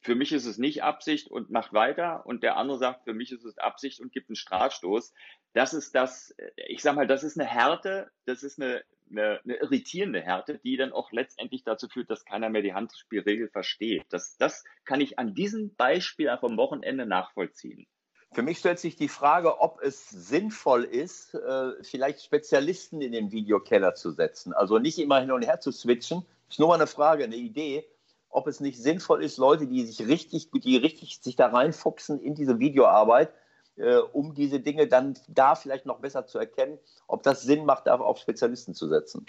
[0.01, 3.31] für mich ist es nicht Absicht und macht weiter und der andere sagt, für mich
[3.31, 5.13] ist es Absicht und gibt einen Strafstoß.
[5.53, 6.33] Das ist das,
[6.67, 10.77] ich sag mal, das ist eine Härte, das ist eine, eine, eine irritierende Härte, die
[10.77, 14.05] dann auch letztendlich dazu führt, dass keiner mehr die Handspielregel versteht.
[14.09, 17.85] Das, das kann ich an diesem Beispiel vom Wochenende nachvollziehen.
[18.31, 23.31] Für mich stellt sich die Frage, ob es sinnvoll ist, äh, vielleicht Spezialisten in den
[23.31, 24.53] Videokeller zu setzen.
[24.53, 26.23] Also nicht immer hin und her zu switchen.
[26.47, 27.87] Ist nur mal eine Frage, eine Idee
[28.29, 32.35] ob es nicht sinnvoll ist, Leute, die sich richtig, die richtig sich da reinfuchsen in
[32.35, 33.33] diese Videoarbeit,
[33.75, 36.77] äh, um diese Dinge dann da vielleicht noch besser zu erkennen,
[37.07, 39.25] ob das Sinn macht, da auf Spezialisten zu setzen.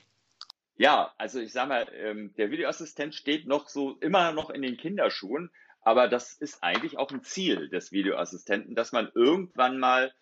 [0.77, 4.77] Ja, also ich sage mal, ähm, der Videoassistent steht noch so immer noch in den
[4.77, 5.51] Kinderschuhen,
[5.82, 10.12] aber das ist eigentlich auch ein Ziel des Videoassistenten, dass man irgendwann mal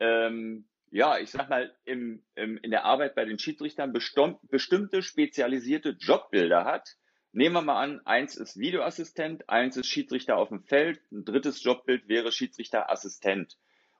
[0.00, 5.90] ähm, ja, ich sag mal, im, im, in der Arbeit bei den Schiedsrichtern bestimmte spezialisierte
[5.90, 6.96] Jobbilder hat,
[7.38, 11.62] Nehmen wir mal an, eins ist Videoassistent, eins ist Schiedsrichter auf dem Feld, ein drittes
[11.62, 13.56] Jobbild wäre Schiedsrichterassistent.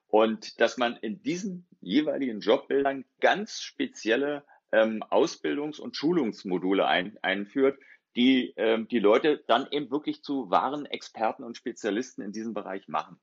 [0.09, 4.43] Und dass man in diesen jeweiligen Jobbildern ganz spezielle
[4.73, 7.79] ähm, Ausbildungs- und Schulungsmodule ein, einführt,
[8.17, 12.89] die ähm, die Leute dann eben wirklich zu wahren Experten und Spezialisten in diesem Bereich
[12.89, 13.21] machen.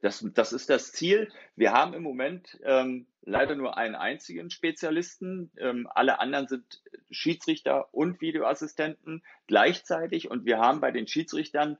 [0.00, 1.30] Das, das ist das Ziel.
[1.56, 5.50] Wir haben im Moment ähm, leider nur einen einzigen Spezialisten.
[5.58, 10.30] Ähm, alle anderen sind Schiedsrichter und Videoassistenten gleichzeitig.
[10.30, 11.78] Und wir haben bei den Schiedsrichtern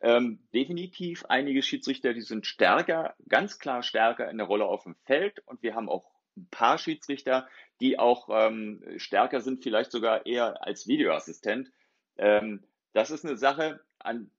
[0.00, 4.96] ähm, definitiv einige Schiedsrichter, die sind stärker, ganz klar stärker in der Rolle auf dem
[5.04, 5.40] Feld.
[5.46, 7.48] Und wir haben auch ein paar Schiedsrichter,
[7.80, 11.70] die auch ähm, stärker sind, vielleicht sogar eher als Videoassistent.
[12.16, 14.30] Ähm, das ist eine Sache, an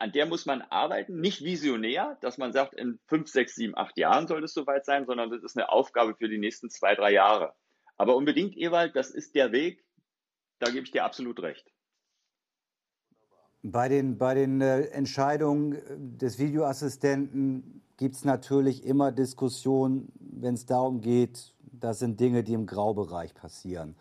[0.00, 3.96] an der muss man arbeiten, nicht visionär, dass man sagt, in fünf, sechs, sieben, acht
[3.98, 7.12] Jahren soll es soweit sein, sondern das ist eine Aufgabe für die nächsten zwei, drei
[7.12, 7.54] Jahre.
[7.96, 9.84] Aber unbedingt, Ewald, das ist der Weg,
[10.58, 11.72] da gebe ich dir absolut recht.
[13.62, 20.66] Bei den, bei den äh, Entscheidungen des Videoassistenten gibt es natürlich immer Diskussionen, wenn es
[20.66, 23.96] darum geht, das sind Dinge, die im Graubereich passieren.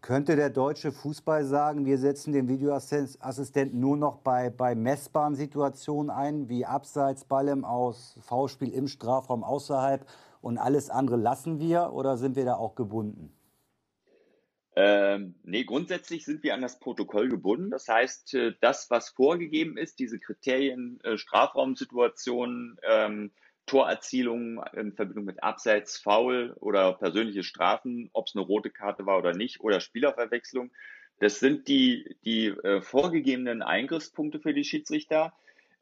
[0.00, 6.10] Könnte der deutsche Fußball sagen, wir setzen den Videoassistenten nur noch bei, bei messbaren Situationen
[6.10, 10.06] ein, wie Abseits, Ball im Aus, V-Spiel im Strafraum außerhalb
[10.40, 13.34] und alles andere lassen wir oder sind wir da auch gebunden?
[14.76, 17.70] Ähm, nee, grundsätzlich sind wir an das Protokoll gebunden.
[17.70, 23.32] Das heißt, äh, das, was vorgegeben ist, diese Kriterien, äh, Strafraumsituationen, ähm,
[23.70, 29.16] Torerzielung in Verbindung mit Abseits, Foul oder persönliche Strafen, ob es eine rote Karte war
[29.16, 30.72] oder nicht, oder Spielerverwechslung.
[31.20, 35.32] Das sind die, die äh, vorgegebenen Eingriffspunkte für die Schiedsrichter.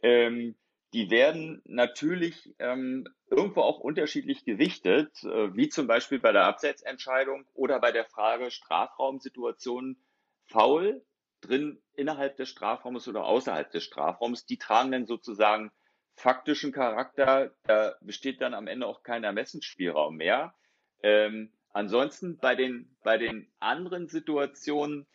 [0.03, 0.55] Ähm,
[0.93, 7.47] die werden natürlich ähm, irgendwo auch unterschiedlich gewichtet, äh, wie zum Beispiel bei der Abseitsentscheidung
[7.55, 9.97] oder bei der Frage Strafraumsituationen
[10.45, 11.03] faul
[11.41, 14.45] drin innerhalb des Strafraums oder außerhalb des Strafraums.
[14.45, 15.71] Die tragen dann sozusagen
[16.19, 20.55] faktischen Charakter, da besteht dann am Ende auch kein Ermessensspielraum mehr.
[21.03, 25.07] Ähm, ansonsten bei den, bei den anderen Situationen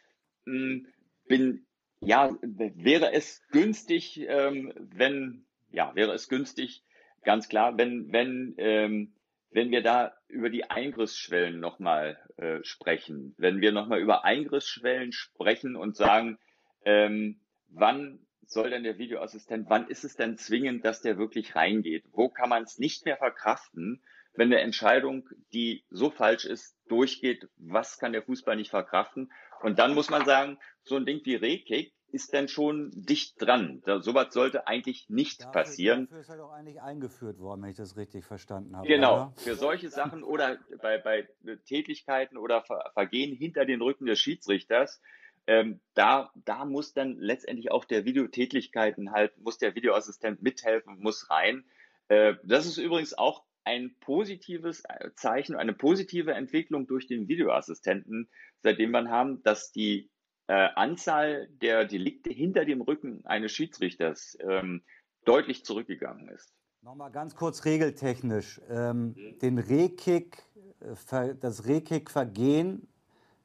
[0.45, 0.87] mh, hm,
[1.27, 1.65] bin,
[1.99, 6.83] ja, wäre es günstig, ähm, wenn, ja, wäre es günstig,
[7.23, 9.13] ganz klar, wenn, wenn, ähm,
[9.51, 15.75] wenn wir da über die Eingriffsschwellen nochmal äh, sprechen, wenn wir nochmal über Eingriffsschwellen sprechen
[15.75, 16.39] und sagen,
[16.85, 17.39] ähm,
[17.69, 22.03] wann soll denn der Videoassistent, wann ist es denn zwingend, dass der wirklich reingeht?
[22.11, 24.01] Wo kann man es nicht mehr verkraften,
[24.35, 27.47] wenn eine Entscheidung, die so falsch ist, durchgeht?
[27.57, 29.31] Was kann der Fußball nicht verkraften?
[29.61, 33.81] Und dann muss man sagen, so ein Ding wie Rehkick ist dann schon dicht dran.
[33.85, 36.05] Da, sowas sollte eigentlich nicht dafür, passieren.
[36.05, 38.87] Dafür ist halt auch eigentlich eingeführt worden, wenn ich das richtig verstanden habe.
[38.87, 39.33] Genau, oder?
[39.37, 41.27] für solche Sachen oder bei, bei
[41.65, 42.63] Tätigkeiten oder
[42.93, 45.01] Vergehen hinter den Rücken des Schiedsrichters
[45.47, 51.29] ähm, da, da muss dann letztendlich auch der Videotätigkeiten halt, muss der Videoassistent mithelfen, muss
[51.29, 51.65] rein.
[52.07, 58.29] Äh, das ist übrigens auch ein positives äh, Zeichen, eine positive Entwicklung durch den Videoassistenten,
[58.61, 60.09] seitdem wir haben, dass die
[60.47, 64.83] äh, Anzahl der Delikte hinter dem Rücken eines Schiedsrichters ähm,
[65.25, 66.53] deutlich zurückgegangen ist.
[66.81, 68.59] Nochmal ganz kurz regeltechnisch.
[68.69, 69.39] Ähm, mhm.
[69.39, 70.43] Den Rehkick,
[70.81, 72.92] äh, das Rehkick-Vergehen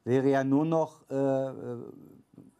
[0.03, 1.77] wäre ja nur noch äh, äh,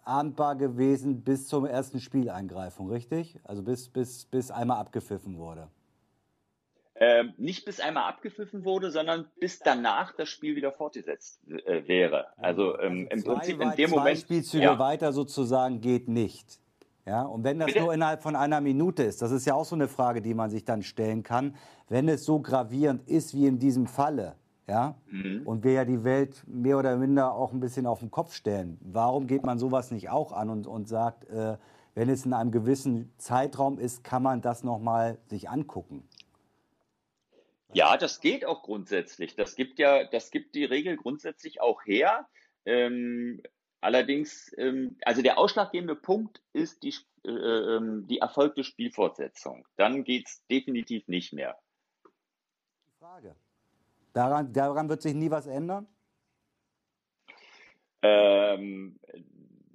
[0.03, 3.39] ahndbar gewesen bis zur ersten Spieleingreifung, richtig?
[3.43, 5.69] Also bis, bis, bis einmal abgepfiffen wurde.
[7.01, 12.27] Ähm, nicht bis einmal abgepfiffen wurde, sondern bis danach das Spiel wieder fortgesetzt äh, wäre.
[12.35, 14.17] Also, ähm, also im Prinzip in dem zwei Moment.
[14.17, 14.79] Spielzüge ja.
[14.79, 16.59] weiter sozusagen geht nicht.
[17.05, 17.79] Ja, und wenn das Bitte?
[17.79, 20.49] nur innerhalb von einer Minute ist, das ist ja auch so eine Frage, die man
[20.49, 21.55] sich dann stellen kann,
[21.87, 24.35] wenn es so gravierend ist wie in diesem Falle,
[24.69, 25.41] ja, mhm.
[25.45, 28.77] und wir ja die Welt mehr oder minder auch ein bisschen auf den Kopf stellen,
[28.81, 31.57] warum geht man sowas nicht auch an und, und sagt, äh,
[31.95, 36.07] wenn es in einem gewissen Zeitraum ist, kann man das nochmal sich angucken?
[37.73, 39.35] Ja, das geht auch grundsätzlich.
[39.35, 42.27] Das gibt ja, das gibt die Regel grundsätzlich auch her.
[42.65, 43.41] Ähm,
[43.81, 46.93] allerdings, ähm, also der ausschlaggebende Punkt ist die,
[47.25, 49.67] äh, ähm, die erfolgte Spielfortsetzung.
[49.77, 51.57] Dann geht es definitiv nicht mehr.
[52.99, 53.35] Frage.
[54.13, 55.87] Daran, daran wird sich nie was ändern?
[58.01, 58.99] Ähm,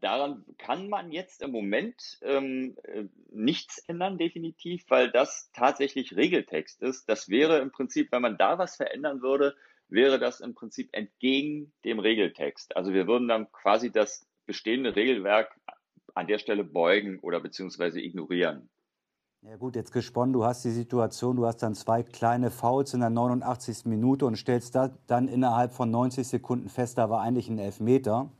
[0.00, 6.82] daran kann man jetzt im Moment ähm, äh, nichts ändern, definitiv, weil das tatsächlich Regeltext
[6.82, 7.08] ist.
[7.08, 9.56] Das wäre im Prinzip, wenn man da was verändern würde,
[9.88, 12.76] wäre das im Prinzip entgegen dem Regeltext.
[12.76, 15.54] Also wir würden dann quasi das bestehende Regelwerk
[16.14, 18.68] an der Stelle beugen oder beziehungsweise ignorieren.
[19.46, 23.00] Ja gut, jetzt gesponnen, du hast die Situation, du hast dann zwei kleine Fouls in
[23.00, 23.84] der 89.
[23.84, 28.30] Minute und stellst da dann innerhalb von 90 Sekunden fest, da war eigentlich ein Elfmeter.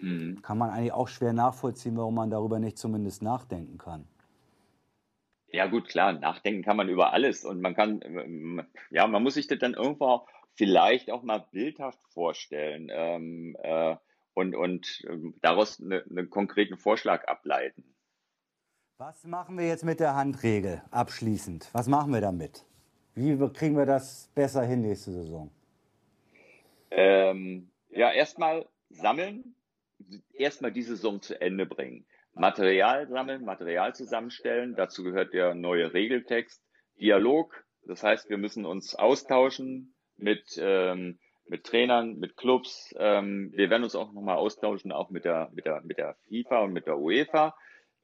[0.00, 0.42] Mhm.
[0.42, 4.04] Kann man eigentlich auch schwer nachvollziehen, warum man darüber nicht zumindest nachdenken kann.
[5.46, 9.34] Ja gut, klar, nachdenken kann man über alles und man kann, ähm, ja, man muss
[9.34, 13.94] sich das dann irgendwo vielleicht auch mal bildhaft vorstellen ähm, äh,
[14.34, 17.84] und, und äh, daraus eine, einen konkreten Vorschlag ableiten.
[19.04, 21.68] Was machen wir jetzt mit der Handregel abschließend?
[21.72, 22.64] Was machen wir damit?
[23.16, 25.50] Wie kriegen wir das besser hin nächste Saison?
[26.92, 29.56] Ähm, ja, erstmal sammeln,
[30.32, 32.06] erstmal die Saison zu Ende bringen.
[32.34, 34.76] Material sammeln, Material zusammenstellen.
[34.76, 36.62] Dazu gehört der neue Regeltext.
[37.00, 41.18] Dialog, das heißt, wir müssen uns austauschen mit, ähm,
[41.48, 42.94] mit Trainern, mit Clubs.
[42.96, 46.60] Ähm, wir werden uns auch nochmal austauschen, auch mit der, mit, der, mit der FIFA
[46.60, 47.56] und mit der UEFA.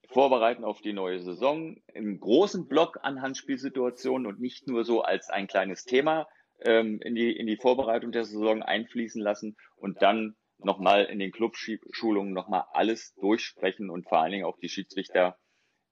[0.09, 5.29] Vorbereiten auf die neue Saison im großen Block an Handspielsituationen und nicht nur so als
[5.29, 6.27] ein kleines Thema
[6.61, 11.31] ähm, in, die, in die Vorbereitung der Saison einfließen lassen und dann nochmal in den
[11.31, 15.39] Clubschulungen nochmal alles durchsprechen und vor allen Dingen auch die Schiedsrichter,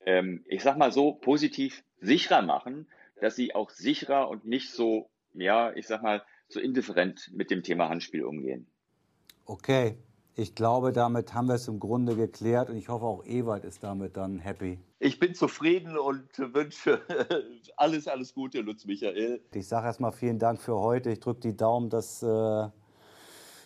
[0.07, 2.89] ähm, ich sag mal so, positiv sicherer machen,
[3.21, 7.63] dass sie auch sicherer und nicht so, ja, ich sag mal, so indifferent mit dem
[7.63, 8.67] Thema Handspiel umgehen.
[9.45, 9.99] Okay,
[10.37, 13.83] ich glaube, damit haben wir es im Grunde geklärt und ich hoffe auch Ewald ist
[13.83, 14.79] damit dann happy.
[14.99, 17.01] Ich bin zufrieden und wünsche
[17.77, 19.41] alles, alles Gute, Lutz Michael.
[19.55, 21.11] Ich sage erstmal vielen Dank für heute.
[21.11, 22.69] Ich drücke die Daumen, dass äh,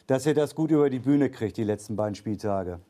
[0.06, 2.80] dass ihr das gut über die Bühne kriegt, die letzten beiden Spieltage.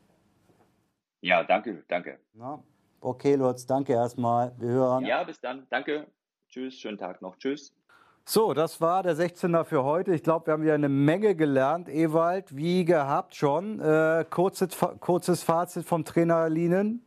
[1.21, 2.19] Ja, danke, danke.
[2.33, 2.63] Na,
[2.99, 4.55] okay, Lutz, danke erstmal.
[4.59, 5.05] Wir hören.
[5.05, 5.67] Ja, bis dann.
[5.69, 6.07] Danke.
[6.49, 7.37] Tschüss, schönen Tag noch.
[7.37, 7.73] Tschüss.
[8.25, 10.13] So, das war der 16er für heute.
[10.13, 11.89] Ich glaube, wir haben wieder eine Menge gelernt.
[11.89, 13.79] Ewald, wie gehabt schon.
[13.79, 17.05] Äh, kurzes, kurzes Fazit vom Trainer Lienen.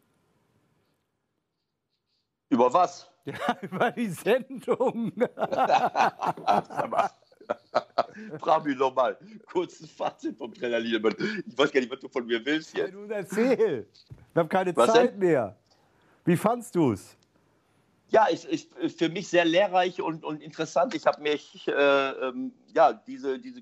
[2.49, 3.11] Über was?
[3.27, 5.11] Ja, über die Sendung.
[8.39, 9.17] Frag mich nochmal.
[9.51, 11.15] Kurzes Fazit vom Trainer Liedemann.
[11.47, 12.93] Ich weiß gar nicht, was du von mir willst jetzt.
[12.93, 13.89] Ja, nun erzähl.
[14.35, 15.21] Wir haben keine was Zeit denn?
[15.21, 15.57] mehr.
[16.27, 17.17] Wie fandst du es?
[18.11, 20.95] Ja, ich, ich, für mich sehr lehrreich und, und interessant.
[20.95, 23.61] Ich habe mich, äh, ähm, ja, diese, diese,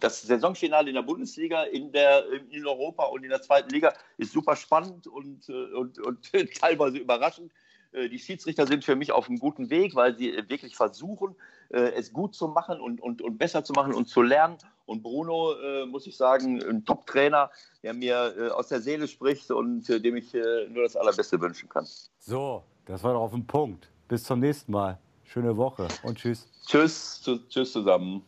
[0.00, 4.32] das Saisonfinale in der Bundesliga, in, der, in Europa und in der zweiten Liga ist
[4.32, 7.52] super spannend und, äh, und, und teilweise überraschend.
[7.92, 11.34] Äh, die Schiedsrichter sind für mich auf einem guten Weg, weil sie wirklich versuchen,
[11.70, 14.58] äh, es gut zu machen und, und, und besser zu machen und zu lernen.
[14.86, 17.50] Und Bruno, äh, muss ich sagen, ein Top-Trainer,
[17.82, 21.40] der mir äh, aus der Seele spricht und äh, dem ich äh, nur das Allerbeste
[21.40, 21.86] wünschen kann.
[22.18, 23.90] So, das war doch auf den Punkt.
[24.08, 24.98] Bis zum nächsten Mal.
[25.24, 26.46] Schöne Woche und tschüss.
[26.66, 28.22] Tschüss, tschüss zusammen.